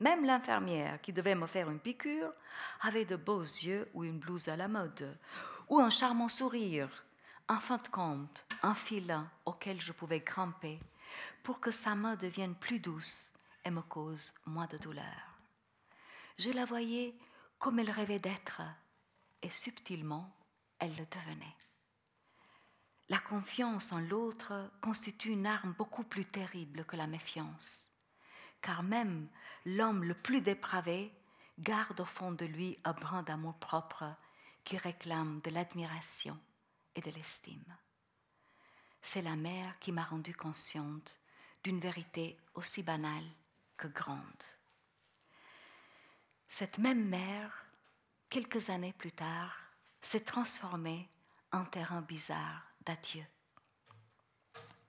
Même 0.00 0.24
l'infirmière 0.24 1.00
qui 1.00 1.12
devait 1.12 1.34
me 1.34 1.46
faire 1.46 1.70
une 1.70 1.78
piqûre 1.78 2.32
avait 2.80 3.04
de 3.04 3.16
beaux 3.16 3.42
yeux 3.42 3.88
ou 3.94 4.04
une 4.04 4.18
blouse 4.18 4.48
à 4.48 4.56
la 4.56 4.68
mode, 4.68 5.16
ou 5.68 5.78
un 5.78 5.90
charmant 5.90 6.28
sourire, 6.28 7.04
en 7.48 7.60
fin 7.60 7.78
de 7.78 7.88
compte, 7.88 8.44
un 8.62 8.74
filin 8.74 9.30
auquel 9.44 9.80
je 9.80 9.92
pouvais 9.92 10.20
grimper 10.20 10.80
pour 11.42 11.60
que 11.60 11.70
sa 11.70 11.94
main 11.94 12.16
devienne 12.16 12.54
plus 12.54 12.80
douce 12.80 13.32
et 13.64 13.70
me 13.70 13.82
cause 13.82 14.34
moins 14.46 14.66
de 14.66 14.78
douleur. 14.78 15.38
Je 16.38 16.50
la 16.50 16.64
voyais 16.64 17.14
comme 17.58 17.78
elle 17.78 17.90
rêvait 17.90 18.18
d'être, 18.18 18.62
et 19.42 19.50
subtilement, 19.50 20.34
elle 20.78 20.94
le 20.96 21.06
devenait. 21.06 21.56
La 23.08 23.18
confiance 23.18 23.92
en 23.92 24.00
l'autre 24.00 24.70
constitue 24.80 25.30
une 25.30 25.46
arme 25.46 25.74
beaucoup 25.78 26.04
plus 26.04 26.24
terrible 26.24 26.84
que 26.84 26.96
la 26.96 27.06
méfiance, 27.06 27.90
car 28.64 28.82
même 28.82 29.28
l'homme 29.66 30.04
le 30.04 30.14
plus 30.14 30.40
dépravé 30.40 31.12
garde 31.58 32.00
au 32.00 32.06
fond 32.06 32.32
de 32.32 32.46
lui 32.46 32.78
un 32.84 32.94
brin 32.94 33.22
d'amour 33.22 33.58
propre 33.58 34.16
qui 34.64 34.78
réclame 34.78 35.42
de 35.42 35.50
l'admiration 35.50 36.40
et 36.94 37.02
de 37.02 37.10
l'estime. 37.10 37.76
C'est 39.02 39.20
la 39.20 39.36
mère 39.36 39.78
qui 39.80 39.92
m'a 39.92 40.02
rendue 40.02 40.34
consciente 40.34 41.20
d'une 41.62 41.78
vérité 41.78 42.38
aussi 42.54 42.82
banale 42.82 43.28
que 43.76 43.86
grande. 43.86 44.44
Cette 46.48 46.78
même 46.78 47.06
mère, 47.06 47.66
quelques 48.30 48.70
années 48.70 48.94
plus 48.94 49.12
tard, 49.12 49.58
s'est 50.00 50.24
transformée 50.24 51.10
en 51.52 51.66
terrain 51.66 52.00
bizarre 52.00 52.62
d'adieu. 52.80 53.26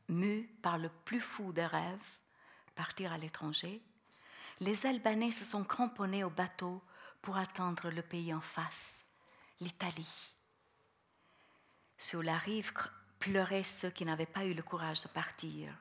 Mue 0.07 0.47
par 0.61 0.77
le 0.77 0.89
plus 1.03 1.19
fou 1.19 1.51
des 1.51 1.65
rêves, 1.65 2.19
partir 2.75 3.11
à 3.11 3.17
l'étranger, 3.17 3.81
les 4.59 4.85
Albanais 4.85 5.31
se 5.31 5.43
sont 5.43 5.63
cramponnés 5.63 6.23
au 6.23 6.29
bateau 6.29 6.81
pour 7.21 7.37
attendre 7.37 7.89
le 7.89 8.01
pays 8.01 8.33
en 8.33 8.41
face, 8.41 9.03
l'Italie. 9.59 10.31
Sur 11.97 12.21
la 12.21 12.37
rive 12.37 12.71
pleuraient 13.19 13.63
ceux 13.63 13.89
qui 13.89 14.05
n'avaient 14.05 14.25
pas 14.25 14.45
eu 14.45 14.53
le 14.53 14.63
courage 14.63 15.01
de 15.01 15.07
partir. 15.07 15.73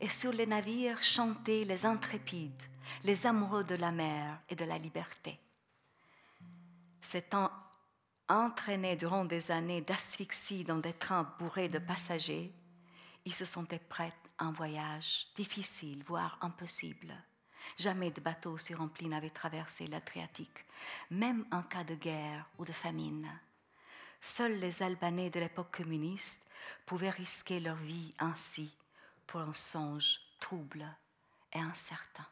Et 0.00 0.08
sur 0.08 0.32
les 0.32 0.46
navires 0.46 1.02
chantaient 1.02 1.64
les 1.64 1.86
intrépides, 1.86 2.62
les 3.02 3.26
amoureux 3.26 3.64
de 3.64 3.74
la 3.74 3.90
mer 3.90 4.38
et 4.48 4.54
de 4.54 4.64
la 4.64 4.78
liberté. 4.78 5.38
S'étant 7.00 7.50
entraînés 8.28 8.96
durant 8.96 9.24
des 9.24 9.50
années 9.50 9.80
d'asphyxie 9.80 10.64
dans 10.64 10.78
des 10.78 10.92
trains 10.92 11.34
bourrés 11.38 11.68
de 11.68 11.78
passagers, 11.78 12.52
ils 13.24 13.34
se 13.34 13.44
sentaient 13.44 13.78
prêts 13.78 14.12
un 14.38 14.52
voyage 14.52 15.28
difficile, 15.34 16.02
voire 16.04 16.38
impossible. 16.40 17.14
Jamais 17.76 18.10
de 18.10 18.20
bateau 18.20 18.56
si 18.56 18.74
rempli 18.74 19.08
n'avait 19.08 19.30
traversé 19.30 19.86
l'Adriatique, 19.86 20.64
même 21.10 21.44
en 21.50 21.62
cas 21.62 21.84
de 21.84 21.94
guerre 21.94 22.48
ou 22.58 22.64
de 22.64 22.72
famine. 22.72 23.28
Seuls 24.20 24.58
les 24.58 24.82
Albanais 24.82 25.30
de 25.30 25.40
l'époque 25.40 25.76
communiste 25.76 26.42
pouvaient 26.86 27.10
risquer 27.10 27.60
leur 27.60 27.76
vie 27.76 28.14
ainsi 28.18 28.72
pour 29.26 29.40
un 29.40 29.52
songe 29.52 30.20
trouble 30.40 30.86
et 31.52 31.58
incertain. 31.58 32.26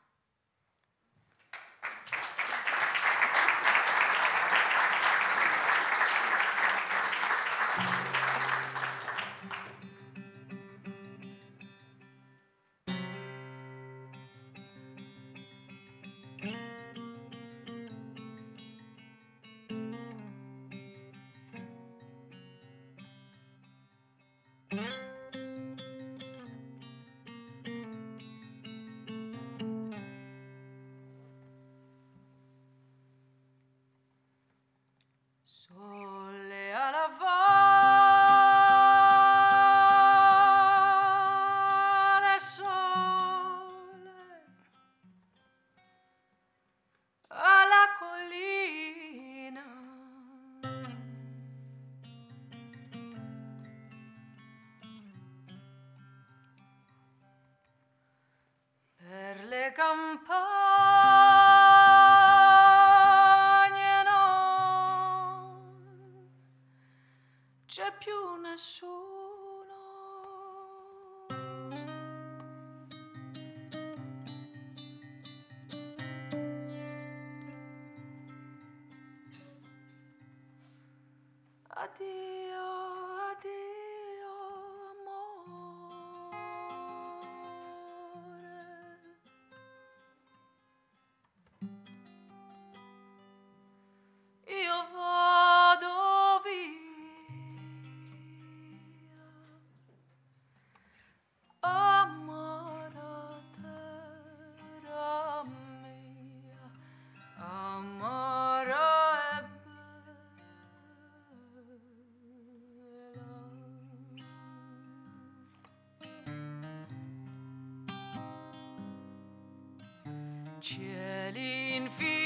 جالين 120.74 121.88
في 121.88 122.25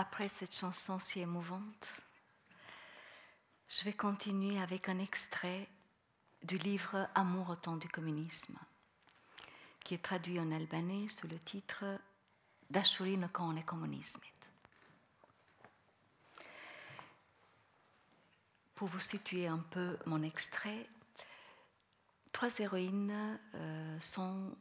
Après 0.00 0.28
cette 0.28 0.56
chanson 0.56 0.98
si 0.98 1.20
émouvante, 1.20 2.00
je 3.68 3.84
vais 3.84 3.92
continuer 3.92 4.58
avec 4.58 4.88
un 4.88 4.98
extrait 4.98 5.68
du 6.42 6.56
livre 6.56 7.06
Amour 7.14 7.50
au 7.50 7.56
temps 7.56 7.76
du 7.76 7.86
communisme, 7.86 8.56
qui 9.84 9.92
est 9.92 10.02
traduit 10.02 10.40
en 10.40 10.52
albanais 10.52 11.06
sous 11.08 11.28
le 11.28 11.38
titre 11.38 11.84
Dashuri 12.70 13.18
në 13.18 13.28
kohën 13.28 13.58
e 13.60 13.64
komunizmit. 13.66 14.40
Pour 18.74 18.88
vous 18.88 19.04
situer 19.04 19.48
un 19.48 19.58
peu 19.58 19.98
mon 20.06 20.22
extrait, 20.22 20.88
trois 22.32 22.58
héroïnes 22.58 23.38
euh, 23.54 24.00
sont 24.00 24.56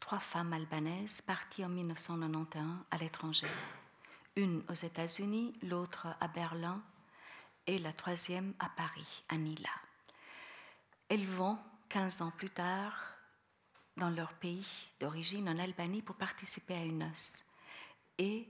trois 0.00 0.18
femmes 0.18 0.52
albanaises 0.54 1.20
parties 1.20 1.64
en 1.64 1.68
1991 1.68 2.78
à 2.90 2.96
l'étranger. 2.96 3.46
Une 4.36 4.64
aux 4.68 4.74
États-Unis, 4.74 5.52
l'autre 5.62 6.06
à 6.20 6.28
Berlin 6.28 6.82
et 7.66 7.78
la 7.78 7.92
troisième 7.92 8.54
à 8.58 8.68
Paris, 8.70 9.24
à 9.28 9.36
Nila. 9.36 9.68
Elles 11.08 11.26
vont, 11.26 11.58
15 11.90 12.22
ans 12.22 12.30
plus 12.30 12.48
tard, 12.48 12.96
dans 13.98 14.08
leur 14.08 14.32
pays 14.34 14.66
d'origine, 15.00 15.48
en 15.48 15.58
Albanie, 15.58 16.00
pour 16.00 16.16
participer 16.16 16.74
à 16.74 16.84
une 16.84 17.00
noce. 17.00 17.44
Et, 18.16 18.48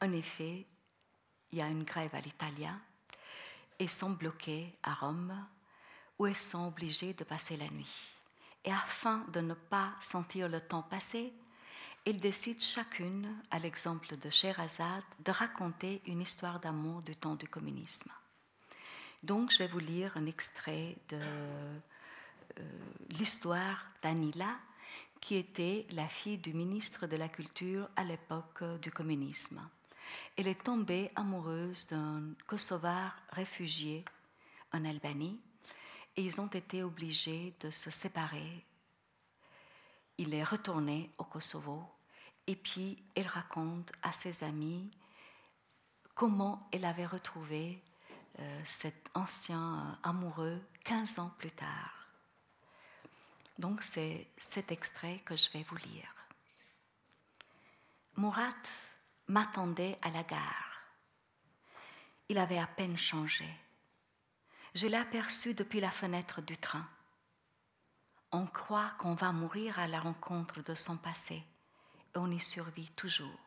en 0.00 0.10
effet, 0.12 0.66
il 1.52 1.58
y 1.58 1.62
a 1.62 1.68
une 1.68 1.84
grève 1.84 2.14
à 2.14 2.20
l'Italia 2.20 2.72
et 3.78 3.88
sont 3.88 4.10
bloquées 4.10 4.74
à 4.82 4.94
Rome, 4.94 5.46
où 6.18 6.26
elles 6.26 6.34
sont 6.34 6.66
obligées 6.66 7.12
de 7.12 7.24
passer 7.24 7.56
la 7.56 7.68
nuit. 7.68 7.94
Et 8.64 8.72
afin 8.72 9.18
de 9.32 9.40
ne 9.40 9.54
pas 9.54 9.94
sentir 10.00 10.48
le 10.48 10.60
temps 10.60 10.82
passer, 10.82 11.32
elles 12.08 12.20
décident 12.20 12.58
chacune, 12.58 13.36
à 13.50 13.58
l'exemple 13.58 14.16
de 14.16 14.30
Sherazade, 14.30 15.04
de 15.22 15.30
raconter 15.30 16.00
une 16.06 16.22
histoire 16.22 16.58
d'amour 16.58 17.02
du 17.02 17.14
temps 17.14 17.34
du 17.34 17.46
communisme. 17.46 18.10
Donc, 19.22 19.52
je 19.52 19.58
vais 19.58 19.66
vous 19.66 19.78
lire 19.78 20.16
un 20.16 20.24
extrait 20.24 20.96
de 21.10 21.20
euh, 21.20 22.62
l'histoire 23.10 23.84
d'Anila, 24.02 24.56
qui 25.20 25.34
était 25.34 25.86
la 25.90 26.08
fille 26.08 26.38
du 26.38 26.54
ministre 26.54 27.06
de 27.06 27.16
la 27.16 27.28
Culture 27.28 27.90
à 27.94 28.04
l'époque 28.04 28.64
du 28.80 28.90
communisme. 28.90 29.60
Elle 30.38 30.48
est 30.48 30.64
tombée 30.64 31.10
amoureuse 31.14 31.88
d'un 31.88 32.22
Kosovar 32.46 33.20
réfugié 33.32 34.02
en 34.72 34.86
Albanie 34.86 35.38
et 36.16 36.22
ils 36.22 36.40
ont 36.40 36.46
été 36.46 36.82
obligés 36.82 37.52
de 37.60 37.70
se 37.70 37.90
séparer. 37.90 38.64
il 40.16 40.32
est 40.32 40.42
retourné 40.42 41.10
au 41.18 41.24
Kosovo 41.24 41.97
et 42.48 42.56
puis 42.56 42.96
il 43.14 43.26
raconte 43.26 43.92
à 44.02 44.12
ses 44.12 44.42
amis 44.42 44.90
comment 46.14 46.66
il 46.72 46.84
avait 46.84 47.06
retrouvé 47.06 47.80
euh, 48.40 48.60
cet 48.64 49.08
ancien 49.14 49.98
amoureux 50.02 50.58
15 50.84 51.18
ans 51.18 51.32
plus 51.38 51.52
tard. 51.52 52.08
Donc 53.58 53.82
c'est 53.82 54.26
cet 54.38 54.72
extrait 54.72 55.20
que 55.26 55.36
je 55.36 55.50
vais 55.50 55.62
vous 55.62 55.76
lire. 55.76 56.14
Murat 58.16 58.48
m'attendait 59.26 59.98
à 60.00 60.10
la 60.10 60.22
gare. 60.22 60.82
Il 62.30 62.38
avait 62.38 62.58
à 62.58 62.66
peine 62.66 62.96
changé. 62.96 63.48
Je 64.74 64.86
l'ai 64.86 64.96
aperçu 64.96 65.52
depuis 65.52 65.80
la 65.80 65.90
fenêtre 65.90 66.40
du 66.40 66.56
train. 66.56 66.88
On 68.32 68.46
croit 68.46 68.90
qu'on 68.98 69.14
va 69.14 69.32
mourir 69.32 69.78
à 69.78 69.86
la 69.86 70.00
rencontre 70.00 70.62
de 70.62 70.74
son 70.74 70.96
passé 70.96 71.44
on 72.14 72.30
y 72.30 72.40
survit 72.40 72.90
toujours. 72.90 73.40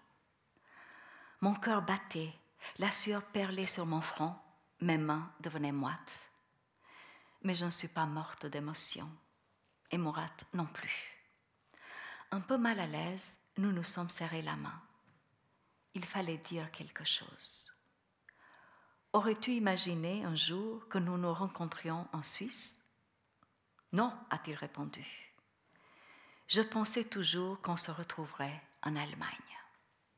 Mon 1.41 1.55
cœur 1.55 1.81
battait, 1.81 2.33
la 2.77 2.91
sueur 2.91 3.23
perlait 3.23 3.67
sur 3.67 3.85
mon 3.85 4.01
front, 4.01 4.35
mes 4.79 4.97
mains 4.97 5.31
devenaient 5.39 5.71
moites. 5.71 6.31
Mais 7.43 7.55
je 7.55 7.65
ne 7.65 7.71
suis 7.71 7.87
pas 7.87 8.05
morte 8.05 8.45
d'émotion, 8.45 9.09
et 9.89 9.97
Morat 9.97 10.37
non 10.53 10.67
plus. 10.67 11.17
Un 12.31 12.41
peu 12.41 12.57
mal 12.57 12.79
à 12.79 12.87
l'aise, 12.87 13.39
nous 13.57 13.71
nous 13.71 13.83
sommes 13.83 14.09
serrés 14.09 14.41
la 14.41 14.55
main. 14.55 14.81
Il 15.93 16.05
fallait 16.05 16.37
dire 16.37 16.71
quelque 16.71 17.03
chose. 17.03 17.71
Aurais-tu 19.13 19.51
imaginé 19.51 20.23
un 20.23 20.35
jour 20.35 20.87
que 20.87 20.97
nous 20.97 21.17
nous 21.17 21.33
rencontrions 21.33 22.07
en 22.13 22.23
Suisse? 22.23 22.81
Non, 23.91 24.17
a-t-il 24.29 24.55
répondu. 24.55 25.30
Je 26.51 26.61
pensais 26.61 27.05
toujours 27.05 27.61
qu'on 27.61 27.77
se 27.77 27.91
retrouverait 27.91 28.61
en 28.83 28.97
Allemagne. 28.97 29.29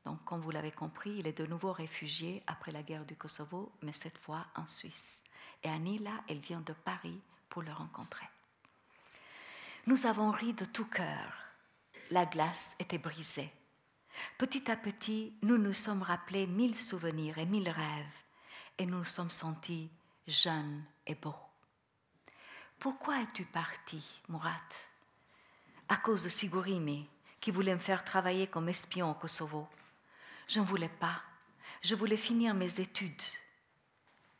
Donc, 0.04 0.24
comme 0.24 0.40
vous 0.40 0.50
l'avez 0.50 0.72
compris, 0.72 1.18
il 1.18 1.28
est 1.28 1.38
de 1.38 1.46
nouveau 1.46 1.70
réfugié 1.70 2.42
après 2.48 2.72
la 2.72 2.82
guerre 2.82 3.04
du 3.04 3.14
Kosovo, 3.14 3.70
mais 3.82 3.92
cette 3.92 4.18
fois 4.18 4.44
en 4.56 4.66
Suisse. 4.66 5.22
Et 5.62 5.68
Anila, 5.68 6.10
elle 6.28 6.40
vient 6.40 6.60
de 6.62 6.72
Paris 6.72 7.20
pour 7.48 7.62
le 7.62 7.72
rencontrer. 7.72 8.26
Nous 9.86 10.06
avons 10.06 10.32
ri 10.32 10.54
de 10.54 10.64
tout 10.64 10.86
cœur. 10.86 11.44
La 12.10 12.26
glace 12.26 12.74
était 12.80 12.98
brisée. 12.98 13.52
Petit 14.36 14.68
à 14.68 14.74
petit, 14.74 15.38
nous 15.42 15.56
nous 15.56 15.72
sommes 15.72 16.02
rappelés 16.02 16.48
mille 16.48 16.76
souvenirs 16.76 17.38
et 17.38 17.46
mille 17.46 17.70
rêves, 17.70 18.22
et 18.78 18.86
nous 18.86 18.98
nous 18.98 19.04
sommes 19.04 19.30
sentis 19.30 19.88
jeunes 20.26 20.84
et 21.06 21.14
beaux. 21.14 21.46
Pourquoi 22.80 23.22
es-tu 23.22 23.44
parti, 23.44 24.04
Murat 24.28 24.50
À 25.88 25.96
cause 25.96 26.24
de 26.24 26.28
Sigurimi, 26.28 27.06
qui 27.40 27.50
voulait 27.50 27.74
me 27.74 27.80
faire 27.80 28.04
travailler 28.04 28.46
comme 28.46 28.70
espion 28.70 29.10
au 29.10 29.14
Kosovo. 29.14 29.68
Je 30.48 30.60
ne 30.60 30.64
voulais 30.64 30.88
pas. 30.88 31.22
Je 31.82 31.94
voulais 31.94 32.16
finir 32.16 32.54
mes 32.54 32.80
études. 32.80 33.22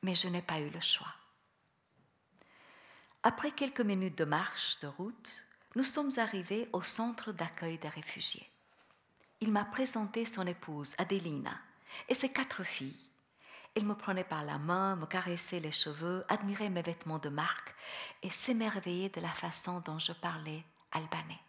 Mais 0.02 0.14
je 0.14 0.28
n'ai 0.28 0.40
pas 0.40 0.58
eu 0.58 0.70
le 0.70 0.80
choix. 0.80 1.14
Après 3.22 3.50
quelques 3.50 3.82
minutes 3.82 4.16
de 4.16 4.24
marche, 4.24 4.78
de 4.80 4.86
route, 4.86 5.44
nous 5.76 5.84
sommes 5.84 6.12
arrivés 6.16 6.68
au 6.72 6.82
centre 6.82 7.32
d'accueil 7.32 7.76
des 7.78 7.88
réfugiés. 7.88 8.48
Il 9.40 9.52
m'a 9.52 9.66
présenté 9.66 10.24
son 10.24 10.46
épouse, 10.46 10.94
Adelina, 10.96 11.58
et 12.08 12.14
ses 12.14 12.30
quatre 12.30 12.64
filles. 12.64 12.96
Il 13.76 13.84
me 13.84 13.94
prenait 13.94 14.24
par 14.24 14.44
la 14.44 14.56
main, 14.56 14.96
me 14.96 15.04
caressait 15.04 15.60
les 15.60 15.72
cheveux, 15.72 16.24
admirait 16.28 16.70
mes 16.70 16.82
vêtements 16.82 17.18
de 17.18 17.28
marque 17.28 17.74
et 18.22 18.30
s'émerveillait 18.30 19.10
de 19.10 19.20
la 19.20 19.28
façon 19.28 19.80
dont 19.80 19.98
je 19.98 20.12
parlais 20.12 20.64
albanais. 20.94 21.40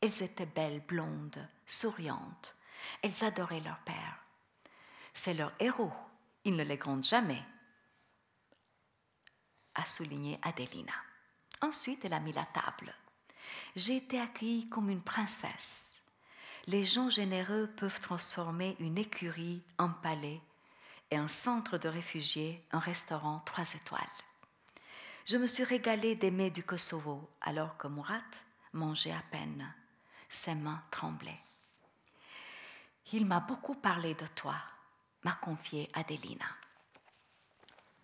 Elles 0.00 0.22
étaient 0.22 0.46
belles, 0.46 0.80
blondes, 0.80 1.46
souriantes. 1.66 2.56
Elles 3.02 3.24
adoraient 3.24 3.60
leur 3.60 3.78
père. 3.80 4.18
C'est 5.12 5.34
leur 5.34 5.52
héros. 5.58 5.92
Ils 6.44 6.56
ne 6.56 6.62
les 6.62 6.76
grondent 6.76 7.04
jamais, 7.04 7.44
a 9.74 9.84
souligné 9.84 10.38
Adelina. 10.42 10.92
Ensuite, 11.60 12.04
elle 12.04 12.14
a 12.14 12.20
mis 12.20 12.32
la 12.32 12.44
table. 12.44 12.94
J'ai 13.76 13.96
été 13.96 14.20
accueillie 14.20 14.68
comme 14.68 14.90
une 14.90 15.02
princesse. 15.02 16.00
Les 16.66 16.84
gens 16.84 17.10
généreux 17.10 17.68
peuvent 17.76 18.00
transformer 18.00 18.76
une 18.78 18.98
écurie 18.98 19.62
en 19.78 19.88
palais 19.88 20.40
et 21.10 21.16
un 21.16 21.28
centre 21.28 21.78
de 21.78 21.88
réfugiés 21.88 22.64
en 22.72 22.78
restaurant 22.78 23.40
trois 23.46 23.72
étoiles. 23.74 24.02
Je 25.24 25.36
me 25.36 25.46
suis 25.46 25.64
régalée 25.64 26.14
des 26.14 26.30
mets 26.30 26.50
du 26.50 26.62
Kosovo 26.62 27.28
alors 27.40 27.76
que 27.76 27.88
Murat 27.88 28.20
mangeait 28.78 29.12
à 29.12 29.22
peine. 29.30 29.74
Ses 30.28 30.54
mains 30.54 30.82
tremblaient. 30.90 31.42
Il 33.12 33.26
m'a 33.26 33.40
beaucoup 33.40 33.74
parlé 33.74 34.14
de 34.14 34.26
toi, 34.26 34.56
m'a 35.24 35.32
confié 35.32 35.90
Adelina. 35.94 36.46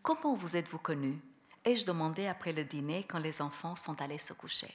Comment 0.03 0.35
vous 0.35 0.57
êtes-vous 0.57 0.79
connue? 0.79 1.21
Ai-je 1.65 1.87
demandé 1.87 2.27
après 2.27 2.53
le 2.53 2.65
dîner 2.65 3.05
quand 3.05 3.19
les 3.19 3.41
enfants 3.41 3.77
sont 3.77 4.01
allés 4.03 4.19
se 4.19 4.33
coucher? 4.33 4.75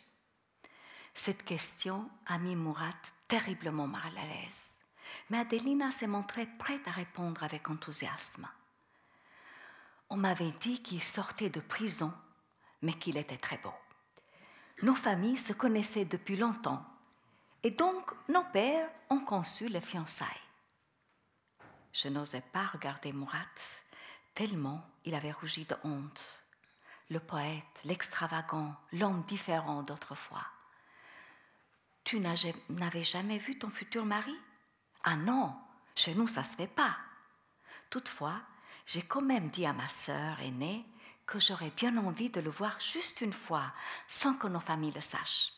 Cette 1.14 1.44
question 1.44 2.10
a 2.26 2.38
mis 2.38 2.56
Murat 2.56 2.94
terriblement 3.28 3.88
mal 3.88 4.18
à 4.18 4.26
l'aise, 4.26 4.82
mais 5.30 5.40
Adelina 5.40 5.92
s'est 5.92 6.08
montrée 6.08 6.48
prête 6.58 6.88
à 6.88 6.92
répondre 6.92 7.44
avec 7.44 7.70
enthousiasme. 7.70 8.48
On 10.10 10.18
m'avait 10.18 10.54
dit 10.60 10.82
qu'il 10.82 11.04
sortait 11.04 11.50
de 11.50 11.60
prison, 11.60 12.14
mais 12.82 12.94
qu'il 12.94 13.18
était 13.18 13.38
très 13.38 13.58
beau. 13.58 13.74
Nos 14.82 14.96
familles 14.96 15.38
se 15.38 15.54
connaissaient 15.54 16.06
depuis 16.06 16.38
longtemps, 16.38 16.86
et 17.64 17.72
donc 17.72 18.12
nos 18.30 18.44
pères 18.54 18.90
ont 19.10 19.20
conçu 19.20 19.68
les 19.68 19.82
fiançailles. 19.82 20.28
Je 21.92 22.08
n'osais 22.08 22.44
pas 22.54 22.66
regarder 22.66 23.12
Murat, 23.12 23.40
tellement 24.34 24.86
il 25.06 25.16
avait 25.16 25.32
rougi 25.32 25.66
de 25.66 25.76
honte 25.84 26.40
le 27.10 27.20
poète, 27.20 27.82
l'extravagant, 27.86 28.76
l'homme 28.94 29.24
différent 29.24 29.84
d'autrefois. 29.84 30.46
Tu 32.04 32.20
n'avais 32.20 33.04
jamais 33.04 33.38
vu 33.38 33.58
ton 33.58 33.70
futur 33.70 34.06
mari? 34.06 34.36
Ah 35.04 35.16
non, 35.16 35.56
chez 35.96 36.14
nous 36.14 36.28
ça 36.28 36.44
se 36.44 36.56
fait 36.56 36.68
pas. 36.68 36.98
Toutefois, 37.90 38.42
j'ai 38.86 39.02
quand 39.02 39.22
même 39.22 39.50
dit 39.50 39.66
à 39.66 39.74
ma 39.74 39.90
sœur 39.90 40.40
aînée 40.40 40.86
que 41.30 41.40
j'aurais 41.40 41.72
bien 41.78 41.96
envie 41.98 42.32
de 42.32 42.42
le 42.42 42.50
voir 42.50 42.80
juste 42.80 43.22
une 43.22 43.34
fois, 43.34 43.72
sans 44.08 44.34
que 44.34 44.48
nos 44.48 44.60
familles 44.60 44.94
le 44.96 45.02
sachent. 45.02 45.54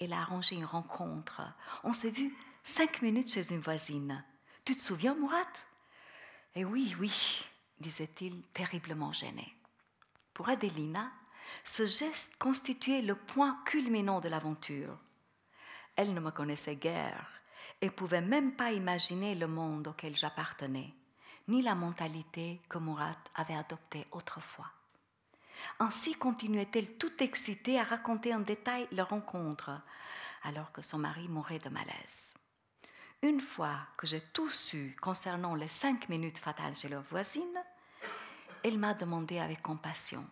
Elle 0.00 0.12
a 0.12 0.18
arrangé 0.18 0.56
une 0.56 0.64
rencontre. 0.64 1.42
On 1.84 1.92
s'est 1.92 2.10
vu 2.10 2.36
cinq 2.64 3.02
minutes 3.02 3.32
chez 3.32 3.52
une 3.52 3.60
voisine. 3.60 4.24
Tu 4.64 4.74
te 4.74 4.80
souviens, 4.80 5.14
Mourat 5.14 5.52
Eh 6.56 6.64
oui, 6.64 6.96
oui, 6.98 7.44
disait-il, 7.78 8.42
terriblement 8.48 9.12
gêné. 9.12 9.54
Pour 10.34 10.48
Adelina, 10.48 11.12
ce 11.62 11.86
geste 11.86 12.36
constituait 12.38 13.00
le 13.00 13.14
point 13.14 13.62
culminant 13.64 14.18
de 14.18 14.28
l'aventure. 14.28 14.98
Elle 15.94 16.14
ne 16.14 16.20
me 16.20 16.32
connaissait 16.32 16.74
guère 16.74 17.30
et 17.80 17.90
pouvait 17.90 18.20
même 18.20 18.56
pas 18.56 18.72
imaginer 18.72 19.36
le 19.36 19.46
monde 19.46 19.86
auquel 19.86 20.16
j'appartenais, 20.16 20.92
ni 21.46 21.62
la 21.62 21.76
mentalité 21.76 22.60
que 22.68 22.78
Murat 22.78 23.16
avait 23.36 23.54
adoptée 23.54 24.04
autrefois. 24.10 24.72
Ainsi 25.78 26.14
continuait-elle 26.14 26.96
tout 26.96 27.22
excitée 27.22 27.78
à 27.78 27.84
raconter 27.84 28.34
en 28.34 28.40
détail 28.40 28.88
leur 28.92 29.10
rencontre, 29.10 29.70
alors 30.44 30.72
que 30.72 30.82
son 30.82 30.98
mari 30.98 31.28
mourait 31.28 31.58
de 31.58 31.68
malaise. 31.68 32.34
Une 33.22 33.40
fois 33.40 33.78
que 33.96 34.06
j'ai 34.06 34.20
tout 34.20 34.50
su 34.50 34.96
concernant 35.00 35.54
les 35.54 35.68
cinq 35.68 36.08
minutes 36.08 36.38
fatales 36.38 36.76
chez 36.76 36.88
leur 36.88 37.02
voisine, 37.02 37.62
elle 38.62 38.78
m'a 38.78 38.94
demandé 38.94 39.38
avec 39.38 39.62
compassion 39.62 40.26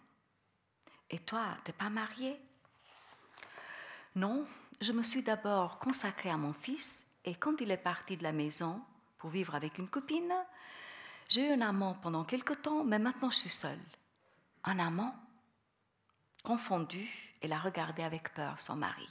Et 1.11 1.18
toi, 1.18 1.57
t'es 1.64 1.72
pas 1.72 1.91
mariée? 1.91 2.41
Non, 4.16 4.47
je 4.81 4.93
me 4.93 5.03
suis 5.03 5.22
d'abord 5.22 5.79
consacrée 5.79 6.31
à 6.31 6.37
mon 6.37 6.53
fils 6.53 7.07
et 7.25 7.35
quand 7.35 7.61
il 7.61 7.70
est 7.70 7.77
parti 7.77 8.16
de 8.16 8.22
la 8.22 8.33
maison 8.33 8.81
pour 9.18 9.31
vivre 9.31 9.55
avec 9.55 9.79
une 9.79 9.89
copine, 9.89 10.35
j'ai 11.29 11.49
eu 11.49 11.53
un 11.53 11.62
amant 11.62 11.95
pendant 11.95 12.25
quelque 12.25 12.53
temps, 12.53 12.85
mais 12.85 12.99
maintenant 12.99 13.31
je 13.31 13.37
suis 13.37 13.51
seule. 13.51 13.81
Un 14.67 14.79
amant 14.79 15.15
Confondue, 16.43 17.11
elle 17.43 17.53
a 17.53 17.59
regardé 17.59 18.03
avec 18.03 18.33
peur 18.33 18.59
son 18.59 18.77
mari. 18.77 19.09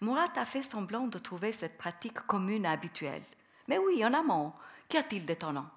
Murat 0.00 0.32
a 0.36 0.44
fait 0.44 0.62
semblant 0.62 1.06
de 1.06 1.18
trouver 1.18 1.52
cette 1.52 1.78
pratique 1.78 2.20
commune 2.26 2.64
et 2.64 2.68
habituelle. 2.68 3.24
Mais 3.68 3.78
oui, 3.78 4.02
un 4.02 4.12
amant, 4.12 4.58
qu'y 4.88 4.96
a-t-il 4.96 5.24
d'étonnant? 5.24 5.70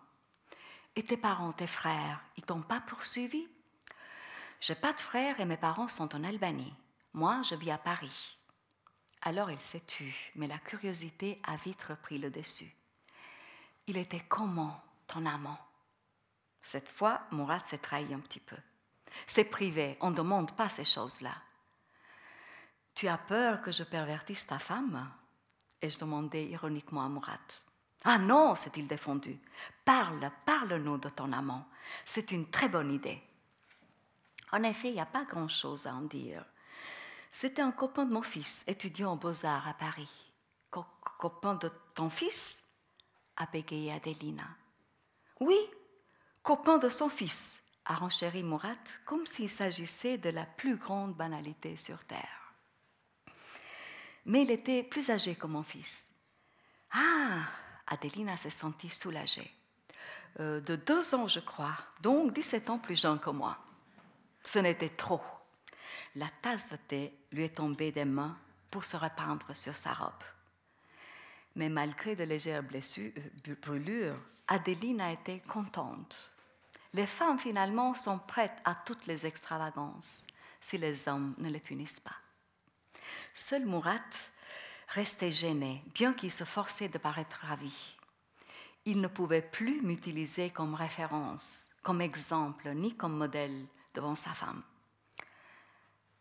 Et 0.95 1.03
tes 1.03 1.17
parents, 1.17 1.53
tes 1.53 1.67
frères, 1.67 2.21
ils 2.35 2.43
t'ont 2.43 2.63
pas 2.63 2.81
poursuivi? 2.81 3.47
J'ai 4.59 4.75
pas 4.75 4.93
de 4.93 4.99
frères 4.99 5.39
et 5.39 5.45
mes 5.45 5.57
parents 5.57 5.87
sont 5.87 6.15
en 6.15 6.23
Albanie. 6.23 6.73
Moi, 7.13 7.41
je 7.43 7.55
vis 7.55 7.71
à 7.71 7.77
Paris. 7.77 8.37
Alors 9.21 9.51
il 9.51 9.61
s'est 9.61 9.85
tu, 9.85 10.31
mais 10.35 10.47
la 10.47 10.57
curiosité 10.57 11.39
a 11.43 11.55
vite 11.57 11.83
repris 11.83 12.17
le 12.17 12.31
dessus. 12.31 12.75
Il 13.85 13.97
était 13.97 14.25
comment, 14.27 14.81
ton 15.07 15.25
amant? 15.25 15.59
Cette 16.61 16.89
fois, 16.89 17.21
Mourad 17.31 17.65
s'est 17.65 17.77
trahi 17.77 18.13
un 18.13 18.19
petit 18.19 18.39
peu. 18.39 18.57
C'est 19.27 19.45
privé, 19.45 19.97
on 20.01 20.11
ne 20.11 20.15
demande 20.15 20.51
pas 20.55 20.69
ces 20.69 20.85
choses-là. 20.85 21.33
Tu 22.93 23.07
as 23.07 23.17
peur 23.17 23.61
que 23.61 23.71
je 23.71 23.83
pervertisse 23.83 24.47
ta 24.47 24.59
femme? 24.59 25.09
ai-je 25.81 25.99
demandé 25.99 26.43
ironiquement 26.43 27.05
à 27.05 27.09
Murat. 27.09 27.63
Ah 28.03 28.17
non, 28.17 28.55
s'est-il 28.55 28.87
défendu. 28.87 29.39
Parle, 29.85 30.31
parle-nous 30.45 30.97
de 30.97 31.09
ton 31.09 31.31
amant. 31.31 31.67
C'est 32.05 32.31
une 32.31 32.49
très 32.49 32.69
bonne 32.69 32.91
idée. 32.91 33.21
En 34.51 34.63
effet, 34.63 34.89
il 34.89 34.95
n'y 34.95 35.01
a 35.01 35.05
pas 35.05 35.25
grand-chose 35.25 35.85
à 35.85 35.93
en 35.93 36.01
dire. 36.01 36.43
C'était 37.31 37.61
un 37.61 37.71
copain 37.71 38.05
de 38.05 38.13
mon 38.13 38.21
fils, 38.21 38.63
étudiant 38.67 39.13
aux 39.13 39.17
Beaux-Arts 39.17 39.67
à 39.67 39.73
Paris. 39.73 40.09
copain 41.17 41.55
de 41.55 41.71
ton 41.93 42.09
fils? 42.09 42.63
a 43.35 43.45
bégayé 43.45 43.93
Adelina. 43.93 44.47
Oui, 45.39 45.57
copain 46.43 46.77
de 46.77 46.89
son 46.89 47.07
fils, 47.07 47.61
a 47.89 47.95
renchéri 47.95 48.43
Murat, 48.43 48.75
comme 49.03 49.25
s'il 49.25 49.49
s'agissait 49.49 50.19
de 50.19 50.29
la 50.29 50.45
plus 50.45 50.77
grande 50.77 51.15
banalité 51.15 51.75
sur 51.75 52.05
Terre. 52.05 52.53
Mais 54.25 54.43
il 54.43 54.51
était 54.51 54.83
plus 54.83 55.09
âgé 55.09 55.33
que 55.33 55.47
mon 55.47 55.63
fils. 55.63 56.11
Ah, 56.91 57.41
Adelina 57.87 58.37
s'est 58.37 58.51
sentie 58.51 58.91
soulagée. 58.91 59.51
Euh, 60.39 60.61
de 60.61 60.75
deux 60.75 61.15
ans, 61.15 61.25
je 61.25 61.39
crois, 61.39 61.75
donc 62.01 62.31
17 62.33 62.69
ans 62.69 62.77
plus 62.77 62.99
jeune 62.99 63.19
que 63.19 63.31
moi. 63.31 63.57
Ce 64.43 64.59
n'était 64.59 64.89
trop. 64.89 65.21
La 66.13 66.29
tasse 66.43 66.69
de 66.69 66.75
thé 66.75 67.13
lui 67.31 67.43
est 67.43 67.55
tombée 67.55 67.91
des 67.91 68.05
mains 68.05 68.37
pour 68.69 68.85
se 68.85 68.97
répandre 68.97 69.55
sur 69.55 69.75
sa 69.75 69.93
robe. 69.93 70.23
Mais 71.55 71.69
malgré 71.69 72.15
de 72.15 72.23
légères 72.23 72.61
blessures, 72.61 73.11
euh, 73.47 73.55
brûlures, 73.59 74.19
Adeline 74.47 75.01
a 75.01 75.11
été 75.11 75.39
contente. 75.39 76.31
Les 76.93 77.05
femmes, 77.05 77.39
finalement, 77.39 77.93
sont 77.93 78.19
prêtes 78.19 78.57
à 78.65 78.75
toutes 78.75 79.05
les 79.05 79.25
extravagances 79.25 80.25
si 80.59 80.77
les 80.77 81.07
hommes 81.07 81.35
ne 81.37 81.49
les 81.49 81.59
punissent 81.59 81.99
pas. 81.99 82.15
Seul 83.33 83.65
Murat 83.65 83.99
restait 84.89 85.31
gêné, 85.31 85.83
bien 85.93 86.13
qu'il 86.13 86.31
se 86.31 86.43
forçait 86.43 86.89
de 86.89 86.97
paraître 86.97 87.39
ravi. 87.43 87.95
Il 88.85 89.01
ne 89.01 89.07
pouvait 89.07 89.41
plus 89.41 89.81
m'utiliser 89.81 90.49
comme 90.49 90.73
référence, 90.73 91.69
comme 91.83 92.01
exemple, 92.01 92.69
ni 92.73 92.95
comme 92.95 93.15
modèle 93.15 93.65
devant 93.93 94.15
sa 94.15 94.31
femme. 94.31 94.63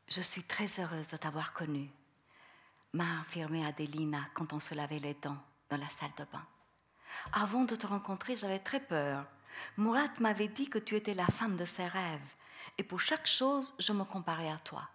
Je 0.08 0.20
suis 0.20 0.42
très 0.42 0.80
heureuse 0.80 1.10
de 1.10 1.16
t'avoir 1.16 1.52
connu, 1.52 1.90
m'a 2.92 3.20
affirmé 3.20 3.64
Adelina 3.66 4.28
quand 4.34 4.52
on 4.52 4.60
se 4.60 4.74
lavait 4.74 4.98
les 4.98 5.14
dents 5.14 5.38
dans 5.68 5.76
la 5.76 5.88
salle 5.90 6.12
de 6.16 6.24
bain. 6.24 6.46
Avant 7.32 7.64
de 7.64 7.74
te 7.74 7.86
rencontrer, 7.86 8.36
j'avais 8.36 8.58
très 8.58 8.80
peur. 8.80 9.26
Murat 9.76 10.12
m'avait 10.20 10.48
dit 10.48 10.68
que 10.68 10.78
tu 10.78 10.96
étais 10.96 11.14
la 11.14 11.26
femme 11.26 11.56
de 11.56 11.64
ses 11.64 11.86
rêves, 11.86 12.34
et 12.76 12.82
pour 12.82 13.00
chaque 13.00 13.26
chose, 13.26 13.74
je 13.78 13.92
me 13.92 14.04
comparais 14.04 14.50
à 14.50 14.58
toi. 14.58 14.88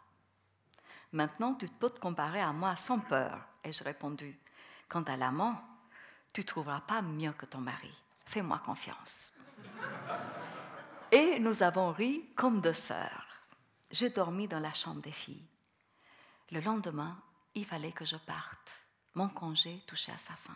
Maintenant, 1.11 1.53
tu 1.53 1.67
peux 1.67 1.89
te 1.89 1.99
comparer 1.99 2.41
à 2.41 2.51
moi 2.51 2.75
sans 2.75 2.99
peur, 2.99 3.39
ai-je 3.63 3.83
répondu. 3.83 4.37
Quant 4.89 5.03
à 5.03 5.17
l'amant, 5.17 5.61
tu 6.33 6.41
ne 6.41 6.45
trouveras 6.45 6.81
pas 6.81 7.01
mieux 7.01 7.33
que 7.33 7.45
ton 7.45 7.59
mari. 7.59 7.93
Fais-moi 8.25 8.59
confiance. 8.59 9.33
Et 11.11 11.39
nous 11.39 11.61
avons 11.61 11.91
ri 11.91 12.29
comme 12.35 12.61
deux 12.61 12.73
sœurs. 12.73 13.27
J'ai 13.91 14.09
dormi 14.09 14.47
dans 14.47 14.59
la 14.59 14.73
chambre 14.73 15.01
des 15.01 15.11
filles. 15.11 15.47
Le 16.51 16.59
lendemain, 16.59 17.21
il 17.53 17.65
fallait 17.65 17.91
que 17.91 18.05
je 18.05 18.15
parte. 18.15 18.81
Mon 19.13 19.29
congé 19.29 19.81
touchait 19.85 20.11
à 20.11 20.17
sa 20.17 20.33
fin. 20.33 20.55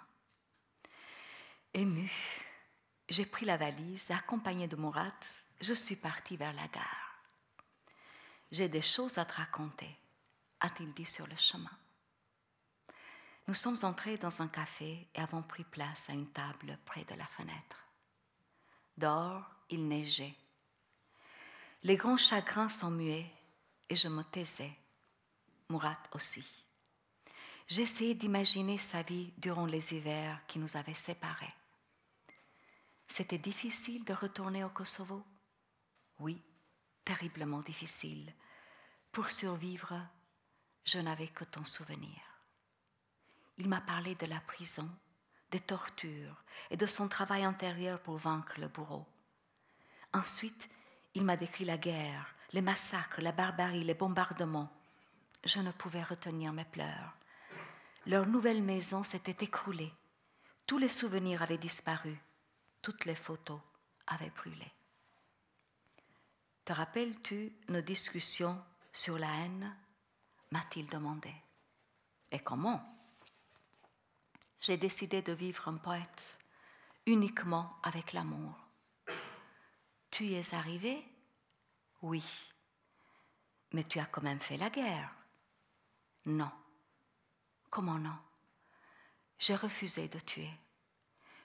Émue, 1.74 2.12
j'ai 3.10 3.26
pris 3.26 3.46
la 3.46 3.58
valise 3.58 4.12
accompagnée 4.12 4.68
de 4.68 4.76
Murat, 4.76 5.20
je 5.62 5.74
suis 5.74 5.96
partie 5.96 6.38
vers 6.38 6.54
la 6.54 6.68
gare. 6.68 7.22
J'ai 8.52 8.70
des 8.70 8.82
choses 8.82 9.18
à 9.18 9.26
te 9.26 9.34
raconter 9.34 9.98
a-t-il 10.60 10.94
dit 10.94 11.06
sur 11.06 11.28
le 11.28 11.36
chemin. 11.36 11.72
Nous 13.48 13.54
sommes 13.54 13.78
entrés 13.84 14.18
dans 14.18 14.42
un 14.42 14.48
café 14.48 15.08
et 15.14 15.20
avons 15.20 15.42
pris 15.42 15.64
place 15.64 16.10
à 16.10 16.14
une 16.14 16.30
table 16.32 16.78
près 16.86 17.06
de 17.06 17.16
la 17.16 17.26
fenêtre. 17.26 17.86
Dehors, 18.98 19.44
il 19.70 19.88
neigeait. 19.88 20.36
Les 21.84 21.96
grands 21.96 22.18
chagrins 22.18 22.70
sont 22.70 22.92
muets 22.92 23.32
et 23.90 23.96
je 23.96 24.08
me 24.08 24.24
taisais. 24.24 24.74
Murat 25.70 26.02
aussi. 26.14 26.44
J'essayais 27.68 28.16
d'imaginer 28.16 28.78
sa 28.78 29.02
vie 29.02 29.32
durant 29.38 29.66
les 29.66 29.94
hivers 29.94 30.40
qui 30.48 30.60
nous 30.60 30.76
avaient 30.76 30.94
séparés. 30.94 31.54
C'était 33.08 33.38
difficile 33.38 34.04
de 34.04 34.14
retourner 34.14 34.64
au 34.64 34.70
Kosovo 34.70 35.24
Oui, 36.20 36.44
terriblement 37.06 37.62
difficile. 37.62 38.34
Pour 39.12 39.30
survivre, 39.30 40.00
je 40.84 41.00
n'avais 41.00 41.30
que 41.30 41.46
ton 41.46 41.64
souvenir. 41.64 42.22
Il 43.58 43.70
m'a 43.70 43.82
parlé 43.82 44.16
de 44.16 44.26
la 44.26 44.40
prison, 44.42 44.90
des 45.52 45.60
tortures 45.60 46.44
et 46.70 46.78
de 46.78 46.86
son 46.86 47.08
travail 47.08 47.48
antérieur 47.48 48.00
pour 48.02 48.18
vaincre 48.18 48.60
le 48.60 48.68
bourreau. 48.68 49.06
Ensuite, 50.14 50.70
il 51.14 51.24
m'a 51.24 51.38
décrit 51.38 51.66
la 51.66 51.78
guerre, 51.78 52.36
les 52.54 52.62
massacres, 52.62 53.22
la 53.22 53.32
barbarie, 53.32 53.84
les 53.84 53.94
bombardements. 53.94 54.72
Je 55.44 55.60
ne 55.60 55.72
pouvais 55.72 56.04
retenir 56.04 56.54
mes 56.54 56.66
pleurs. 56.66 57.16
Leur 58.06 58.28
nouvelle 58.28 58.62
maison 58.62 59.04
s'était 59.04 59.44
écroulée. 59.44 59.94
Tous 60.66 60.78
les 60.78 60.90
souvenirs 60.90 61.42
avaient 61.42 61.58
disparu. 61.58 62.18
Toutes 62.82 63.06
les 63.06 63.16
photos 63.16 63.60
avaient 64.08 64.30
brûlé. 64.32 64.72
Te 66.66 66.74
rappelles-tu 66.74 67.54
nos 67.70 67.82
discussions 67.82 68.62
sur 68.92 69.18
la 69.18 69.32
haine? 69.34 69.76
M'a-t-il 70.52 70.88
demandé. 70.88 71.34
Et 72.32 72.40
comment? 72.40 72.82
J'ai 74.60 74.78
décidé 74.78 75.22
de 75.22 75.34
vivre 75.34 75.68
un 75.68 75.78
poète 75.78 76.38
uniquement 77.06 77.78
avec 77.84 78.14
l'amour. 78.14 78.54
Tu 80.12 80.26
y 80.26 80.36
es 80.36 80.54
arrivé? 80.54 81.04
Oui. 82.02 82.24
Mais 83.74 83.84
tu 83.84 84.00
as 84.00 84.06
quand 84.06 84.24
même 84.24 84.40
fait 84.40 84.58
la 84.58 84.70
guerre 84.70 85.14
Non. 86.26 86.52
Comment 87.70 88.00
non? 88.00 88.18
J'ai 89.40 89.56
refusé 89.56 90.08
de 90.08 90.20
tuer. 90.20 90.52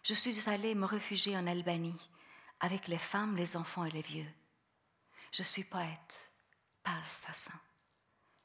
Je 0.03 0.15
suis 0.15 0.49
allée 0.49 0.75
me 0.75 0.85
réfugier 0.85 1.37
en 1.37 1.47
Albanie 1.47 2.11
avec 2.61 2.89
les 2.89 2.99
femmes, 2.99 3.37
les 3.37 3.57
enfants 3.57 3.85
et 3.85 3.91
les 3.91 4.03
vieux. 4.03 4.31
Je 5.33 5.43
suis 5.43 5.65
poète, 5.65 6.31
pas 6.83 6.99
assassin 7.01 7.59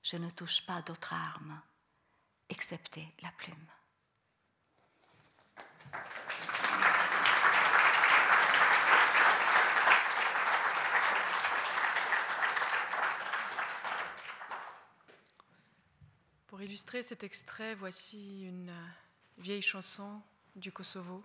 je 0.09 0.15
ne 0.15 0.29
touche 0.29 0.65
pas 0.65 0.81
d'autres 0.81 1.11
armes, 1.11 1.61
excepté 2.47 3.13
la 3.21 3.29
plume. 3.31 3.55
Pour 16.47 16.61
illustrer 16.61 17.01
cet 17.03 17.25
extrait, 17.25 17.75
voici 17.75 18.43
une 18.43 18.73
vieille 19.37 19.61
chanson 19.61 20.21
du 20.55 20.71
Kosovo, 20.71 21.21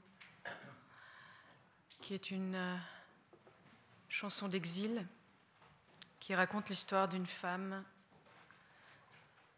qui 2.03 2.15
est 2.15 2.33
une 2.33 2.81
chanson 4.09 4.49
d'exil, 4.49 5.07
qui 6.19 6.35
raconte 6.35 6.69
l'histoire 6.69 7.09
d'une 7.09 7.27
femme 7.27 7.85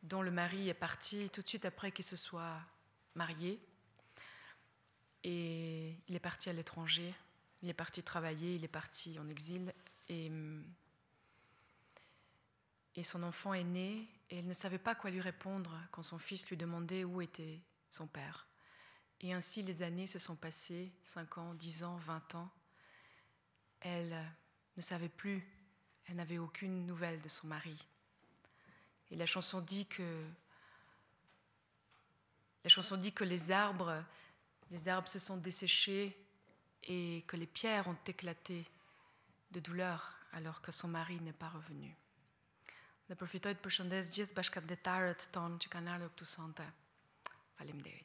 dont 0.03 0.21
le 0.21 0.31
mari 0.31 0.69
est 0.69 0.75
parti 0.75 1.31
tout 1.31 1.41
de 1.41 1.49
suite 1.49 1.65
après 1.65 1.91
qu'il 1.91 2.05
se 2.05 2.17
soit 2.17 2.61
marié. 3.15 3.59
Et 5.25 5.97
il 6.07 6.15
est 6.15 6.21
parti 6.21 6.51
à 6.51 6.53
l'étranger, 6.53 7.15
il 7.63 7.71
est 7.71 7.75
parti 7.75 8.03
travailler, 8.03 8.57
il 8.57 8.65
est 8.65 8.69
parti 8.69 9.19
en 9.19 9.27
exil. 9.31 9.73
Et, 10.11 10.31
et 12.95 13.03
son 13.03 13.23
enfant 13.23 13.55
est 13.55 13.65
né 13.65 14.07
et 14.29 14.39
elle 14.41 14.47
ne 14.47 14.53
savait 14.53 14.79
pas 14.79 14.95
quoi 14.95 15.11
lui 15.11 15.23
répondre 15.23 15.75
quand 15.91 16.03
son 16.03 16.19
fils 16.19 16.47
lui 16.51 16.59
demandait 16.59 17.05
où 17.05 17.23
était 17.23 17.59
son 17.89 18.07
père. 18.07 18.47
Et 19.21 19.33
ainsi 19.33 19.63
les 19.63 19.83
années 19.83 20.07
se 20.07 20.19
sont 20.19 20.37
passées, 20.37 20.93
5 21.03 21.39
ans, 21.39 21.55
10 21.55 21.85
ans, 21.85 21.97
20 21.97 22.35
ans. 22.35 22.51
Elle 23.81 24.17
ne 24.77 24.83
savait 24.83 25.09
plus, 25.09 25.47
elle 26.07 26.17
n'avait 26.17 26.39
aucune 26.39 26.87
nouvelle 26.87 27.21
de 27.21 27.29
son 27.29 27.47
mari. 27.47 27.77
Et 29.11 29.17
la 29.17 29.27
chanson 29.27 29.61
dit 29.61 29.87
que 29.87 30.27
la 32.63 32.71
chanson 32.71 32.97
dit 32.97 33.13
que 33.13 33.25
les 33.25 33.51
arbres, 33.51 34.03
les 34.71 34.89
arbres 34.89 35.09
se 35.09 35.19
sont 35.19 35.37
desséchés 35.37 36.17
et 36.85 37.23
que 37.27 37.37
les 37.37 37.47
pierres 37.47 37.89
ont 37.89 37.99
éclaté 38.07 38.67
de 39.51 39.61
douleur 39.61 40.15
alors 40.33 40.63
que 40.63 40.73
son 40.73 40.89
mari 40.89 41.21
n'est 41.21 41.33
pas 41.33 41.49
revenu. 41.49 41.95
Dhe 43.05 43.17
përfitoj 43.21 43.53
të 43.53 43.61
përshëndes 43.61 44.07
gjithë 44.17 44.33
bashkëdetarët 44.37 45.27
tonë 45.35 45.59
që 45.61 45.71
kanë 45.75 45.91
ardhur 45.93 46.13
këtu 46.15 46.25
sonte. 46.25 46.65
Faleminderit. 47.59 48.04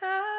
Ah. 0.00 0.37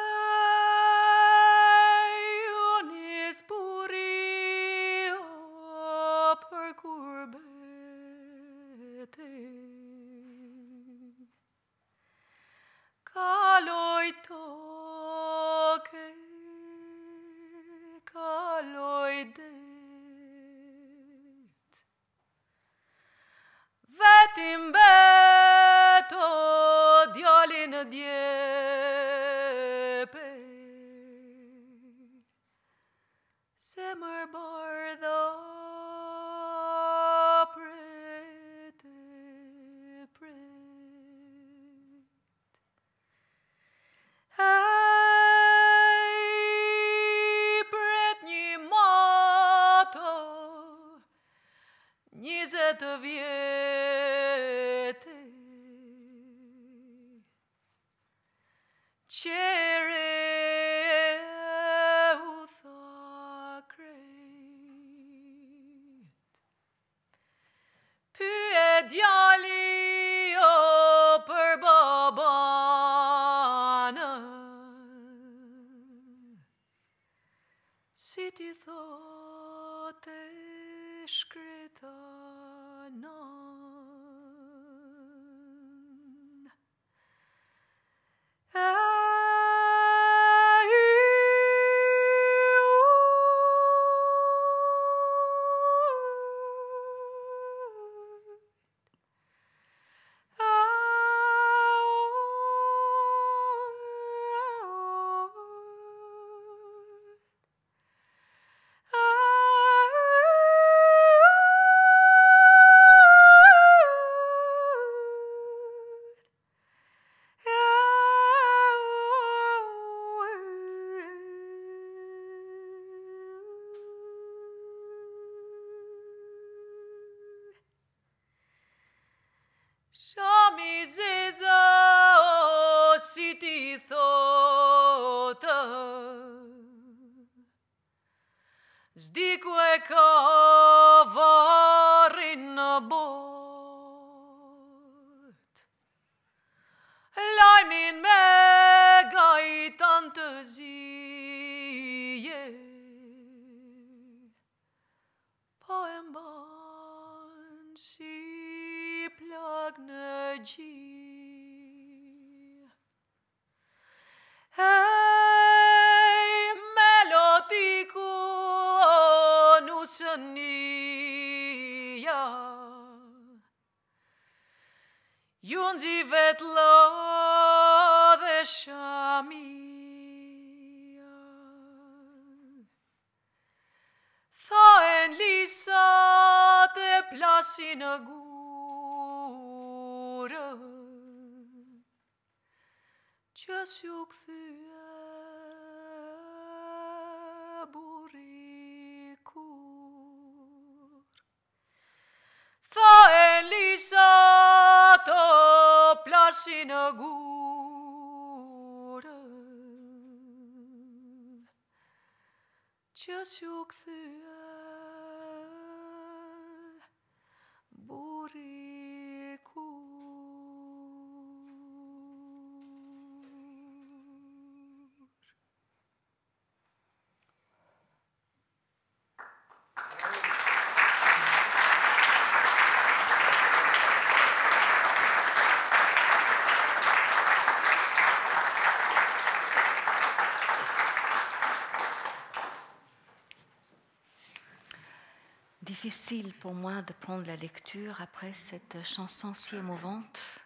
Difficile 245.90 246.32
pour 246.34 246.54
moi 246.54 246.82
de 246.82 246.92
prendre 246.92 247.26
la 247.26 247.34
lecture 247.34 248.00
après 248.00 248.32
cette 248.32 248.80
chanson 248.84 249.34
si 249.34 249.56
émouvante. 249.56 250.38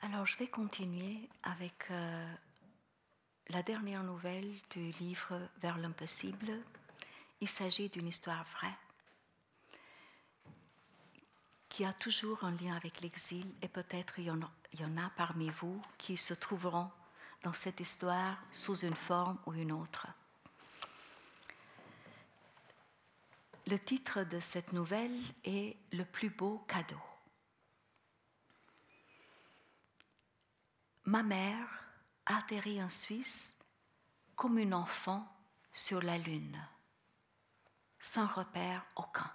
Alors 0.00 0.24
je 0.24 0.38
vais 0.38 0.46
continuer 0.46 1.28
avec 1.42 1.90
euh, 1.90 2.34
la 3.50 3.62
dernière 3.62 4.02
nouvelle 4.04 4.50
du 4.70 4.90
livre 4.92 5.38
Vers 5.60 5.76
l'impossible. 5.76 6.62
Il 7.42 7.48
s'agit 7.48 7.90
d'une 7.90 8.06
histoire 8.06 8.44
vraie 8.44 8.78
qui 11.68 11.84
a 11.84 11.92
toujours 11.92 12.42
un 12.44 12.52
lien 12.52 12.74
avec 12.74 13.02
l'exil 13.02 13.52
et 13.60 13.68
peut-être 13.68 14.18
il 14.18 14.24
y, 14.24 14.30
en 14.30 14.40
a, 14.40 14.50
il 14.72 14.80
y 14.80 14.84
en 14.86 14.96
a 14.96 15.10
parmi 15.10 15.50
vous 15.50 15.84
qui 15.98 16.16
se 16.16 16.32
trouveront 16.32 16.90
dans 17.42 17.52
cette 17.52 17.80
histoire 17.80 18.36
sous 18.50 18.76
une 18.78 18.94
forme 18.94 19.38
ou 19.46 19.54
une 19.54 19.72
autre. 19.72 20.06
Le 23.66 23.78
titre 23.78 24.24
de 24.24 24.40
cette 24.40 24.72
nouvelle 24.72 25.18
est 25.44 25.76
Le 25.92 26.04
plus 26.04 26.30
beau 26.30 26.64
cadeau. 26.66 27.00
Ma 31.04 31.22
mère 31.22 31.84
a 32.26 32.38
atterri 32.38 32.82
en 32.82 32.88
Suisse 32.88 33.56
comme 34.36 34.58
une 34.58 34.74
enfant 34.74 35.26
sur 35.72 36.02
la 36.02 36.18
Lune, 36.18 36.58
sans 37.98 38.26
repère 38.26 38.84
aucun. 38.96 39.30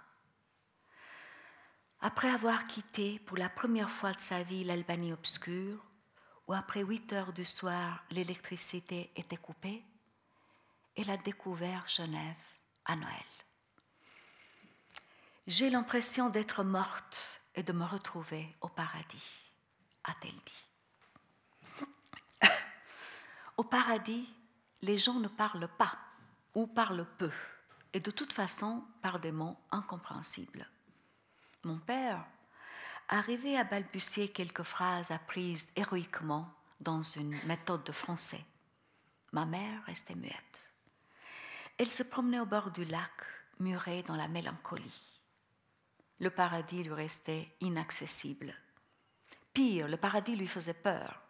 Après 2.00 2.30
avoir 2.30 2.66
quitté 2.66 3.18
pour 3.20 3.36
la 3.36 3.48
première 3.48 3.90
fois 3.90 4.12
de 4.12 4.20
sa 4.20 4.42
vie 4.42 4.64
l'Albanie 4.64 5.12
obscure, 5.12 5.84
où 6.46 6.52
après 6.52 6.82
8 6.82 7.12
heures 7.12 7.32
du 7.32 7.44
soir 7.44 8.04
l'électricité 8.10 9.10
était 9.16 9.36
coupée, 9.36 9.84
elle 10.96 11.10
a 11.10 11.16
découvert 11.16 11.88
Genève 11.88 12.36
à 12.84 12.94
Noël. 12.96 13.24
J'ai 15.46 15.70
l'impression 15.70 16.30
d'être 16.30 16.64
morte 16.64 17.40
et 17.54 17.62
de 17.62 17.72
me 17.72 17.84
retrouver 17.84 18.56
au 18.60 18.68
paradis, 18.68 19.22
a-t-elle 20.04 20.32
dit. 20.32 20.64
au 23.56 23.64
paradis, 23.64 24.28
les 24.82 24.98
gens 24.98 25.20
ne 25.20 25.28
parlent 25.28 25.70
pas 25.76 25.96
ou 26.54 26.66
parlent 26.66 27.06
peu, 27.18 27.32
et 27.92 28.00
de 28.00 28.10
toute 28.10 28.32
façon 28.32 28.84
par 29.02 29.18
des 29.18 29.32
mots 29.32 29.58
incompréhensibles. 29.70 30.66
Mon 31.64 31.78
père 31.78 32.24
arrivait 33.08 33.56
à 33.56 33.64
balbutier 33.64 34.28
quelques 34.28 34.62
phrases 34.62 35.10
apprises 35.10 35.68
héroïquement 35.76 36.52
dans 36.80 37.02
une 37.02 37.36
méthode 37.46 37.84
de 37.84 37.92
français. 37.92 38.44
Ma 39.32 39.46
mère 39.46 39.82
restait 39.84 40.14
muette. 40.14 40.72
Elle 41.78 41.88
se 41.88 42.02
promenait 42.02 42.40
au 42.40 42.46
bord 42.46 42.70
du 42.70 42.84
lac, 42.84 43.10
murée 43.58 44.02
dans 44.04 44.16
la 44.16 44.28
mélancolie. 44.28 45.02
Le 46.20 46.30
paradis 46.30 46.84
lui 46.84 46.92
restait 46.92 47.54
inaccessible. 47.60 48.54
Pire, 49.52 49.88
le 49.88 49.96
paradis 49.96 50.36
lui 50.36 50.46
faisait 50.46 50.74
peur. 50.74 51.20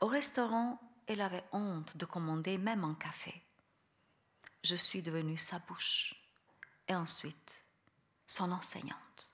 Au 0.00 0.06
restaurant, 0.06 0.80
elle 1.06 1.20
avait 1.20 1.44
honte 1.52 1.96
de 1.96 2.04
commander 2.04 2.58
même 2.58 2.84
un 2.84 2.94
café. 2.94 3.42
Je 4.62 4.76
suis 4.76 5.02
devenue 5.02 5.36
sa 5.36 5.58
bouche 5.60 6.14
et 6.88 6.94
ensuite 6.94 7.64
son 8.26 8.50
enseignante. 8.52 9.25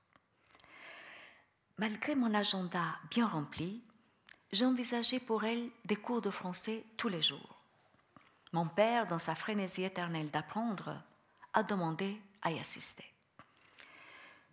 Malgré 1.79 2.15
mon 2.15 2.35
agenda 2.35 2.99
bien 3.11 3.27
rempli, 3.27 3.83
j'envisageais 4.53 5.21
pour 5.21 5.45
elle 5.45 5.71
des 5.85 5.97
cours 5.97 6.21
de 6.21 6.31
français 6.31 6.85
tous 6.97 7.09
les 7.09 7.23
jours. 7.23 7.61
Mon 8.53 8.69
père, 8.69 9.07
dans 9.07 9.19
sa 9.19 9.35
frénésie 9.35 9.85
éternelle 9.85 10.31
d'apprendre, 10.31 11.03
a 11.55 11.63
demandé 11.63 12.21
à 12.43 12.51
y 12.51 12.59
assister. 12.59 13.07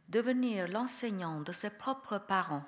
Devenir 0.08 0.68
l'enseignant 0.70 1.42
de 1.42 1.52
ses 1.52 1.70
propres 1.70 2.18
parents, 2.18 2.66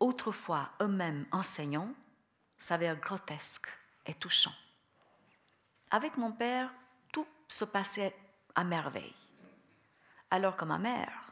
autrefois 0.00 0.70
eux-mêmes 0.80 1.26
enseignants, 1.30 1.92
s'avère 2.58 2.96
grotesque 2.96 3.68
et 4.06 4.14
touchant. 4.14 4.54
Avec 5.90 6.16
mon 6.16 6.32
père, 6.32 6.72
tout 7.12 7.26
se 7.46 7.64
passait 7.64 8.16
à 8.54 8.64
merveille. 8.64 9.14
Alors 10.30 10.56
que 10.56 10.64
ma 10.64 10.78
mère, 10.78 11.27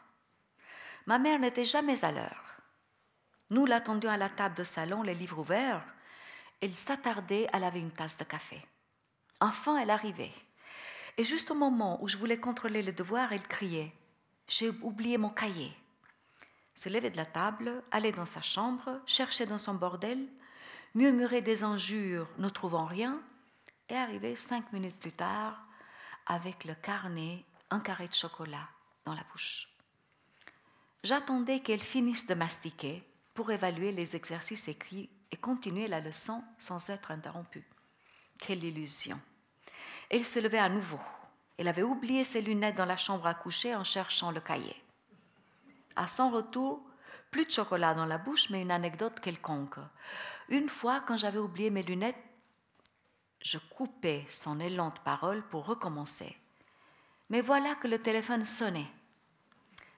ma 1.07 1.19
mère 1.19 1.39
n'était 1.39 1.65
jamais 1.65 2.05
à 2.05 2.13
l'heure. 2.13 2.57
Nous 3.51 3.65
l'attendions 3.65 4.11
à 4.11 4.17
la 4.17 4.29
table 4.29 4.57
de 4.57 4.65
salon, 4.65 5.03
les 5.03 5.15
livres 5.15 5.39
ouverts. 5.39 5.85
Elle 6.61 6.75
s'attardait 6.75 7.49
à 7.53 7.59
laver 7.59 7.81
une 7.81 7.93
tasse 7.93 8.19
de 8.19 8.25
café. 8.25 8.61
Enfin, 9.41 9.79
elle 9.79 9.91
arrivait. 9.91 10.33
Et 11.17 11.25
juste 11.25 11.51
au 11.51 11.55
moment 11.55 12.03
où 12.03 12.09
je 12.09 12.17
voulais 12.17 12.39
contrôler 12.39 12.83
le 12.83 12.93
devoir, 12.93 13.33
elle 13.33 13.47
criait 13.47 13.93
J'ai 14.49 14.71
oublié 14.83 15.17
mon 15.17 15.31
cahier. 15.31 15.73
Se 16.75 16.89
levait 16.89 17.11
de 17.11 17.17
la 17.17 17.25
table, 17.25 17.83
allait 17.91 18.13
dans 18.13 18.27
sa 18.27 18.43
chambre, 18.43 19.01
cherchait 19.07 19.47
dans 19.47 19.59
son 19.59 19.75
bordel, 19.75 20.27
murmurait 20.95 21.41
des 21.41 21.63
injures, 21.63 22.29
ne 22.39 22.49
trouvant 22.49 22.85
rien, 22.85 23.21
et 23.89 23.97
arrivait 23.97 24.35
cinq 24.35 24.73
minutes 24.73 24.99
plus 24.99 25.13
tard 25.13 25.63
avec 26.27 26.65
le 26.65 26.75
carnet, 26.75 27.45
un 27.71 27.81
carré 27.81 28.09
de 28.09 28.15
chocolat 28.15 28.69
dans 29.05 29.15
la 29.15 29.23
bouche. 29.33 29.69
J'attendais 31.07 31.61
qu'elle 31.61 31.79
finisse 31.79 32.27
de 32.27 32.35
mastiquer 32.35 33.01
pour 33.33 33.53
évaluer 33.53 33.93
les 33.93 34.17
exercices 34.17 34.67
écrits 34.67 35.09
et 35.31 35.37
continuer 35.37 35.87
la 35.87 36.01
leçon 36.01 36.43
sans 36.59 36.91
être 36.91 37.13
interrompue. 37.13 37.65
Quelle 38.41 38.65
illusion. 38.65 39.21
Elle 40.11 40.25
se 40.25 40.41
levait 40.41 40.59
à 40.59 40.69
nouveau. 40.69 40.99
Elle 41.59 41.69
avait 41.69 41.85
oublié 41.85 42.25
ses 42.25 42.41
lunettes 42.41 42.75
dans 42.75 42.85
la 42.85 42.97
chambre 42.97 43.29
à 43.29 43.35
coucher 43.35 43.73
en 43.77 43.85
cherchant 43.85 44.33
le 44.33 44.41
cahier. 44.41 44.75
À 45.95 46.09
son 46.09 46.29
retour, 46.29 46.83
plus 47.31 47.47
de 47.47 47.53
chocolat 47.53 47.95
dans 47.95 48.05
la 48.05 48.19
bouche, 48.19 48.51
mais 48.51 48.63
une 48.63 48.73
anecdote 48.73 49.21
quelconque. 49.21 49.79
Une 50.49 50.69
fois, 50.69 51.05
quand 51.07 51.17
j'avais 51.17 51.39
oublié 51.39 51.71
mes 51.71 51.85
lunettes, 51.85 52.17
je 53.41 53.59
coupais 53.59 54.27
son 54.29 54.59
élan 54.59 54.89
de 54.89 54.99
parole 55.05 55.47
pour 55.51 55.67
recommencer. 55.67 56.37
Mais 57.31 57.43
voilà 57.43 57.77
que 57.77 57.87
le 57.87 58.03
téléphone 58.03 58.45
sonnait. 58.45 58.91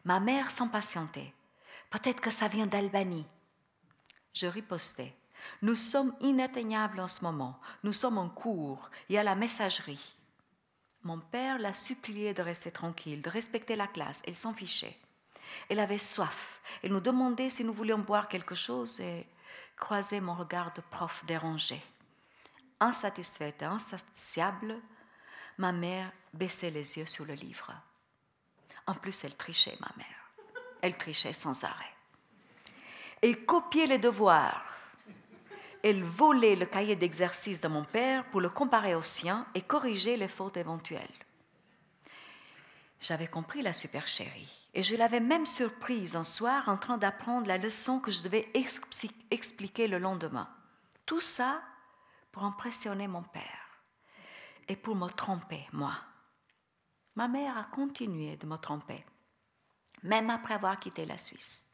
Ma 0.09 0.21
mère 0.21 0.51
s'impatientait. 0.51 1.35
Peut-être 1.91 2.23
que 2.23 2.31
ça 2.31 2.49
vient 2.49 2.67
d'Albanie. 2.67 3.27
Je 4.33 4.47
ripostais. 4.47 5.15
Nous 5.61 5.77
sommes 5.77 6.17
inatteignables 6.23 6.99
en 6.99 7.09
ce 7.09 7.23
moment. 7.23 7.61
Nous 7.85 7.93
sommes 7.93 8.17
en 8.17 8.31
cours 8.31 8.89
et 9.11 9.19
à 9.19 9.23
la 9.23 9.35
messagerie. 9.35 10.17
Mon 11.03 11.19
père 11.19 11.59
l'a 11.59 11.75
supplié 11.75 12.33
de 12.33 12.41
rester 12.41 12.71
tranquille, 12.71 13.21
de 13.21 13.29
respecter 13.29 13.77
la 13.77 13.87
classe. 13.87 14.23
Elle 14.27 14.35
s'en 14.35 14.55
fichait. 14.55 14.97
Elle 15.69 15.79
avait 15.79 15.99
soif. 15.99 16.63
Elle 16.83 16.93
nous 16.93 17.01
demandait 17.01 17.51
si 17.51 17.63
nous 17.63 17.75
voulions 17.75 17.99
boire 17.99 18.29
quelque 18.29 18.55
chose 18.55 19.01
et 19.01 19.27
croisait 19.77 20.23
mon 20.23 20.37
regard 20.37 20.73
de 20.73 20.81
prof 20.81 21.23
dérangé. 21.27 21.83
Insatisfaite 22.81 23.61
et 23.61 23.67
insatiable, 23.67 24.81
ma 25.59 25.73
mère 25.73 26.11
baissait 26.33 26.71
les 26.71 26.97
yeux 26.97 27.05
sur 27.05 27.27
le 27.27 27.35
livre. 27.35 27.75
En 28.89 28.95
plus, 28.95 29.23
elle 29.23 29.37
trichait, 29.37 29.77
ma 29.81 29.91
mère. 29.99 30.33
Elle 30.81 30.97
trichait 30.97 31.35
sans 31.35 31.63
arrêt. 31.63 31.95
Elle 33.21 33.45
copiait 33.45 33.87
les 33.87 33.99
devoirs. 33.99 34.65
Elle 35.85 36.03
volait 36.03 36.57
le 36.57 36.65
cahier 36.65 36.97
d'exercice 36.97 37.61
de 37.61 37.69
mon 37.69 37.85
père 37.85 38.25
pour 38.31 38.41
le 38.41 38.49
comparer 38.49 38.95
au 38.95 39.03
sien 39.03 39.47
et 39.55 39.61
corriger 39.61 40.17
les 40.17 40.27
fautes 40.27 40.57
éventuelles. 40.57 41.07
J'avais 43.01 43.29
compris 43.29 43.61
la 43.61 43.75
supercherie 43.75 44.69
et 44.73 44.83
je 44.83 44.97
l'avais 44.97 45.21
même 45.21 45.47
surprise 45.47 46.17
un 46.17 46.25
soir 46.25 46.69
en 46.69 46.79
train 46.79 46.97
d'apprendre 46.97 47.47
la 47.47 47.59
leçon 47.59 48.01
que 48.01 48.11
je 48.11 48.23
devais 48.23 48.51
expliquer 49.31 49.87
le 49.87 49.99
lendemain. 49.99 50.49
Tout 51.05 51.21
ça 51.21 51.61
pour 52.33 52.45
impressionner 52.45 53.07
mon 53.07 53.23
père 53.23 53.83
et 54.67 54.77
pour 54.77 54.97
me 54.97 55.09
tromper, 55.09 55.69
moi. 55.73 55.93
Ma 57.19 57.27
mère 57.27 57.59
a 57.59 57.65
continué 57.65 58.37
de 58.37 58.47
me 58.47 58.57
tromper, 58.59 59.05
même 60.05 60.31
après 60.31 60.55
avoir 60.55 60.79
quitté 60.79 61.05
la 61.05 61.19
Suisse. 61.19 61.67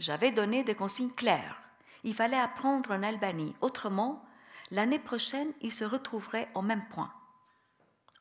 J'avais 0.00 0.32
donné 0.32 0.64
des 0.64 0.74
consignes 0.74 1.12
claires. 1.12 1.62
Il 2.02 2.12
fallait 2.12 2.40
apprendre 2.40 2.90
en 2.90 3.04
Albanie. 3.04 3.54
Autrement, 3.60 4.26
l'année 4.72 4.98
prochaine, 4.98 5.52
il 5.60 5.72
se 5.72 5.84
retrouverait 5.84 6.48
au 6.56 6.62
même 6.62 6.84
point. 6.88 7.14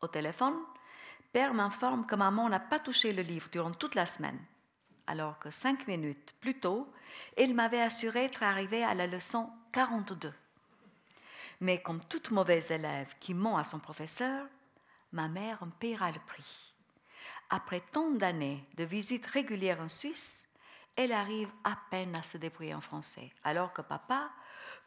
Au 0.04 0.08
téléphone, 0.08 0.54
Père 1.34 1.56
m'informe 1.56 2.06
que 2.06 2.14
maman 2.14 2.50
n'a 2.50 2.60
pas 2.60 2.78
touché 2.78 3.14
le 3.14 3.24
livre 3.24 3.50
durant 3.52 3.72
toute 3.72 3.96
la 3.96 4.06
semaine, 4.06 4.40
alors 5.08 5.40
que 5.40 5.50
cinq 5.50 5.88
minutes 5.88 6.36
plus 6.40 6.60
tôt, 6.60 6.88
il 7.40 7.56
m'avait 7.56 7.82
assuré 7.82 8.26
être 8.26 8.44
arrivé 8.44 8.84
à 8.84 8.94
la 8.94 9.08
leçon 9.08 9.50
42. 9.72 10.32
Mais 11.62 11.82
comme 11.82 12.04
toute 12.04 12.30
mauvaise 12.30 12.70
élève 12.70 13.16
qui 13.20 13.34
ment 13.34 13.58
à 13.58 13.64
son 13.64 13.80
professeur, 13.80 14.46
ma 15.12 15.28
mère 15.28 15.62
en 15.64 15.70
paiera 15.70 16.12
le 16.12 16.20
prix. 16.20 16.74
Après 17.50 17.82
tant 17.92 18.12
d'années 18.12 18.64
de 18.76 18.84
visites 18.84 19.26
régulières 19.26 19.80
en 19.80 19.88
Suisse, 19.88 20.46
elle 20.96 21.14
arrive 21.14 21.52
à 21.64 21.78
peine 21.92 22.16
à 22.16 22.24
se 22.24 22.38
débrouiller 22.38 22.74
en 22.74 22.82
français, 22.82 23.32
alors 23.44 23.72
que 23.72 23.82
papa 23.82 24.32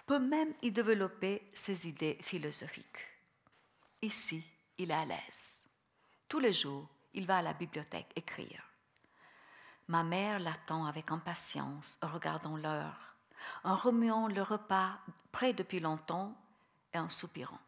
peut 0.06 0.18
même 0.18 0.52
y 0.60 0.72
développer 0.72 1.48
ses 1.54 1.86
idées 1.86 2.18
philosophiques. 2.20 2.98
Ici, 4.02 4.44
il 4.76 4.90
est 4.90 4.94
à 4.94 5.04
l'aise. 5.04 5.68
Tous 6.28 6.40
les 6.40 6.52
jours, 6.52 6.88
il 7.14 7.26
va 7.26 7.38
à 7.38 7.42
la 7.42 7.54
bibliothèque 7.54 8.12
écrire. 8.16 8.62
Ma 9.88 10.02
mère 10.02 10.38
l'attend 10.38 10.86
avec 10.86 11.10
impatience 11.10 11.98
en 12.02 12.08
regardant 12.08 12.56
l'heure, 12.56 13.16
en 13.64 13.74
remuant 13.74 14.28
le 14.28 14.42
repas 14.42 14.98
prêt 15.32 15.52
depuis 15.52 15.80
longtemps 15.80 16.36
et 16.92 16.98
en 16.98 17.08
soupirant. 17.08 17.58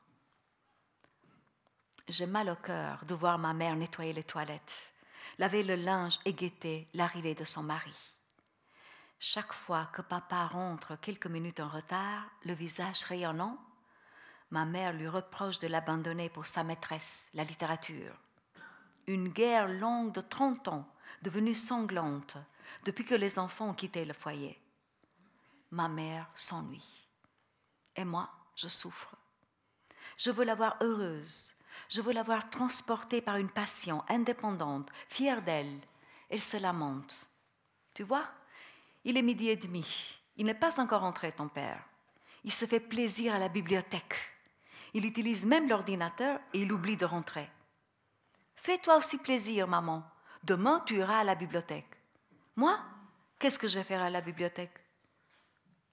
J'ai 2.13 2.27
mal 2.27 2.51
au 2.51 2.57
cœur 2.57 3.03
de 3.07 3.15
voir 3.15 3.39
ma 3.39 3.55
mère 3.55 3.75
nettoyer 3.75 4.13
les 4.13 4.23
toilettes, 4.23 4.93
laver 5.39 5.63
le 5.63 5.77
linge 5.77 6.19
et 6.27 6.35
guetter 6.35 6.87
l'arrivée 6.93 7.35
de 7.35 7.45
son 7.45 7.63
mari. 7.63 7.97
Chaque 9.19 9.55
fois 9.55 9.89
que 9.95 10.03
papa 10.03 10.45
rentre 10.45 11.01
quelques 11.01 11.27
minutes 11.27 11.61
en 11.61 11.69
retard, 11.69 12.25
le 12.45 12.53
visage 12.53 13.05
rayonnant, 13.05 13.57
ma 14.51 14.67
mère 14.67 14.93
lui 14.93 15.09
reproche 15.09 15.59
de 15.59 15.69
l'abandonner 15.69 16.29
pour 16.29 16.47
sa 16.47 16.63
maîtresse, 16.63 17.31
la 17.33 17.45
littérature 17.45 18.13
une 19.07 19.29
guerre 19.31 19.69
longue 19.69 20.13
de 20.13 20.21
30 20.21 20.69
ans, 20.69 20.87
devenue 21.23 21.55
sanglante, 21.55 22.37
depuis 22.85 23.05
que 23.05 23.15
les 23.15 23.39
enfants 23.39 23.71
ont 23.71 23.75
quitté 23.75 24.05
le 24.05 24.13
foyer. 24.13 24.61
Ma 25.71 25.89
mère 25.89 26.31
s'ennuie. 26.35 27.09
Et 27.97 28.05
moi, 28.05 28.31
je 28.55 28.69
souffre. 28.69 29.17
Je 30.19 30.31
veux 30.31 30.45
la 30.45 30.55
voir 30.55 30.77
heureuse. 30.83 31.55
Je 31.89 32.01
veux 32.01 32.13
la 32.13 32.23
voir 32.23 32.51
transportée 32.51 33.21
par 33.21 33.37
une 33.37 33.51
passion 33.51 34.03
indépendante, 34.09 34.91
fière 35.09 35.43
d'elle. 35.43 35.79
Elle 36.29 36.43
se 36.43 36.57
lamente. 36.57 37.27
Tu 37.95 38.03
vois, 38.03 38.25
il 39.05 39.17
est 39.17 39.23
midi 39.23 39.49
et 39.49 39.57
demi. 39.57 39.87
Il 40.37 40.47
n'est 40.47 40.55
pas 40.55 40.81
encore 40.81 41.05
entré, 41.05 41.33
ton 41.33 41.49
père. 41.49 41.83
Il 42.45 42.53
se 42.53 42.67
fait 42.67 42.81
plaisir 42.81 43.35
à 43.35 43.39
la 43.39 43.49
bibliothèque. 43.49 44.17
Il 44.95 45.07
utilise 45.07 45.45
même 45.45 45.69
l'ordinateur 45.69 46.41
et 46.53 46.63
il 46.63 46.73
oublie 46.73 46.97
de 46.97 47.05
rentrer. 47.05 47.49
Fais-toi 48.55 48.97
aussi 48.97 49.19
plaisir, 49.19 49.67
maman. 49.67 50.05
Demain, 50.45 50.81
tu 50.87 50.97
iras 50.97 51.21
à 51.21 51.25
la 51.25 51.35
bibliothèque. 51.35 51.97
Moi, 52.57 52.79
qu'est-ce 53.39 53.59
que 53.59 53.69
je 53.69 53.79
vais 53.79 53.85
faire 53.85 54.03
à 54.03 54.11
la 54.11 54.21
bibliothèque? 54.21 54.79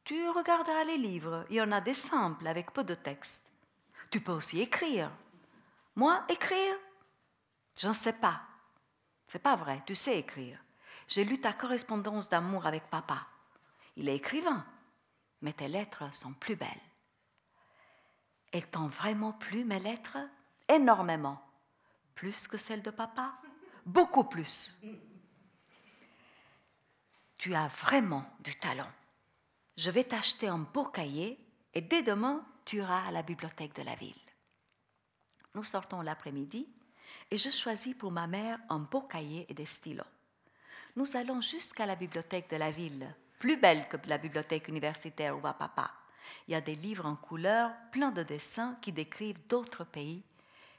Tu 0.04 0.28
regarderas 0.30 0.84
les 0.86 0.98
livres. 0.98 1.46
Il 1.50 1.58
y 1.58 1.62
en 1.62 1.72
a 1.72 1.82
des 1.82 1.94
simples 1.94 2.48
avec 2.48 2.72
peu 2.72 2.84
de 2.84 2.96
texte. 2.96 3.44
Tu 4.10 4.22
peux 4.22 4.32
aussi 4.32 4.60
écrire. 4.60 5.12
Moi, 6.00 6.24
écrire? 6.30 6.78
J'en 7.78 7.92
sais 7.92 8.14
pas. 8.14 8.40
C'est 9.28 9.44
pas 9.44 9.58
vrai, 9.58 9.84
tu 9.86 9.96
sais 9.96 10.18
écrire. 10.18 10.58
J'ai 11.10 11.26
lu 11.26 11.42
ta 11.42 11.52
correspondance 11.52 12.30
d'amour 12.30 12.66
avec 12.66 12.90
papa. 12.90 13.28
Il 13.98 14.08
est 14.08 14.16
écrivain, 14.16 14.66
mais 15.42 15.52
tes 15.52 15.68
lettres 15.68 16.06
sont 16.16 16.32
plus 16.32 16.56
belles. 16.56 16.70
Elles 18.54 18.70
t'ont 18.70 18.88
vraiment 18.88 19.34
plu, 19.34 19.66
mes 19.66 19.80
lettres? 19.80 20.18
Énormément. 20.70 21.46
Plus 22.16 22.48
que 22.48 22.58
celles 22.58 22.82
de 22.82 22.92
papa? 22.92 23.34
Beaucoup 23.86 24.24
plus. 24.24 24.80
Tu 27.40 27.54
as 27.54 27.68
vraiment 27.68 28.24
du 28.40 28.56
talent. 28.56 28.94
Je 29.76 29.92
vais 29.92 30.06
t'acheter 30.06 30.48
un 30.48 30.60
beau 30.60 30.86
cahier 30.86 31.46
et 31.74 31.82
dès 31.82 32.04
demain, 32.04 32.48
tu 32.64 32.78
iras 32.78 33.06
à 33.06 33.12
la 33.12 33.22
bibliothèque 33.22 33.76
de 33.76 33.84
la 33.84 33.96
ville. 33.96 34.29
Nous 35.56 35.64
sortons 35.64 36.02
l'après-midi 36.02 36.68
et 37.32 37.38
je 37.38 37.50
choisis 37.50 37.96
pour 37.96 38.12
ma 38.12 38.28
mère 38.28 38.60
un 38.70 38.80
beau 38.80 39.02
cahier 39.02 39.46
et 39.50 39.54
des 39.54 39.66
stylos. 39.66 40.04
Nous 40.96 41.16
allons 41.16 41.42
jusqu'à 41.42 41.86
la 41.86 41.96
bibliothèque 41.96 42.50
de 42.50 42.58
la 42.58 42.72
ville, 42.72 43.14
plus 43.40 43.58
belle 43.58 43.88
que 43.88 43.98
la 44.08 44.18
bibliothèque 44.18 44.68
universitaire 44.68 45.38
où 45.38 45.42
va 45.42 45.54
papa. 45.54 45.92
Il 46.48 46.52
y 46.52 46.56
a 46.56 46.62
des 46.62 46.76
livres 46.76 47.06
en 47.06 47.16
couleur, 47.16 47.72
plein 47.92 48.12
de 48.12 48.24
dessins 48.24 48.78
qui 48.82 48.92
décrivent 48.92 49.48
d'autres 49.48 49.84
pays 49.84 50.24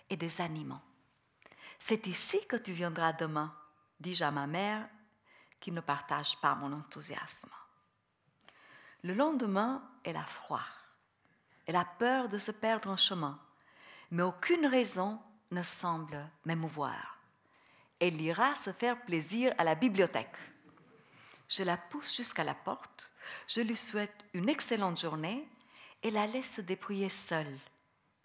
et 0.08 0.16
des 0.16 0.40
animaux. 0.40 0.80
C'est 1.78 2.06
ici 2.06 2.38
que 2.46 2.56
tu 2.56 2.72
viendras 2.72 3.12
demain, 3.12 3.54
dis-je 4.00 4.24
à 4.24 4.30
ma 4.30 4.46
mère, 4.46 4.88
qui 5.60 5.72
ne 5.72 5.80
partage 5.80 6.36
pas 6.40 6.54
mon 6.54 6.72
enthousiasme. 6.72 7.50
Le 9.02 9.14
lendemain, 9.14 9.82
elle 10.04 10.16
a 10.16 10.22
froid. 10.22 10.64
Elle 11.66 11.76
a 11.76 11.84
peur 11.84 12.28
de 12.28 12.38
se 12.38 12.50
perdre 12.50 12.90
en 12.90 12.96
chemin, 12.96 13.40
mais 14.10 14.22
aucune 14.22 14.66
raison 14.66 15.20
ne 15.50 15.62
semble 15.62 16.28
m'émouvoir. 16.44 17.18
Elle 17.98 18.20
ira 18.20 18.54
se 18.54 18.72
faire 18.72 19.00
plaisir 19.04 19.52
à 19.58 19.64
la 19.64 19.74
bibliothèque. 19.74 20.36
Je 21.48 21.62
la 21.62 21.76
pousse 21.76 22.16
jusqu'à 22.16 22.44
la 22.44 22.54
porte, 22.54 23.12
je 23.46 23.60
lui 23.60 23.76
souhaite 23.76 24.24
une 24.32 24.48
excellente 24.48 25.00
journée 25.00 25.48
et 26.02 26.10
la 26.10 26.26
laisse 26.26 26.54
se 26.54 27.08
seule 27.08 27.58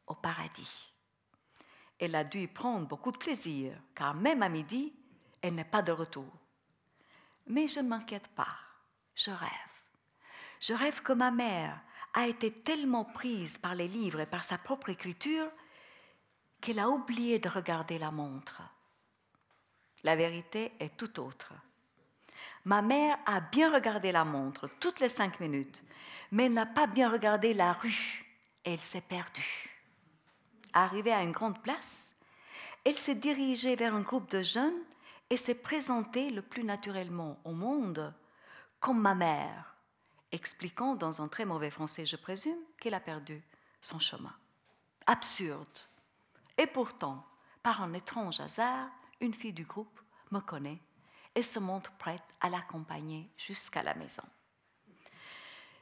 au 0.08 0.16
paradis. 0.16 0.92
Elle 2.00 2.16
a 2.16 2.24
dû 2.24 2.42
y 2.42 2.48
prendre 2.48 2.88
beaucoup 2.88 3.12
de 3.12 3.18
plaisir, 3.18 3.78
car 3.96 4.14
même 4.14 4.44
à 4.44 4.50
midi, 4.50 4.94
elle 5.42 5.56
n'est 5.56 5.64
pas 5.64 5.82
de 5.82 5.92
retour. 5.92 6.32
Mais 7.48 7.68
je 7.68 7.80
ne 7.80 7.88
m'inquiète 7.88 8.28
pas, 8.30 8.58
je 9.16 9.32
rêve. 9.32 9.50
Je 10.60 10.74
rêve 10.74 11.02
que 11.02 11.14
ma 11.14 11.32
mère 11.32 11.80
a 12.14 12.28
été 12.28 12.52
tellement 12.52 13.06
prise 13.06 13.58
par 13.58 13.76
les 13.76 13.88
livres 13.88 14.20
et 14.20 14.26
par 14.26 14.44
sa 14.44 14.58
propre 14.58 14.90
écriture 14.90 15.50
qu'elle 16.66 16.80
a 16.80 16.90
oublié 16.90 17.38
de 17.38 17.48
regarder 17.48 18.00
la 18.00 18.10
montre. 18.10 18.64
La 20.04 20.16
vérité 20.16 20.72
est 20.80 20.98
tout 20.98 21.20
autre. 21.20 21.54
Ma 22.64 22.82
mère 22.82 23.20
a 23.28 23.40
bien 23.40 23.72
regardé 23.72 24.12
la 24.12 24.26
montre 24.26 24.68
toutes 24.80 25.00
les 25.00 25.10
cinq 25.10 25.40
minutes, 25.40 25.84
mais 26.32 26.46
elle 26.46 26.54
n'a 26.54 26.66
pas 26.66 26.88
bien 26.88 27.08
regardé 27.08 27.54
la 27.54 27.74
rue 27.74 28.26
et 28.66 28.74
elle 28.74 28.82
s'est 28.82 29.02
perdue. 29.02 29.70
Arrivée 30.74 31.14
à 31.14 31.22
une 31.22 31.34
grande 31.34 31.62
place, 31.62 32.16
elle 32.84 32.98
s'est 32.98 33.14
dirigée 33.14 33.76
vers 33.76 33.94
un 33.94 34.02
groupe 34.02 34.32
de 34.32 34.42
jeunes 34.42 34.82
et 35.30 35.38
s'est 35.38 35.54
présentée 35.54 36.32
le 36.32 36.42
plus 36.42 36.64
naturellement 36.64 37.40
au 37.44 37.52
monde 37.52 38.12
comme 38.80 39.00
ma 39.00 39.14
mère, 39.14 39.76
expliquant 40.32 40.96
dans 40.96 41.22
un 41.22 41.28
très 41.28 41.46
mauvais 41.46 41.70
français, 41.70 42.08
je 42.08 42.16
présume, 42.16 42.58
qu'elle 42.80 42.96
a 42.96 43.00
perdu 43.00 43.44
son 43.82 44.00
chemin. 44.00 44.34
Absurde. 45.06 45.80
Et 46.58 46.68
pourtant, 46.68 47.26
par 47.62 47.82
un 47.82 47.94
étrange 47.94 48.40
hasard, 48.40 48.90
une 49.20 49.34
fille 49.34 49.54
du 49.54 49.66
groupe 49.66 50.00
me 50.32 50.40
connaît 50.40 50.82
et 51.34 51.44
se 51.44 51.60
montre 51.60 51.92
prête 51.94 52.24
à 52.40 52.50
l'accompagner 52.50 53.30
jusqu'à 53.38 53.84
la 53.84 53.94
maison. 53.96 54.24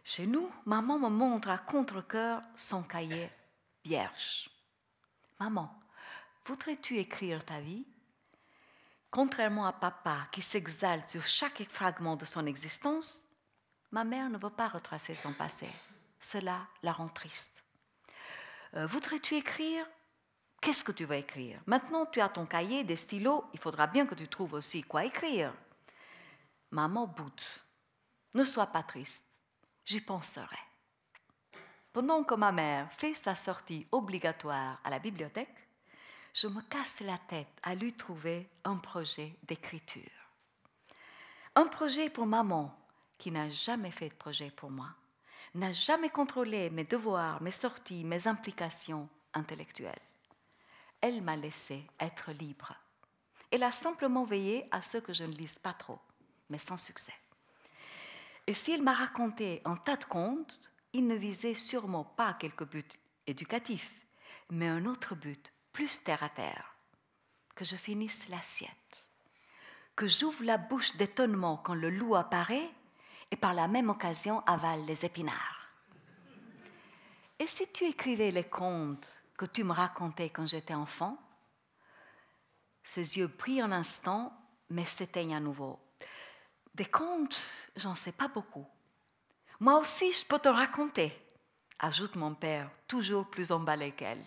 Chez 0.03 0.25
nous, 0.25 0.51
maman 0.65 0.99
me 0.99 1.09
montre 1.09 1.49
à 1.49 1.57
contre-coeur 1.57 2.41
son 2.55 2.83
cahier 2.83 3.29
vierge. 3.85 4.49
Maman, 5.39 5.73
voudrais-tu 6.45 6.97
écrire 6.97 7.43
ta 7.43 7.59
vie? 7.59 7.85
Contrairement 9.11 9.65
à 9.65 9.73
papa 9.73 10.27
qui 10.31 10.41
s'exalte 10.41 11.07
sur 11.07 11.25
chaque 11.25 11.63
fragment 11.69 12.15
de 12.15 12.25
son 12.25 12.45
existence, 12.47 13.27
ma 13.91 14.03
mère 14.03 14.29
ne 14.29 14.37
veut 14.37 14.49
pas 14.49 14.67
retracer 14.67 15.15
son 15.15 15.33
passé. 15.33 15.69
Cela 16.19 16.67
la 16.81 16.91
rend 16.91 17.09
triste. 17.09 17.63
Euh, 18.75 18.87
voudrais-tu 18.87 19.35
écrire? 19.35 19.85
Qu'est-ce 20.63 20.85
que 20.85 20.93
tu 20.93 21.03
vas 21.03 21.17
écrire? 21.17 21.59
Maintenant, 21.65 22.05
tu 22.05 22.21
as 22.21 22.29
ton 22.29 22.45
cahier, 22.45 22.85
des 22.85 22.95
stylos, 22.95 23.43
il 23.51 23.59
faudra 23.59 23.85
bien 23.85 24.05
que 24.05 24.15
tu 24.15 24.29
trouves 24.29 24.53
aussi 24.53 24.81
quoi 24.81 25.03
écrire. 25.03 25.53
Maman 26.71 27.05
boude. 27.05 27.41
Ne 28.33 28.45
sois 28.45 28.67
pas 28.67 28.81
triste, 28.81 29.25
j'y 29.83 29.99
penserai. 29.99 30.57
Pendant 31.91 32.23
que 32.23 32.35
ma 32.35 32.53
mère 32.53 32.89
fait 32.93 33.13
sa 33.13 33.35
sortie 33.35 33.85
obligatoire 33.91 34.79
à 34.85 34.89
la 34.89 34.99
bibliothèque, 34.99 35.67
je 36.33 36.47
me 36.47 36.61
casse 36.61 37.01
la 37.01 37.17
tête 37.17 37.59
à 37.61 37.75
lui 37.75 37.91
trouver 37.91 38.49
un 38.63 38.77
projet 38.77 39.33
d'écriture. 39.43 40.01
Un 41.55 41.67
projet 41.67 42.09
pour 42.09 42.25
maman, 42.25 42.73
qui 43.17 43.31
n'a 43.31 43.49
jamais 43.49 43.91
fait 43.91 44.09
de 44.09 44.15
projet 44.15 44.49
pour 44.49 44.71
moi, 44.71 44.95
n'a 45.55 45.73
jamais 45.73 46.09
contrôlé 46.09 46.69
mes 46.69 46.85
devoirs, 46.85 47.41
mes 47.41 47.51
sorties, 47.51 48.05
mes 48.05 48.29
implications 48.29 49.09
intellectuelles 49.33 49.99
elle 51.03 51.21
m'a 51.21 51.35
laissé 51.35 51.85
être 51.99 52.31
libre. 52.31 52.73
Elle 53.51 53.63
a 53.63 53.73
simplement 53.73 54.23
veillé 54.23 54.65
à 54.71 54.81
ce 54.81 54.97
que 54.97 55.11
je 55.11 55.25
ne 55.25 55.33
lise 55.33 55.59
pas 55.59 55.73
trop, 55.73 55.99
mais 56.49 56.57
sans 56.57 56.77
succès. 56.77 57.13
Et 58.47 58.53
s'il 58.53 58.81
m'a 58.81 58.93
raconté 58.93 59.61
un 59.65 59.75
tas 59.75 59.97
de 59.97 60.05
contes, 60.05 60.71
il 60.93 61.05
ne 61.05 61.15
visait 61.15 61.55
sûrement 61.55 62.05
pas 62.05 62.33
quelques 62.35 62.65
buts 62.65 62.87
éducatifs, 63.27 63.93
mais 64.49 64.69
un 64.69 64.85
autre 64.85 65.13
but, 65.13 65.51
plus 65.73 66.01
terre 66.01 66.23
à 66.23 66.29
terre, 66.29 66.73
que 67.53 67.65
je 67.65 67.75
finisse 67.75 68.29
l'assiette, 68.29 69.07
que 69.97 70.07
j'ouvre 70.07 70.45
la 70.45 70.57
bouche 70.57 70.95
d'étonnement 70.95 71.57
quand 71.57 71.75
le 71.75 71.89
loup 71.89 72.15
apparaît 72.15 72.71
et 73.29 73.35
par 73.35 73.53
la 73.53 73.67
même 73.67 73.89
occasion 73.89 74.39
avale 74.45 74.85
les 74.85 75.03
épinards. 75.03 75.73
Et 77.39 77.47
si 77.47 77.67
tu 77.73 77.83
écrivais 77.83 78.31
les 78.31 78.45
contes 78.45 79.22
que 79.43 79.51
tu 79.51 79.65
me 79.65 79.73
racontais 79.73 80.29
quand 80.29 80.47
j'étais 80.47 80.73
enfant. 80.73 81.17
Ses 82.81 83.17
yeux 83.17 83.27
brillent 83.27 83.59
un 83.59 83.73
instant, 83.73 84.31
mais 84.69 84.85
s'éteignent 84.85 85.35
à 85.35 85.41
nouveau. 85.41 85.81
Des 86.73 86.85
contes, 86.85 87.37
j'en 87.75 87.93
sais 87.93 88.13
pas 88.13 88.29
beaucoup. 88.29 88.65
Moi 89.59 89.77
aussi, 89.79 90.13
je 90.13 90.25
peux 90.25 90.39
te 90.39 90.47
raconter, 90.47 91.11
ajoute 91.79 92.15
mon 92.15 92.33
père, 92.33 92.71
toujours 92.87 93.29
plus 93.29 93.51
emballé 93.51 93.91
qu'elle. 93.91 94.23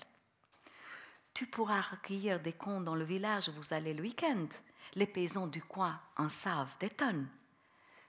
Tu 1.32 1.46
pourras 1.46 1.80
recueillir 1.80 2.38
des 2.40 2.52
contes 2.52 2.84
dans 2.84 2.94
le 2.94 3.04
village 3.04 3.48
où 3.48 3.52
vous 3.52 3.72
allez 3.72 3.94
le 3.94 4.02
week-end. 4.02 4.48
Les 4.96 5.06
paysans 5.06 5.46
du 5.46 5.62
coin 5.62 5.98
en 6.18 6.28
savent 6.28 6.76
des 6.78 6.90
tonnes. 6.90 7.26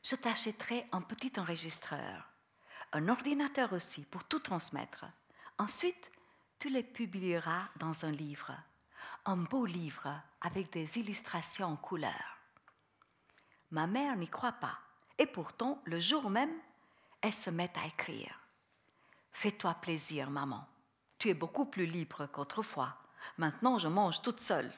Je 0.03 0.17
t'achèterai 0.17 0.87
un 0.91 1.01
petit 1.01 1.31
enregistreur, 1.39 2.29
un 2.91 3.07
ordinateur 3.07 3.71
aussi 3.71 4.01
pour 4.03 4.25
tout 4.25 4.39
transmettre. 4.39 5.05
Ensuite, 5.57 6.11
tu 6.59 6.69
les 6.69 6.83
publieras 6.83 7.67
dans 7.75 8.05
un 8.05 8.11
livre, 8.11 8.51
un 9.25 9.37
beau 9.37 9.65
livre 9.65 10.21
avec 10.41 10.71
des 10.71 10.97
illustrations 10.97 11.67
en 11.67 11.75
couleur. 11.75 12.37
Ma 13.71 13.85
mère 13.85 14.15
n'y 14.15 14.27
croit 14.27 14.53
pas, 14.53 14.79
et 15.19 15.27
pourtant, 15.27 15.81
le 15.85 15.99
jour 15.99 16.29
même, 16.29 16.53
elle 17.21 17.33
se 17.33 17.49
met 17.49 17.71
à 17.77 17.85
écrire. 17.85 18.39
Fais-toi 19.31 19.75
plaisir, 19.75 20.31
maman. 20.31 20.67
Tu 21.19 21.29
es 21.29 21.33
beaucoup 21.33 21.65
plus 21.65 21.85
libre 21.85 22.27
qu'autrefois. 22.27 22.97
Maintenant, 23.37 23.77
je 23.77 23.87
mange 23.87 24.21
toute 24.21 24.39
seule. 24.39 24.71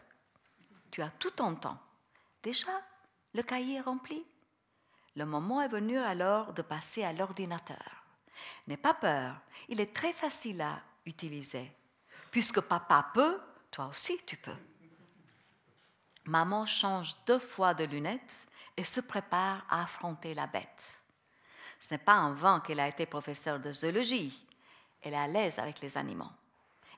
Tu 0.91 1.01
as 1.01 1.11
tout 1.11 1.31
ton 1.31 1.55
temps. 1.55 1.79
Déjà, 2.43 2.71
le 3.33 3.43
cahier 3.43 3.75
est 3.75 3.81
rempli. 3.81 4.25
Le 5.15 5.25
moment 5.25 5.61
est 5.61 5.67
venu 5.67 5.97
alors 5.97 6.53
de 6.53 6.61
passer 6.61 7.03
à 7.03 7.13
l'ordinateur. 7.13 8.03
N'aie 8.67 8.77
pas 8.77 8.93
peur, 8.93 9.39
il 9.67 9.81
est 9.81 9.93
très 9.93 10.13
facile 10.13 10.61
à 10.61 10.81
utiliser. 11.09 11.71
Puisque 12.31 12.61
papa 12.61 13.09
peut, 13.13 13.39
toi 13.71 13.87
aussi 13.87 14.17
tu 14.25 14.37
peux. 14.37 14.55
Maman 16.25 16.65
change 16.65 17.15
deux 17.25 17.39
fois 17.39 17.73
de 17.73 17.83
lunettes 17.83 18.47
et 18.77 18.83
se 18.83 19.01
prépare 19.01 19.65
à 19.69 19.83
affronter 19.83 20.33
la 20.33 20.47
bête. 20.47 21.03
Ce 21.79 21.93
n'est 21.93 21.97
pas 21.97 22.17
en 22.17 22.33
vain 22.33 22.59
qu'elle 22.59 22.79
a 22.79 22.87
été 22.87 23.05
professeure 23.05 23.59
de 23.59 23.71
zoologie. 23.71 24.45
Elle 25.01 25.13
est 25.13 25.17
à 25.17 25.27
l'aise 25.27 25.59
avec 25.59 25.81
les 25.81 25.97
animaux. 25.97 26.31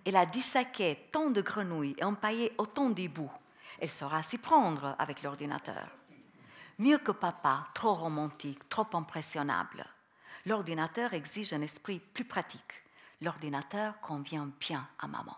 Elle 0.06 0.16
a 0.16 0.26
dissaqué 0.26 1.08
tant 1.12 1.30
de 1.30 1.42
grenouilles 1.42 1.96
et 1.98 2.04
empaillé 2.04 2.54
autant 2.58 2.90
d'hiboux. 2.90 3.32
Elle 3.80 3.92
saura 3.92 4.24
s'y 4.24 4.38
prendre 4.38 4.96
avec 5.00 5.24
l'ordinateur. 5.24 5.88
Mieux 6.80 6.98
que 6.98 7.12
papa, 7.12 7.68
trop 7.74 7.94
romantique, 7.94 8.68
trop 8.68 8.88
impressionnable. 8.94 9.86
L'ordinateur 10.48 11.14
exige 11.14 11.54
un 11.54 11.62
esprit 11.62 12.00
plus 12.00 12.26
pratique 12.26 12.82
l'ordinateur 13.22 14.00
convient 14.02 14.52
bien 14.60 14.88
à 15.00 15.08
maman. 15.08 15.38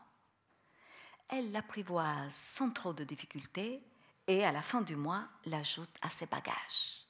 Elle 1.29 1.51
l'apprivoise 1.51 2.33
sans 2.33 2.69
trop 2.69 2.93
de 2.93 3.03
difficultés 3.03 3.83
et 4.27 4.45
à 4.45 4.51
la 4.51 4.61
fin 4.61 4.81
du 4.81 4.95
mois 4.95 5.25
l'ajoute 5.45 5.95
à 6.01 6.09
ses 6.09 6.25
bagages. 6.25 7.05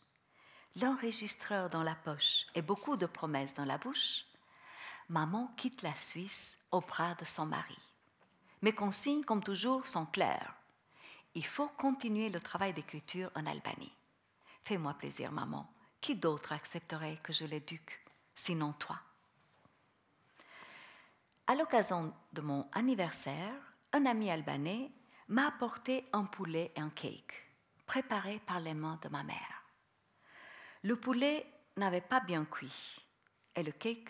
L'enregistreur 0.81 1.69
dans 1.69 1.83
la 1.83 1.95
poche 1.95 2.47
et 2.55 2.63
beaucoup 2.63 2.97
de 2.97 3.05
promesses 3.05 3.53
dans 3.53 3.65
la 3.65 3.77
bouche, 3.77 4.25
maman 5.09 5.53
quitte 5.57 5.83
la 5.83 5.95
Suisse 5.95 6.57
au 6.71 6.81
bras 6.81 7.13
de 7.15 7.25
son 7.25 7.45
mari. 7.45 7.77
Mes 8.63 8.73
consignes, 8.73 9.23
comme 9.23 9.43
toujours, 9.43 9.85
sont 9.85 10.05
claires. 10.07 10.55
Il 11.35 11.45
faut 11.45 11.67
continuer 11.67 12.29
le 12.29 12.39
travail 12.39 12.73
d'écriture 12.73 13.29
en 13.35 13.45
Albanie. 13.45 13.91
Fais-moi 14.63 14.93
plaisir, 14.93 15.31
maman. 15.31 15.69
Qui 15.99 16.15
d'autre 16.15 16.53
accepterait 16.53 17.19
que 17.21 17.33
je 17.33 17.45
l'éduque, 17.45 17.99
sinon 18.33 18.73
toi? 18.73 18.99
À 21.45 21.55
l'occasion 21.55 22.13
de 22.31 22.41
mon 22.41 22.65
anniversaire, 22.71 23.53
un 23.91 24.05
ami 24.05 24.31
albanais 24.31 24.89
m'a 25.27 25.47
apporté 25.47 26.05
un 26.13 26.23
poulet 26.23 26.71
et 26.75 26.79
un 26.79 26.89
cake, 26.89 27.33
préparé 27.85 28.39
par 28.45 28.61
les 28.61 28.73
mains 28.73 28.97
de 29.01 29.09
ma 29.09 29.23
mère. 29.23 29.63
Le 30.83 30.95
poulet 30.95 31.45
n'avait 31.75 31.99
pas 31.99 32.21
bien 32.21 32.45
cuit 32.45 33.01
et 33.55 33.63
le 33.63 33.73
cake 33.73 34.09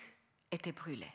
était 0.51 0.71
brûlé. 0.71 1.11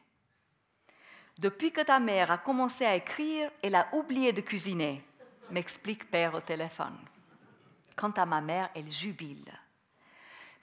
Depuis 1.38 1.70
que 1.70 1.82
ta 1.82 2.00
mère 2.00 2.32
a 2.32 2.38
commencé 2.38 2.84
à 2.84 2.96
écrire, 2.96 3.48
elle 3.62 3.76
a 3.76 3.88
oublié 3.94 4.32
de 4.32 4.40
cuisiner, 4.40 5.04
m'explique 5.50 6.10
père 6.10 6.34
au 6.34 6.40
téléphone. 6.40 6.98
Quant 7.94 8.10
à 8.10 8.26
ma 8.26 8.40
mère, 8.40 8.70
elle 8.74 8.90
jubile. 8.90 9.52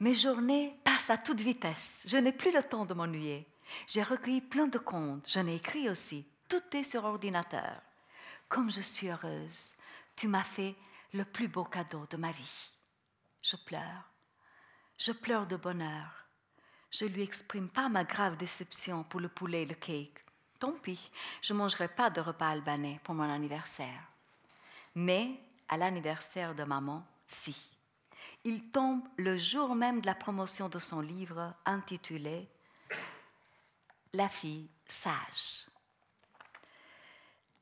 Mes 0.01 0.15
journées 0.15 0.77
passent 0.83 1.09
à 1.09 1.17
toute 1.17 1.39
vitesse. 1.39 2.03
Je 2.05 2.17
n'ai 2.17 2.33
plus 2.33 2.51
le 2.51 2.61
temps 2.61 2.85
de 2.85 2.93
m'ennuyer. 2.93 3.47
J'ai 3.87 4.03
recueilli 4.03 4.41
plein 4.41 4.67
de 4.67 4.77
contes. 4.77 5.25
Je 5.27 5.39
n'ai 5.39 5.55
écrit 5.55 5.89
aussi. 5.89 6.25
Tout 6.47 6.63
est 6.73 6.83
sur 6.83 7.03
ordinateur. 7.03 7.81
Comme 8.47 8.71
je 8.71 8.81
suis 8.81 9.09
heureuse. 9.09 9.73
Tu 10.15 10.27
m'as 10.27 10.43
fait 10.43 10.75
le 11.13 11.25
plus 11.25 11.47
beau 11.47 11.63
cadeau 11.63 12.05
de 12.09 12.17
ma 12.17 12.31
vie. 12.31 12.69
Je 13.41 13.55
pleure. 13.55 14.09
Je 14.97 15.11
pleure 15.11 15.47
de 15.47 15.55
bonheur. 15.55 16.25
Je 16.91 17.05
lui 17.05 17.23
exprime 17.23 17.67
pas 17.67 17.89
ma 17.89 18.03
grave 18.03 18.37
déception 18.37 19.03
pour 19.03 19.19
le 19.19 19.27
poulet 19.27 19.63
et 19.63 19.65
le 19.65 19.75
cake. 19.75 20.23
Tant 20.59 20.71
pis, 20.71 21.11
je 21.41 21.53
ne 21.53 21.57
mangerai 21.57 21.89
pas 21.89 22.09
de 22.09 22.21
repas 22.21 22.49
albanais 22.49 22.99
pour 23.03 23.13
mon 23.13 23.29
anniversaire. 23.29 24.01
Mais 24.95 25.39
à 25.67 25.77
l'anniversaire 25.77 26.55
de 26.55 26.63
maman, 26.63 27.05
si. 27.27 27.55
Il 28.45 28.71
tombe 28.71 29.03
le 29.17 29.37
jour 29.37 29.75
même 29.75 30.01
de 30.01 30.05
la 30.05 30.15
promotion 30.15 30.69
de 30.69 30.79
son 30.79 31.01
livre 31.01 31.53
intitulé 31.65 32.47
La 34.15 34.29
fille 34.29 34.69
sage. 34.87 35.65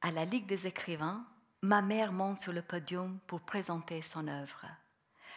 À 0.04 0.12
la 0.12 0.24
Ligue 0.24 0.46
des 0.46 0.68
écrivains, 0.68 1.26
ma 1.64 1.82
mère 1.82 2.12
monte 2.12 2.38
sur 2.38 2.54
le 2.54 2.62
podium 2.62 3.20
pour 3.26 3.42
présenter 3.42 4.04
son 4.04 4.28
œuvre. 4.28 4.64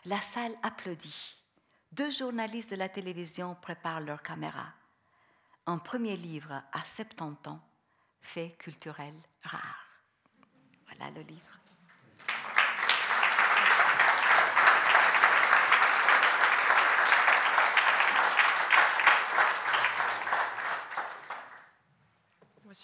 La 0.05 0.21
salle 0.21 0.53
applaudit. 0.63 1.37
Deux 1.91 2.11
journalistes 2.11 2.71
de 2.71 2.77
la 2.77 2.91
télévision 2.91 3.57
préparent 3.63 4.03
leur 4.03 4.23
caméra. 4.23 4.67
Un 5.65 5.79
premier 5.79 6.17
livre 6.19 6.63
à 6.71 6.85
70 6.85 7.49
ans, 7.49 7.63
fait 8.21 8.55
culturel 8.59 9.15
rare. 9.43 9.87
Voilà 10.85 11.11
le 11.13 11.23
livre. 11.23 11.56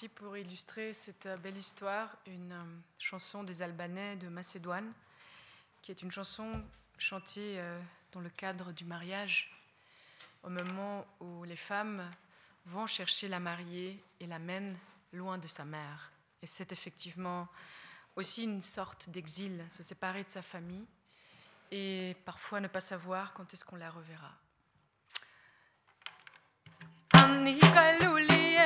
Pour 0.09 0.37
illustrer 0.37 0.93
cette 0.95 1.27
euh, 1.27 1.37
belle 1.37 1.57
histoire 1.57 2.16
une 2.27 2.51
euh, 2.51 2.65
chanson 2.99 3.45
des 3.45 3.62
Albanais 3.62 4.16
de 4.16 4.29
Macédoine, 4.29 4.93
qui 5.81 5.93
est 5.93 6.03
une 6.03 6.11
chanson 6.11 6.51
chantée 6.99 7.61
euh, 7.61 7.81
dans 8.11 8.19
le 8.19 8.29
cadre 8.31 8.73
du 8.73 8.85
mariage, 8.85 9.53
au 10.43 10.49
moment 10.49 11.07
où 11.20 11.45
les 11.45 11.57
femmes 11.57 12.03
vont 12.66 12.89
chercher 12.89 13.29
la 13.29 13.39
mariée 13.39 14.03
et 14.19 14.27
la 14.27 14.41
mènent 14.41 14.77
loin 15.12 15.39
de 15.39 15.47
sa 15.47 15.65
mère. 15.65 16.11
Et 16.43 16.47
c'est 16.47 16.73
effectivement 16.73 17.47
aussi 18.16 18.43
une 18.43 18.62
sorte 18.62 19.09
d'exil, 19.09 19.65
se 19.70 19.85
séparer 19.85 20.24
de 20.24 20.31
sa 20.31 20.43
famille 20.43 20.87
et 21.70 22.16
parfois 22.24 22.59
ne 22.59 22.66
pas 22.66 22.81
savoir 22.81 23.33
quand 23.35 23.55
est-ce 23.55 23.65
qu'on 23.65 23.77
la 23.77 23.91
reverra. 23.91 24.33
Annika 27.12 27.99
luli 27.99 28.57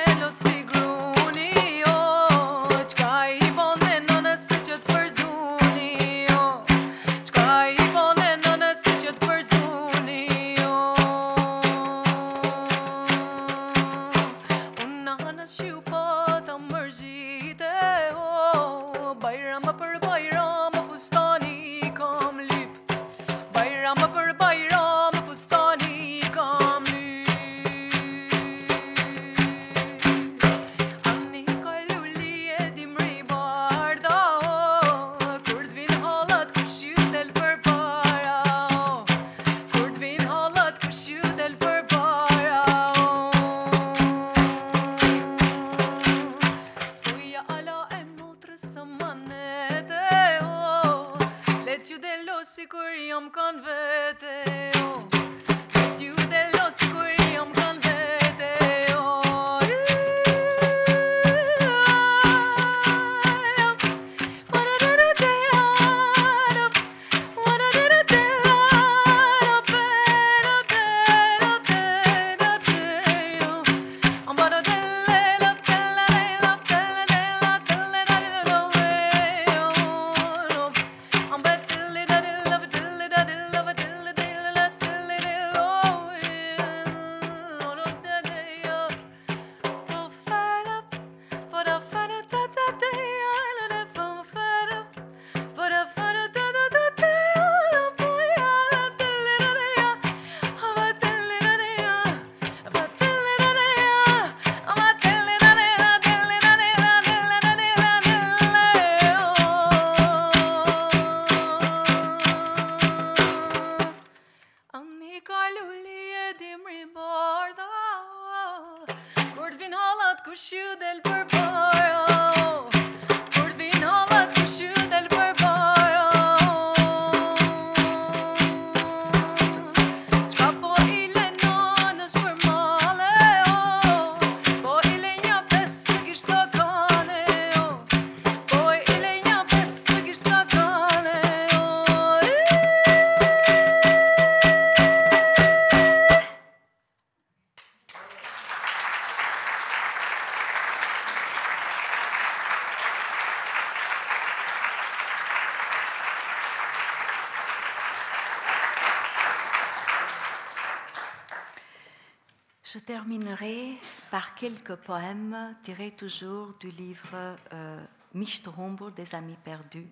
par 164.10 164.34
quelques 164.34 164.76
poèmes 164.76 165.56
tirés 165.62 165.92
toujours 165.92 166.54
du 166.58 166.70
livre 166.70 167.36
euh, 167.52 167.84
Humble 168.14 168.94
des 168.94 169.14
Amis 169.14 169.36
perdus, 169.44 169.88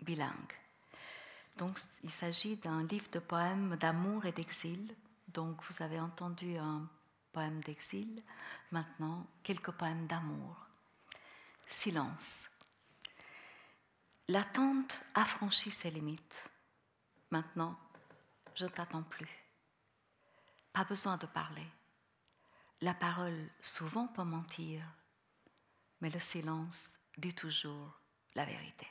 bilingue. 0.00 0.52
Donc, 1.56 1.78
il 2.02 2.10
s'agit 2.10 2.56
d'un 2.56 2.82
livre 2.82 3.08
de 3.12 3.20
poèmes 3.20 3.76
d'amour 3.76 4.24
et 4.26 4.32
d'exil. 4.32 4.94
Donc, 5.28 5.62
vous 5.64 5.82
avez 5.82 6.00
entendu 6.00 6.56
un 6.56 6.88
poème 7.32 7.60
d'exil, 7.62 8.22
maintenant 8.70 9.26
quelques 9.42 9.70
poèmes 9.72 10.06
d'amour. 10.06 10.56
Silence. 11.66 12.50
L'attente 14.28 15.00
a 15.14 15.24
franchi 15.24 15.70
ses 15.70 15.90
limites. 15.90 16.50
Maintenant, 17.30 17.78
je 18.54 18.66
t'attends 18.66 19.02
plus. 19.02 19.28
Pas 20.72 20.84
besoin 20.84 21.16
de 21.16 21.26
parler. 21.26 21.66
La 22.84 22.92
parole 22.92 23.48
souvent 23.62 24.08
peut 24.08 24.24
mentir, 24.24 24.84
mais 26.02 26.10
le 26.10 26.20
silence 26.20 26.98
dit 27.16 27.32
toujours 27.32 27.98
la 28.34 28.44
vérité. 28.44 28.86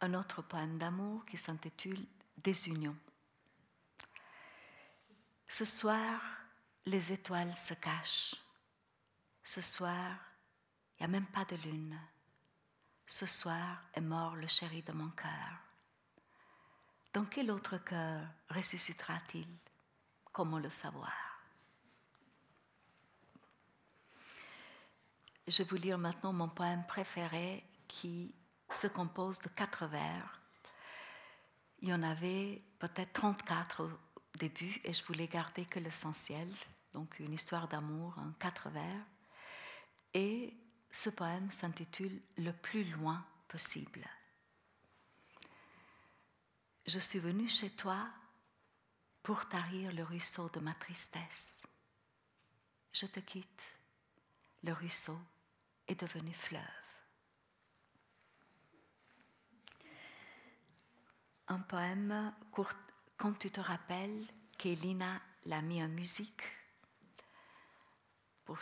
Un 0.00 0.14
autre 0.14 0.42
poème 0.42 0.78
d'amour 0.78 1.24
qui 1.26 1.36
s'intitule 1.36 2.04
Désunion. 2.38 2.96
Ce 5.48 5.64
soir, 5.64 6.20
les 6.84 7.12
étoiles 7.12 7.56
se 7.56 7.74
cachent. 7.74 8.34
Ce 9.44 9.60
soir, 9.60 10.10
il 10.98 11.02
n'y 11.02 11.04
a 11.04 11.08
même 11.20 11.26
pas 11.26 11.44
de 11.44 11.54
lune. 11.54 11.96
Ce 13.06 13.26
soir 13.26 13.80
est 13.94 14.00
mort 14.00 14.34
le 14.34 14.48
chéri 14.48 14.82
de 14.82 14.90
mon 14.90 15.10
cœur. 15.10 15.67
Dans 17.18 17.24
quel 17.24 17.50
autre 17.50 17.78
cœur 17.78 18.20
ressuscitera-t-il? 18.48 19.48
Comment 20.30 20.60
le 20.60 20.70
savoir? 20.70 21.42
Je 25.48 25.58
vais 25.58 25.68
vous 25.68 25.74
lire 25.74 25.98
maintenant 25.98 26.32
mon 26.32 26.48
poème 26.48 26.86
préféré 26.86 27.64
qui 27.88 28.32
se 28.70 28.86
compose 28.86 29.40
de 29.40 29.48
quatre 29.48 29.88
vers. 29.88 30.40
Il 31.80 31.88
y 31.88 31.92
en 31.92 32.04
avait 32.04 32.62
peut-être 32.78 33.14
34 33.14 33.82
au 33.82 33.90
début 34.38 34.80
et 34.84 34.92
je 34.92 35.02
voulais 35.02 35.26
garder 35.26 35.64
que 35.64 35.80
l'essentiel, 35.80 36.48
donc 36.92 37.18
une 37.18 37.32
histoire 37.32 37.66
d'amour 37.66 38.14
en 38.18 38.30
quatre 38.38 38.68
vers. 38.68 39.04
Et 40.14 40.56
ce 40.92 41.10
poème 41.10 41.50
s'intitule 41.50 42.22
Le 42.36 42.52
plus 42.52 42.84
loin 42.84 43.26
possible. 43.48 44.08
Je 46.88 47.00
suis 47.00 47.18
venue 47.18 47.50
chez 47.50 47.68
toi 47.68 48.08
pour 49.22 49.46
tarir 49.46 49.92
le 49.92 50.02
ruisseau 50.04 50.48
de 50.48 50.58
ma 50.58 50.72
tristesse. 50.72 51.66
Je 52.94 53.04
te 53.04 53.20
quitte, 53.20 53.78
le 54.62 54.72
ruisseau 54.72 55.18
est 55.86 56.00
devenu 56.00 56.32
fleuve. 56.32 56.62
Un 61.48 61.58
poème 61.58 62.34
quand 63.18 63.38
tu 63.38 63.50
te 63.50 63.60
rappelles 63.60 64.24
qu'Elina 64.56 65.20
l'a 65.44 65.60
mis 65.60 65.84
en 65.84 65.88
musique 65.88 66.42
euh, 68.48 68.54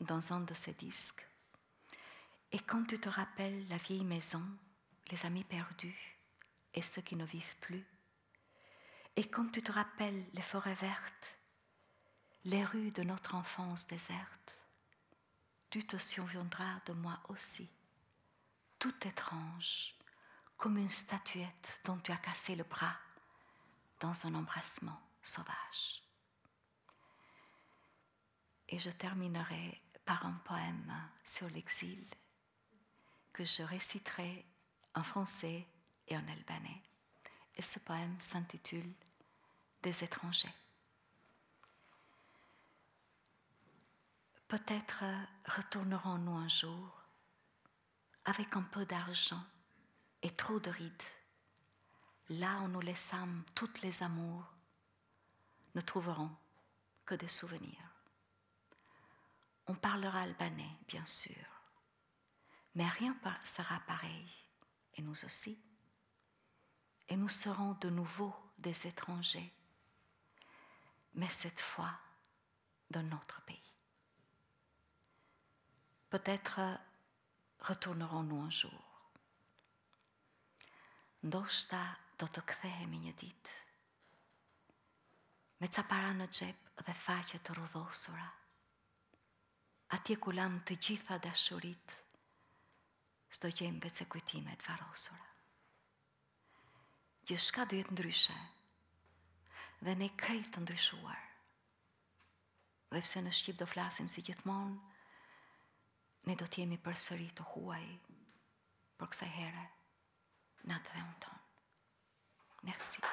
dans 0.00 0.32
un 0.32 0.40
de 0.40 0.54
ses 0.54 0.72
disques. 0.72 1.28
Et 2.50 2.60
quand 2.60 2.84
tu 2.84 2.98
te 2.98 3.10
rappelles 3.10 3.68
la 3.68 3.76
vieille 3.76 4.06
maison, 4.06 4.42
les 5.10 5.26
amis 5.26 5.44
perdus, 5.44 6.16
et 6.74 6.82
ceux 6.82 7.02
qui 7.02 7.16
ne 7.16 7.24
vivent 7.24 7.56
plus. 7.60 7.86
Et 9.16 9.28
quand 9.28 9.50
tu 9.50 9.62
te 9.62 9.72
rappelles 9.72 10.24
les 10.32 10.42
forêts 10.42 10.74
vertes, 10.74 11.38
les 12.44 12.64
rues 12.64 12.90
de 12.92 13.02
notre 13.02 13.34
enfance 13.34 13.86
déserte, 13.86 14.66
tu 15.68 15.86
te 15.86 15.96
souviendras 15.98 16.80
de 16.86 16.92
moi 16.92 17.20
aussi, 17.28 17.68
tout 18.78 18.94
étrange, 19.06 19.94
comme 20.56 20.76
une 20.76 20.88
statuette 20.90 21.80
dont 21.84 21.98
tu 21.98 22.12
as 22.12 22.16
cassé 22.16 22.54
le 22.54 22.64
bras 22.64 22.96
dans 24.00 24.26
un 24.26 24.34
embrassement 24.34 25.00
sauvage. 25.22 26.02
Et 28.68 28.78
je 28.78 28.90
terminerai 28.90 29.80
par 30.04 30.26
un 30.26 30.40
poème 30.44 30.92
sur 31.24 31.48
l'exil 31.50 32.04
que 33.32 33.44
je 33.44 33.62
réciterai 33.62 34.44
en 34.94 35.02
français 35.02 35.66
et 36.10 36.16
en 36.16 36.28
albanais. 36.28 36.82
Et 37.56 37.62
ce 37.62 37.78
poème 37.78 38.20
s'intitule 38.20 38.92
Des 39.82 40.04
étrangers. 40.04 40.54
Peut-être 44.48 45.04
retournerons-nous 45.46 46.36
un 46.36 46.48
jour 46.48 47.04
avec 48.24 48.54
un 48.56 48.62
peu 48.62 48.84
d'argent 48.84 49.42
et 50.22 50.30
trop 50.30 50.60
de 50.60 50.70
rides, 50.70 51.02
là 52.28 52.60
où 52.60 52.68
nous 52.68 52.80
laissâmes 52.80 53.44
toutes 53.54 53.80
les 53.80 54.02
amours, 54.02 54.44
ne 55.74 55.80
trouverons 55.80 56.30
que 57.06 57.14
des 57.14 57.28
souvenirs. 57.28 57.94
On 59.66 59.74
parlera 59.74 60.22
albanais, 60.22 60.76
bien 60.88 61.06
sûr, 61.06 61.46
mais 62.74 62.88
rien 62.88 63.16
sera 63.44 63.80
pareil, 63.80 64.28
et 64.94 65.02
nous 65.02 65.24
aussi 65.24 65.58
et 67.10 67.16
nous 67.16 67.28
serons 67.28 67.72
de 67.74 67.90
nouveau 67.90 68.32
des 68.58 68.86
étrangers, 68.86 69.52
mais 71.14 71.28
cette 71.28 71.60
fois 71.60 71.92
dans 72.88 73.02
notre 73.02 73.42
pays. 73.42 73.58
Peut-être 76.08 76.60
retournerons-nous 77.60 78.40
un 78.40 78.50
jour. 78.50 78.86
Ndoshta 81.22 81.82
do 82.16 82.24
të 82.32 82.40
kthehemi 82.48 83.02
një 83.02 83.12
ditë 83.20 83.58
me 85.60 85.68
ca 85.68 85.84
para 85.84 86.14
në 86.16 86.26
xhep 86.32 86.70
dhe 86.80 86.94
faqe 86.96 87.40
të 87.44 87.56
rrudhosura. 87.58 88.28
Atje 89.96 90.16
ku 90.16 90.32
lam 90.32 90.62
të 90.64 90.78
gjitha 90.80 91.18
dashurit, 91.20 91.96
sto 93.28 93.52
gjejmë 93.52 93.84
vetë 93.84 94.08
kujtimet 94.08 94.64
varosura 94.64 95.29
gjithë 97.28 97.66
do 97.70 97.80
jetë 97.80 97.96
ndryshe 97.96 98.38
dhe 99.80 99.96
ne 99.96 100.10
krejt 100.20 100.52
të 100.54 100.62
ndryshuar. 100.64 101.26
Dhe 102.90 103.00
pse 103.04 103.22
në 103.22 103.32
Shqip 103.32 103.58
do 103.60 103.68
flasim 103.70 104.08
si 104.10 104.22
gjithmonë, 104.26 104.78
ne 106.28 106.36
do 106.36 106.46
t'jemi 106.46 106.76
për 106.84 106.98
sëri 107.00 107.30
të 107.36 107.46
huaj 107.52 107.84
për 109.00 109.12
kësaj 109.12 109.30
here, 109.32 109.66
natë 110.68 110.92
dhe 110.92 111.04
unë 111.06 111.20
tonë. 111.24 111.44
Merci. 112.68 113.06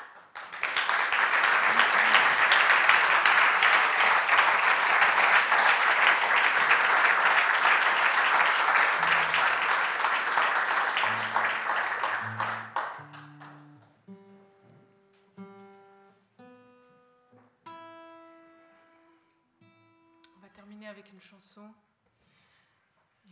Chanson. 21.20 21.74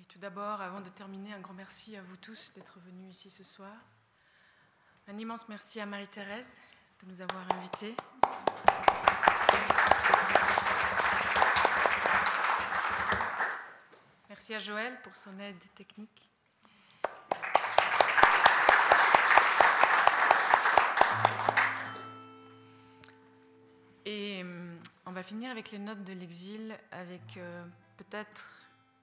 Et 0.02 0.06
tout 0.06 0.20
d'abord, 0.20 0.62
avant 0.62 0.82
de 0.82 0.90
terminer, 0.90 1.34
un 1.34 1.40
grand 1.40 1.54
merci 1.54 1.96
à 1.96 2.02
vous 2.02 2.18
tous 2.18 2.52
d'être 2.56 2.80
venus 2.80 3.16
ici 3.16 3.30
ce 3.32 3.44
soir. 3.44 3.74
Un 5.08 5.18
immense 5.18 5.48
merci 5.48 5.80
à 5.80 5.86
Marie-Thérèse 5.86 6.60
de 7.02 7.08
nous 7.08 7.22
avoir 7.22 7.52
invités. 7.54 7.96
Merci 14.30 14.54
à 14.56 14.60
Joël 14.60 15.00
pour 15.02 15.16
son 15.16 15.40
aide 15.40 15.64
technique. 15.76 16.30
On 25.16 25.20
va 25.20 25.24
finir 25.24 25.50
avec 25.50 25.72
les 25.72 25.80
notes 25.80 26.04
de 26.04 26.12
l'exil, 26.12 26.78
avec 26.92 27.38
euh, 27.38 27.66
peut-être 27.96 28.50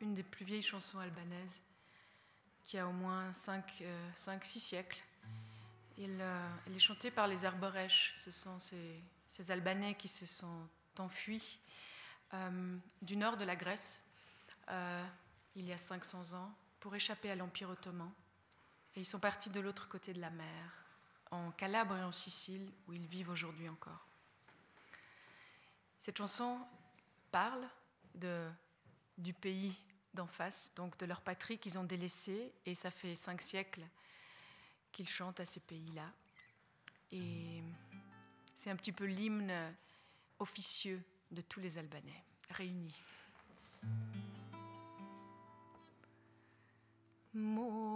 une 0.03 0.13
des 0.13 0.23
plus 0.23 0.45
vieilles 0.45 0.63
chansons 0.63 0.99
albanaises, 0.99 1.63
qui 2.65 2.77
a 2.77 2.87
au 2.87 2.93
moins 2.93 3.31
5-6 3.31 3.63
euh, 3.81 4.39
siècles. 4.43 5.03
Euh, 5.99 6.49
elle 6.67 6.77
est 6.77 6.81
chantée 6.81 7.11
par 7.11 7.29
les 7.29 7.47
Arborèches, 7.47 8.13
ce 8.15 8.31
sont 8.31 8.59
ces 8.59 9.51
Albanais 9.51 9.95
qui 9.95 10.07
se 10.07 10.27
sont 10.27 10.69
enfuis 10.99 11.59
du 13.01 13.17
nord 13.17 13.39
de 13.39 13.47
la 13.47 13.57
Grèce 13.57 14.05
il 15.57 15.65
y 15.65 15.73
a 15.73 15.79
500 15.79 16.35
ans 16.35 16.53
pour 16.81 16.95
échapper 16.95 17.31
à 17.31 17.37
l'Empire 17.37 17.71
ottoman. 17.71 18.13
Et 18.97 19.01
ils 19.01 19.07
sont 19.07 19.19
partis 19.19 19.49
de 19.49 19.61
l'autre 19.61 19.89
côté 19.89 20.13
de 20.13 20.21
la 20.21 20.29
mer, 20.29 20.85
en 21.31 21.53
Calabre 21.53 21.97
et 21.97 22.05
en 22.05 22.13
Sicile, 22.13 22.71
où 22.87 22.93
ils 22.93 23.07
vivent 23.07 23.31
aujourd'hui 23.31 23.71
encore. 23.71 24.12
Cette 26.03 26.19
chanson 26.19 26.59
parle 27.31 27.65
du 29.17 29.33
pays 29.35 29.73
d'en 30.13 30.27
face, 30.27 30.73
donc 30.75 30.99
de 30.99 31.07
leur 31.07 31.21
patrie 31.21 31.59
qu'ils 31.59 31.79
ont 31.79 31.85
délaissée, 31.85 32.53
et 32.67 32.75
ça 32.75 32.91
fait 32.91 33.15
cinq 33.15 33.41
siècles 33.41 33.85
qu'ils 34.91 35.09
chantent 35.09 35.39
à 35.39 35.45
ce 35.45 35.61
pays-là. 35.61 36.11
Et 37.13 37.63
c'est 38.57 38.71
un 38.71 38.75
petit 38.75 38.91
peu 38.91 39.05
l'hymne 39.05 39.55
officieux 40.41 41.01
de 41.31 41.41
tous 41.41 41.61
les 41.61 41.79
Albanais 41.79 42.25
réunis. 42.51 43.01
Moje 47.33 47.93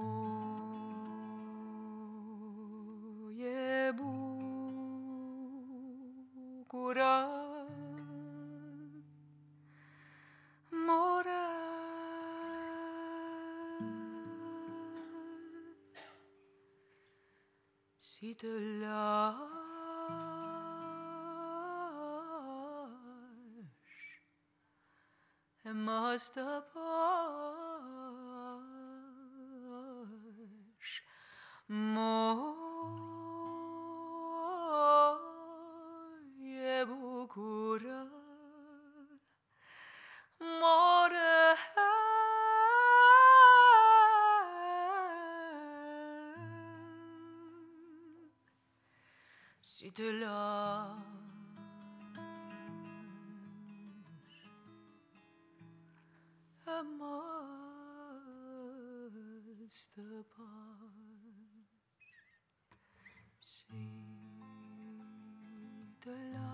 si 18.18 18.34
te 18.34 18.46
lâche, 18.80 19.36
must 25.74 26.38
apart. 26.38 26.95
de 49.96 50.10
l'or. 50.12 51.06
See 63.40 63.62
the 66.04 66.10
light. 66.10 66.45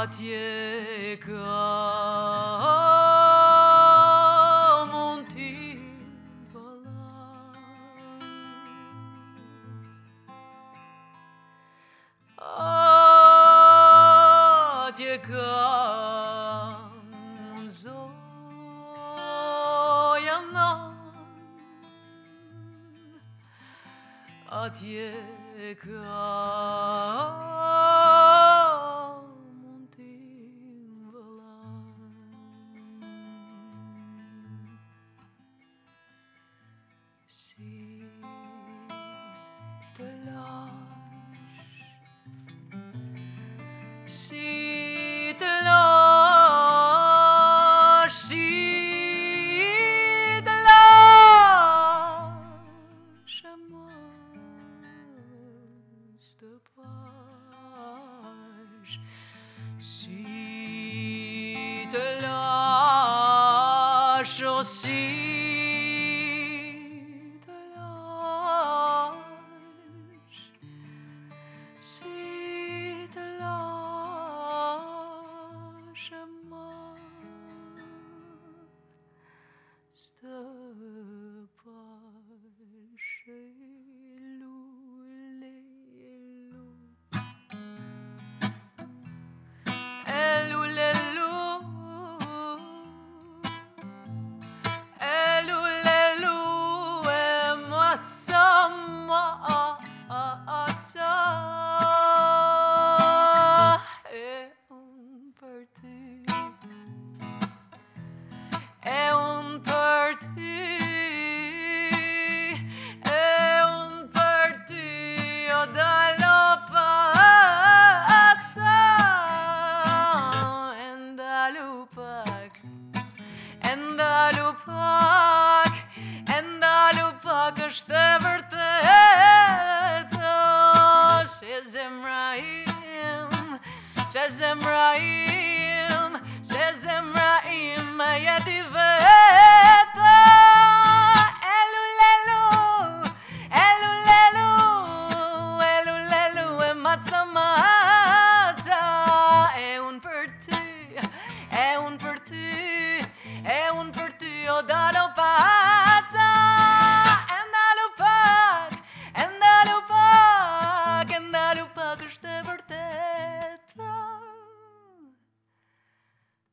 a 0.00 0.06
tě 0.06 1.16
kráľ. 1.20 1.89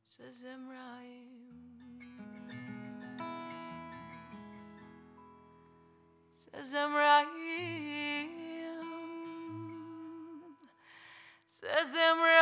Sözüm 0.08 0.70
raim 0.70 1.28
Says 6.30 6.74
raim 6.74 7.28
Sözüm 11.44 12.18
raim 12.18 12.37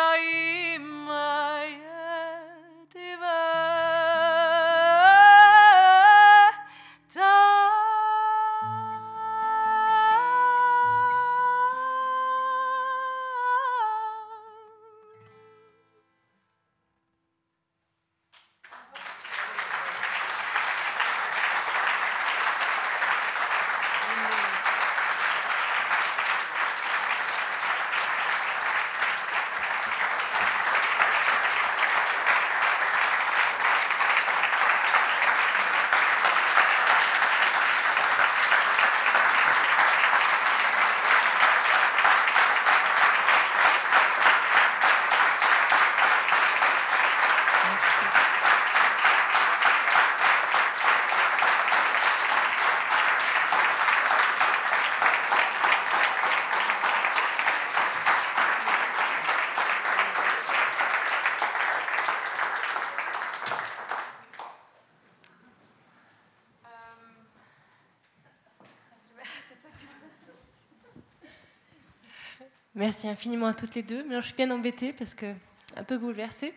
Merci 72.87 73.09
infiniment 73.09 73.49
à 73.49 73.55
toutes 73.55 73.75
les 73.75 73.83
deux. 73.83 74.05
Mais 74.05 74.15
je 74.21 74.27
suis 74.27 74.37
bien 74.37 74.49
embêtée 74.53 74.93
parce 74.93 75.13
que 75.13 75.35
un 75.75 75.83
peu 75.83 75.99
bouleversée. 75.99 76.55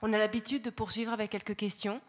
On 0.00 0.12
a 0.12 0.16
l'habitude 0.16 0.62
de 0.62 0.70
poursuivre 0.70 1.12
avec 1.12 1.30
quelques 1.30 1.56
questions. 1.56 2.00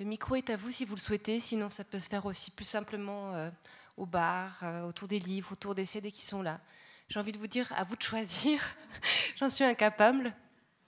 Le 0.00 0.04
micro 0.04 0.34
est 0.34 0.50
à 0.50 0.56
vous 0.56 0.72
si 0.72 0.84
vous 0.84 0.96
le 0.96 1.00
souhaitez, 1.00 1.38
sinon 1.38 1.70
ça 1.70 1.84
peut 1.84 2.00
se 2.00 2.08
faire 2.08 2.26
aussi 2.26 2.50
plus 2.50 2.64
simplement 2.64 3.32
euh, 3.34 3.50
au 3.96 4.04
bar, 4.04 4.58
euh, 4.64 4.82
autour 4.82 5.06
des 5.06 5.20
livres, 5.20 5.52
autour 5.52 5.76
des 5.76 5.84
CD 5.84 6.10
qui 6.10 6.26
sont 6.26 6.42
là. 6.42 6.60
J'ai 7.08 7.20
envie 7.20 7.30
de 7.30 7.38
vous 7.38 7.46
dire 7.46 7.72
à 7.76 7.84
vous 7.84 7.94
de 7.94 8.02
choisir. 8.02 8.60
J'en 9.36 9.48
suis 9.48 9.62
incapable. 9.62 10.34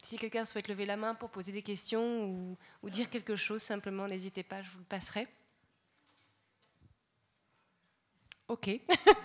Si 0.03 0.19
quelqu'un 0.19 0.45
souhaite 0.45 0.67
lever 0.67 0.85
la 0.85 0.97
main 0.97 1.15
pour 1.15 1.31
poser 1.31 1.53
des 1.53 1.63
questions 1.63 2.25
ou, 2.25 2.59
ou 2.83 2.91
dire 2.91 3.09
quelque 3.09 3.37
chose, 3.37 3.63
simplement 3.63 4.09
n'hésitez 4.09 4.43
pas, 4.43 4.63
je 4.63 4.71
vous 4.73 4.79
le 4.79 4.85
passerai. 4.85 5.29
Ok. 8.49 8.69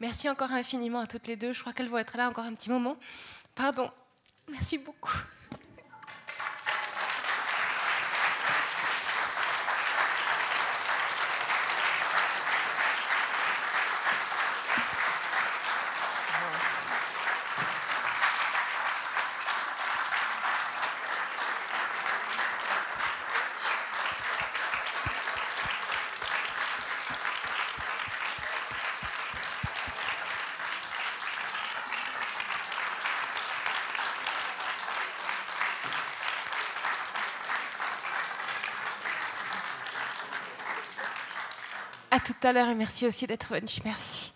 Merci 0.00 0.28
encore 0.28 0.52
infiniment 0.52 1.00
à 1.00 1.06
toutes 1.06 1.26
les 1.26 1.36
deux. 1.36 1.52
Je 1.52 1.60
crois 1.60 1.72
qu'elles 1.72 1.88
vont 1.88 1.98
être 1.98 2.16
là 2.16 2.28
encore 2.28 2.44
un 2.44 2.54
petit 2.54 2.70
moment. 2.70 2.96
Pardon. 3.54 3.90
Merci 4.48 4.78
beaucoup. 4.78 5.16
Tout 42.24 42.34
à 42.42 42.52
l'heure 42.52 42.68
et 42.68 42.74
merci 42.74 43.06
aussi 43.06 43.26
d'être 43.26 43.54
venu. 43.54 43.68
Merci. 43.84 44.33